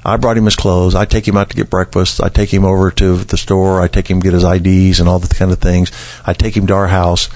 I 0.08 0.18
brought 0.18 0.38
him 0.38 0.46
his 0.46 0.56
clothes. 0.56 0.96
I 0.96 1.06
take 1.06 1.28
him 1.28 1.36
out 1.38 1.50
to 1.50 1.56
get 1.56 1.70
breakfast. 1.70 2.24
I 2.24 2.30
take 2.30 2.52
him 2.54 2.64
over 2.66 2.90
to 2.92 3.18
the 3.18 3.38
store. 3.38 3.82
I 3.82 3.88
take 3.90 4.10
him 4.10 4.20
get 4.22 4.34
his 4.34 4.44
IDs 4.46 5.00
and 5.02 5.10
all 5.10 5.20
the 5.20 5.34
kind 5.34 5.52
of 5.52 5.60
things. 5.60 5.92
I 6.26 6.34
take 6.34 6.56
him 6.56 6.66
to 6.68 6.74
our 6.74 6.88
house. 6.88 7.30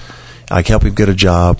I 0.50 0.62
help 0.62 0.82
him 0.84 0.94
get 0.94 1.08
a 1.08 1.14
job. 1.14 1.58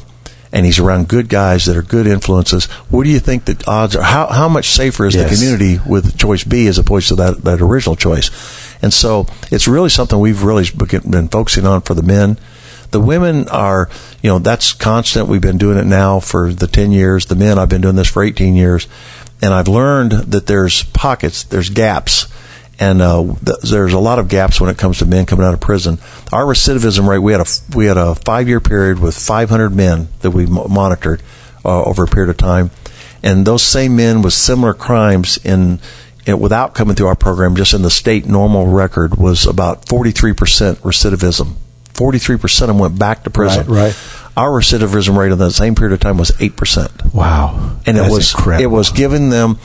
and 0.55 0.67
he's 0.67 0.79
around 0.79 1.09
good 1.09 1.31
guys 1.31 1.65
that 1.65 1.79
are 1.79 1.83
good 1.83 2.07
influences, 2.07 2.67
what 2.91 3.05
do 3.05 3.11
you 3.11 3.19
think 3.21 3.47
the 3.47 3.57
odds 3.67 3.97
are? 3.97 4.03
How, 4.03 4.27
how 4.27 4.49
much 4.51 4.69
safer 4.69 5.07
is 5.07 5.15
Yes. 5.15 5.31
the 5.31 5.35
community 5.35 5.81
with 5.87 6.19
choice 6.19 6.45
B 6.45 6.67
as 6.67 6.77
opposed 6.77 7.09
to 7.09 7.15
that, 7.17 7.43
that 7.45 7.63
original 7.63 7.97
choice? 7.97 8.29
And 8.83 8.93
so 8.93 9.27
it's 9.51 9.67
really 9.67 9.89
something 9.89 10.19
we've 10.21 10.43
really 10.43 10.67
been 10.77 11.11
been 11.11 11.29
focusing 11.29 11.65
on 11.67 11.81
for 11.81 11.95
the 11.95 12.03
men. 12.03 12.37
The 12.91 13.01
women 13.01 13.49
are, 13.49 13.89
you 14.23 14.29
know, 14.29 14.39
that's 14.41 14.75
constant. 14.75 15.27
We've 15.27 15.41
been 15.41 15.57
doing 15.57 15.79
it 15.79 15.87
now 15.87 16.21
for 16.21 16.53
the 16.53 16.67
10 16.67 16.93
years. 16.93 17.25
The 17.25 17.35
men, 17.35 17.59
I've 17.59 17.71
been 17.71 17.81
doing 17.81 17.97
this 17.97 18.09
for 18.11 18.23
18 18.23 18.55
years. 18.55 18.87
And 19.43 19.53
I've 19.53 19.69
learned 19.69 20.13
that 20.13 20.47
there's 20.47 20.85
pockets, 20.85 21.43
there's 21.43 21.69
gaps. 21.69 22.29
And 22.79 23.03
uh, 23.03 23.23
th- 23.45 23.61
there's 23.71 23.93
a 23.93 23.99
lot 23.99 24.19
of 24.19 24.29
gaps 24.29 24.61
when 24.61 24.71
it 24.71 24.79
comes 24.79 24.99
to 24.99 25.07
men 25.07 25.27
coming 25.27 25.45
out 25.45 25.53
of 25.55 25.61
prison. 25.61 25.99
Our 26.33 26.45
recidivism 26.45 27.07
rate, 27.07 27.19
we 27.19 27.33
had 27.33 27.41
a 27.41 27.77
we 27.77 27.87
had 27.87 27.97
a 27.97 28.15
five 28.15 28.49
year 28.49 28.61
period 28.61 28.99
with 28.99 29.17
500 29.17 29.71
men 29.71 30.09
that 30.21 30.31
we 30.31 30.47
mo- 30.47 30.67
monitored 30.69 31.23
uh, 31.65 31.83
over 31.85 32.05
a 32.05 32.07
period 32.09 32.31
of 32.31 32.39
time, 32.39 32.71
and 33.23 33.47
those 33.47 33.63
same 33.63 33.95
men 33.95 34.23
with 34.23 34.33
similar 34.33 34.75
crimes 34.75 35.37
in, 35.45 35.79
in 36.27 36.41
without 36.41 36.75
coming 36.75 36.97
through 36.97 37.07
our 37.09 37.15
program, 37.15 37.55
just 37.55 37.73
in 37.73 37.83
the 37.83 37.91
state 37.91 38.27
normal 38.27 38.67
record 38.67 39.17
was 39.17 39.47
about 39.47 39.87
43 39.87 40.33
percent 40.33 40.79
recidivism. 40.79 41.55
43 41.95 42.39
percent 42.39 42.71
of 42.71 42.77
them 42.77 42.81
went 42.81 42.99
back 42.99 43.23
to 43.25 43.31
prison. 43.31 43.67
Right, 43.67 43.93
right. 43.95 44.22
Our 44.37 44.51
recidivism 44.61 45.17
rate 45.17 45.31
in 45.33 45.39
that 45.39 45.51
same 45.53 45.75
period 45.75 45.93
of 45.93 46.01
time 46.01 46.17
was 46.17 46.33
eight 46.41 46.57
percent 46.57 46.91
Wow. 47.15 47.77
and 47.87 47.97
it 47.99 48.01
That's 48.01 48.13
was 48.15 48.35
incredible. 48.35 48.63
it 48.65 48.77
was 48.77 48.91
giving 48.91 49.29
them 49.31 49.59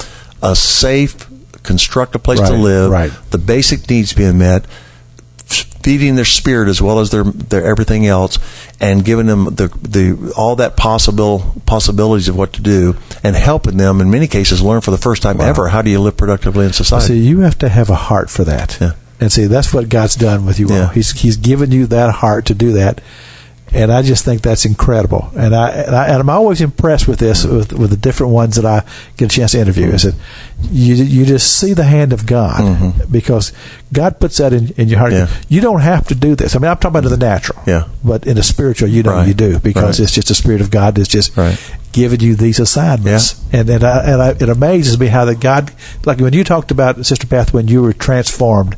a 0.43 0.55
safe, 0.55 1.15
constructive 1.63 2.21
place 2.23 2.39
to 2.39 2.53
live, 2.53 2.91
right. 2.91 3.11
the 3.31 3.37
basic 3.37 3.89
needs 3.89 4.13
being 4.13 4.37
met, 4.37 4.65
feeding 5.47 6.15
their 6.15 6.25
spirit 6.25 6.67
as 6.67 6.81
well 6.81 6.99
as 6.99 7.11
their 7.11 7.23
their 7.23 7.63
everything 7.63 8.05
else, 8.05 8.37
and 8.81 9.05
giving 9.05 9.25
them 9.27 9.45
the 9.55 9.67
the 9.81 10.33
all 10.35 10.55
that 10.57 10.75
possible 10.75 11.53
possibilities 11.65 12.27
of 12.27 12.35
what 12.37 12.51
to 12.53 12.61
do, 12.61 12.95
and 13.23 13.35
helping 13.35 13.77
them 13.77 14.01
in 14.01 14.11
many 14.11 14.27
cases 14.27 14.61
learn 14.61 14.81
for 14.81 14.91
the 14.91 14.97
first 14.97 15.21
time 15.21 15.39
ever 15.39 15.69
how 15.69 15.81
do 15.81 15.89
you 15.89 15.99
live 15.99 16.17
productively 16.17 16.65
in 16.65 16.73
society. 16.73 17.07
See, 17.07 17.19
you 17.27 17.39
have 17.39 17.57
to 17.59 17.69
have 17.69 17.89
a 17.89 17.95
heart 17.95 18.29
for 18.29 18.43
that. 18.43 18.77
Yeah. 18.81 18.91
And 19.19 19.31
see, 19.31 19.45
that's 19.45 19.73
what 19.73 19.89
God's 19.89 20.15
done 20.15 20.45
with 20.45 20.59
you 20.59 20.67
all. 20.67 20.73
Yeah. 20.75 20.93
He's 20.93 21.11
He's 21.21 21.37
given 21.37 21.71
you 21.71 21.87
that 21.87 22.15
heart 22.15 22.45
to 22.47 22.53
do 22.53 22.73
that, 22.73 23.01
and 23.73 23.91
I 23.91 24.01
just 24.01 24.23
think 24.23 24.41
that's 24.41 24.65
incredible. 24.65 25.29
And 25.35 25.53
I 25.55 25.69
and, 25.71 25.95
I, 25.95 26.07
and 26.07 26.17
I'm 26.21 26.29
always 26.29 26.61
impressed 26.61 27.07
with 27.07 27.19
this 27.19 27.43
with, 27.45 27.73
with 27.73 27.89
the 27.89 27.97
different 27.97 28.31
ones 28.33 28.55
that 28.55 28.65
I 28.65 28.83
get 29.17 29.25
a 29.31 29.35
chance 29.35 29.51
to 29.51 29.59
interview. 29.59 29.87
Is 29.87 30.03
that 30.03 30.15
you 30.71 30.95
you 30.95 31.25
just 31.25 31.59
see 31.59 31.73
the 31.73 31.83
hand 31.83 32.13
of 32.13 32.25
God 32.25 32.93
because 33.11 33.51
God 33.91 34.19
puts 34.19 34.37
that 34.37 34.53
in, 34.53 34.69
in 34.77 34.87
your 34.87 34.99
heart. 34.99 35.11
Mm-hmm. 35.13 35.31
Yeah. 35.33 35.43
You 35.49 35.61
don't 35.61 35.81
have 35.81 36.07
to 36.07 36.15
do 36.15 36.35
this. 36.35 36.55
I 36.55 36.59
mean, 36.59 36.71
I'm 36.71 36.77
talking 36.77 36.97
about 36.97 37.11
in 37.11 37.19
the 37.19 37.25
natural. 37.25 37.61
Yeah. 37.67 37.87
But 38.03 38.25
in 38.25 38.35
the 38.37 38.43
spiritual, 38.43 38.87
you 38.89 39.03
know 39.03 39.11
Right. 39.11 39.27
you 39.27 39.33
do 39.33 39.59
because 39.59 39.99
Right. 39.99 40.03
it's 40.05 40.13
just 40.13 40.29
the 40.29 40.35
Spirit 40.35 40.61
of 40.61 40.71
God 40.71 40.95
that's 40.95 41.09
just 41.09 41.35
Right. 41.35 41.57
giving 41.91 42.21
you 42.21 42.35
these 42.35 42.59
assignments. 42.59 43.35
And 43.51 43.69
and, 43.69 43.83
I, 43.83 43.99
and 44.05 44.21
I, 44.21 44.29
it 44.29 44.49
amazes 44.49 44.97
me 44.99 45.07
how 45.07 45.25
that 45.25 45.39
God, 45.41 45.71
like 46.05 46.19
when 46.19 46.33
you 46.33 46.43
talked 46.45 46.71
about 46.71 47.05
Sister 47.05 47.27
Beth, 47.27 47.53
when 47.53 47.67
you 47.67 47.81
were 47.81 47.93
transformed, 47.93 48.75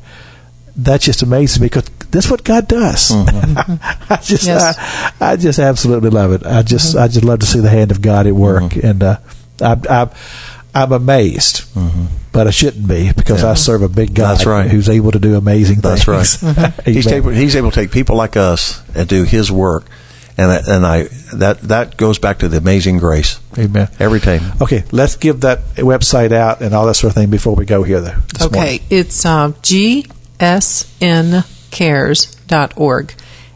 that 0.76 1.02
just 1.02 1.22
amazes 1.22 1.60
me 1.60 1.68
because 1.68 1.90
that's 2.12 2.30
what 2.30 2.43
God 2.43 2.68
does. 2.68 3.10
Mm-hmm. 3.12 3.74
I 4.14 4.16
just, 4.18 4.45
Yes. 4.45 4.78
I, 5.22 5.32
I 5.32 5.36
just 5.36 5.60
absolutely 5.60 6.10
love 6.10 6.32
it. 6.32 6.45
I 6.45 6.62
just, 6.64 6.95
mm-hmm. 6.95 7.03
I 7.03 7.07
just 7.07 7.24
love 7.26 7.39
to 7.39 7.45
see 7.45 7.60
the 7.60 7.70
hand 7.70 7.91
of 7.91 8.01
God 8.01 8.28
at 8.28 8.34
work, 8.34 8.64
mm-hmm. 8.64 8.86
and 8.88 9.03
uh, 9.03 9.18
I'm, 9.62 9.82
I'm, 9.89 10.10
I'm 10.74 10.91
amazed, 10.91 11.66
but 12.32 12.45
I 12.47 12.51
shouldn't 12.51 12.88
be 12.88 13.12
because 13.12 13.43
I 13.43 13.55
serve 13.55 13.82
a 13.82 13.89
big 13.89 14.14
God 14.14 14.36
That's 14.36 14.45
right. 14.45 14.70
who's 14.70 14.88
able 14.88 15.12
to 15.12 15.20
do 15.20 15.36
amazing 15.36 15.80
That's 15.80 16.07
right. 16.07 16.26
things. 16.26 16.86
He's 16.86 17.07
able, 17.07 17.32
he's 17.32 17.55
able 17.55 17.72
to 17.72 17.76
take 17.76 17.91
people 17.91 18.16
like 18.16 18.38
us 18.38 18.82
and 18.95 19.10
do 19.10 19.24
His 19.24 19.51
work, 19.51 19.86
and 20.38 20.51
I- 20.51 20.62
and 20.68 20.86
I 20.86 21.03
that 21.34 21.62
that 21.64 21.97
goes 21.97 22.20
back 22.20 22.39
to 22.39 22.47
the 22.47 22.57
amazing 22.57 22.99
grace 22.99 23.39
Amen. 23.57 23.89
every 23.99 24.20
time. 24.20 24.41
Okay, 24.62 24.84
let's 24.91 25.16
give 25.16 25.41
that 25.41 25.60
website 25.76 26.32
out 26.32 26.62
and 26.62 26.74
all 26.76 26.86
that 26.86 26.93
sort 26.95 27.12
of 27.12 27.16
thing 27.16 27.30
before 27.32 27.55
we 27.55 27.66
go 27.66 27.82
here. 27.84 27.99
Though, 27.99 28.16
Okay, 28.41 28.55
morning. 28.55 28.80
it's 28.91 29.26
uh, 29.26 29.51
gsncares.org. 31.70 33.14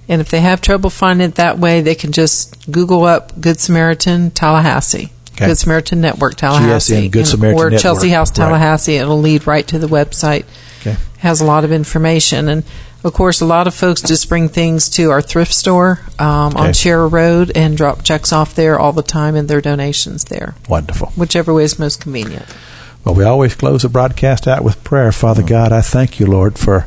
And 0.09 0.19
if 0.21 0.29
they 0.29 0.41
have 0.41 0.59
trouble 0.61 0.89
finding 0.89 1.29
it 1.29 1.35
that 1.35 1.59
way, 1.59 1.81
they 1.81 1.95
can 1.95 2.11
just 2.11 2.69
Google 2.71 3.03
up 3.05 3.39
Good 3.39 3.59
Samaritan 3.59 4.31
Tallahassee. 4.31 5.11
Okay. 5.35 5.47
Good 5.47 5.57
Samaritan 5.57 6.01
Network 6.01 6.35
Tallahassee. 6.35 7.07
GSN, 7.07 7.11
Good 7.11 7.19
and- 7.19 7.27
Samaritan 7.27 7.61
Or 7.73 7.79
Chelsea 7.79 8.07
Network. 8.07 8.17
House 8.17 8.29
Right. 8.29 8.35
Tallahassee. 8.35 8.95
It'll 8.97 9.19
lead 9.21 9.47
right 9.47 9.65
to 9.67 9.79
the 9.79 9.87
website. 9.87 10.43
Okay. 10.81 10.97
Has 11.19 11.39
a 11.41 11.45
lot 11.45 11.63
of 11.63 11.71
information. 11.71 12.49
And 12.49 12.63
of 13.03 13.13
course, 13.13 13.39
a 13.41 13.45
lot 13.45 13.65
of 13.65 13.73
folks 13.73 14.01
just 14.01 14.27
bring 14.29 14.49
things 14.49 14.89
to 14.89 15.09
our 15.09 15.21
thrift 15.21 15.53
store 15.53 16.01
um, 16.19 16.49
Okay. 16.53 16.59
on 16.67 16.73
Share 16.73 17.07
Road 17.07 17.51
and 17.55 17.75
drop 17.77 18.03
checks 18.03 18.31
off 18.33 18.53
there 18.55 18.77
all 18.77 18.91
the 18.93 19.01
time 19.03 19.35
and 19.35 19.47
their 19.47 19.61
donations 19.61 20.25
there, 20.25 20.55
Wonderful. 20.69 21.11
whichever 21.15 21.53
way 21.53 21.63
is 21.63 21.79
most 21.79 21.99
convenient. 22.01 22.45
Well, 23.03 23.15
we 23.15 23.23
always 23.25 23.55
close 23.55 23.81
the 23.81 23.89
broadcast 23.89 24.47
out 24.47 24.63
with 24.63 24.81
prayer. 24.85 25.11
Father 25.11 25.43
God, 25.43 25.71
I 25.73 25.81
thank 25.81 26.19
you, 26.19 26.25
Lord, 26.27 26.57
for 26.57 26.85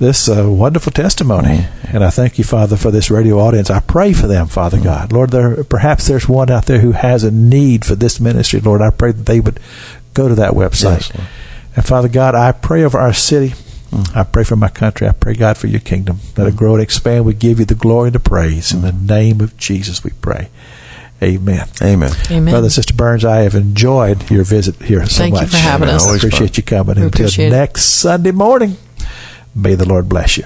this 0.00 0.28
uh, 0.28 0.50
wonderful 0.50 0.90
testimony, 0.90 1.66
and 1.84 2.02
I 2.02 2.10
thank 2.10 2.38
you, 2.38 2.44
Father, 2.44 2.76
for 2.76 2.90
this 2.90 3.10
radio 3.10 3.38
audience. 3.38 3.70
I 3.70 3.80
pray 3.80 4.12
for 4.14 4.26
them, 4.26 4.48
Father 4.48 4.78
mm-hmm. 4.78 4.86
God, 4.86 5.12
Lord. 5.12 5.30
There 5.30 5.62
perhaps 5.62 6.08
there's 6.08 6.28
one 6.28 6.50
out 6.50 6.66
there 6.66 6.80
who 6.80 6.92
has 6.92 7.22
a 7.22 7.30
need 7.30 7.84
for 7.84 7.94
this 7.94 8.18
ministry, 8.18 8.60
Lord. 8.60 8.80
I 8.80 8.90
pray 8.90 9.12
that 9.12 9.26
they 9.26 9.40
would 9.40 9.60
go 10.14 10.26
to 10.26 10.34
that 10.36 10.54
website. 10.54 11.14
Yes, 11.14 11.28
and 11.76 11.84
Father 11.84 12.08
God, 12.08 12.34
I 12.34 12.52
pray 12.52 12.82
over 12.82 12.98
our 12.98 13.12
city. 13.12 13.54
Mm. 13.90 14.16
I 14.16 14.24
pray 14.24 14.44
for 14.44 14.56
my 14.56 14.68
country. 14.68 15.06
I 15.06 15.12
pray, 15.12 15.34
God, 15.34 15.58
for 15.58 15.66
your 15.66 15.80
kingdom. 15.80 16.20
Let 16.36 16.46
it 16.46 16.54
mm. 16.54 16.56
grow 16.56 16.74
and 16.74 16.82
expand. 16.82 17.24
We 17.24 17.34
give 17.34 17.58
you 17.58 17.64
the 17.64 17.74
glory 17.74 18.08
and 18.08 18.14
the 18.14 18.20
praise. 18.20 18.72
In 18.72 18.82
the 18.82 18.92
mm-hmm. 18.92 19.06
name 19.06 19.40
of 19.40 19.56
Jesus, 19.56 20.02
we 20.02 20.12
pray. 20.22 20.48
Amen. 21.22 21.68
Amen. 21.82 22.12
Amen. 22.30 22.50
Brother 22.50 22.66
and 22.66 22.72
Sister 22.72 22.94
Burns, 22.94 23.26
I 23.26 23.40
have 23.40 23.54
enjoyed 23.54 24.30
your 24.30 24.44
visit 24.44 24.76
here 24.76 25.04
so 25.04 25.28
much. 25.28 25.32
Thank 25.32 25.40
you 25.42 25.46
for 25.48 25.56
having 25.58 25.88
us. 25.88 26.02
I 26.02 26.06
Always 26.06 26.24
appreciate 26.24 26.48
fun. 26.48 26.54
you 26.56 26.62
coming. 26.62 26.96
We 26.96 27.02
Until 27.02 27.26
appreciate 27.26 27.48
it. 27.48 27.50
next 27.50 27.84
Sunday 27.84 28.30
morning, 28.30 28.76
may 29.54 29.74
the 29.74 29.86
Lord 29.86 30.08
bless 30.08 30.36
you. 30.38 30.44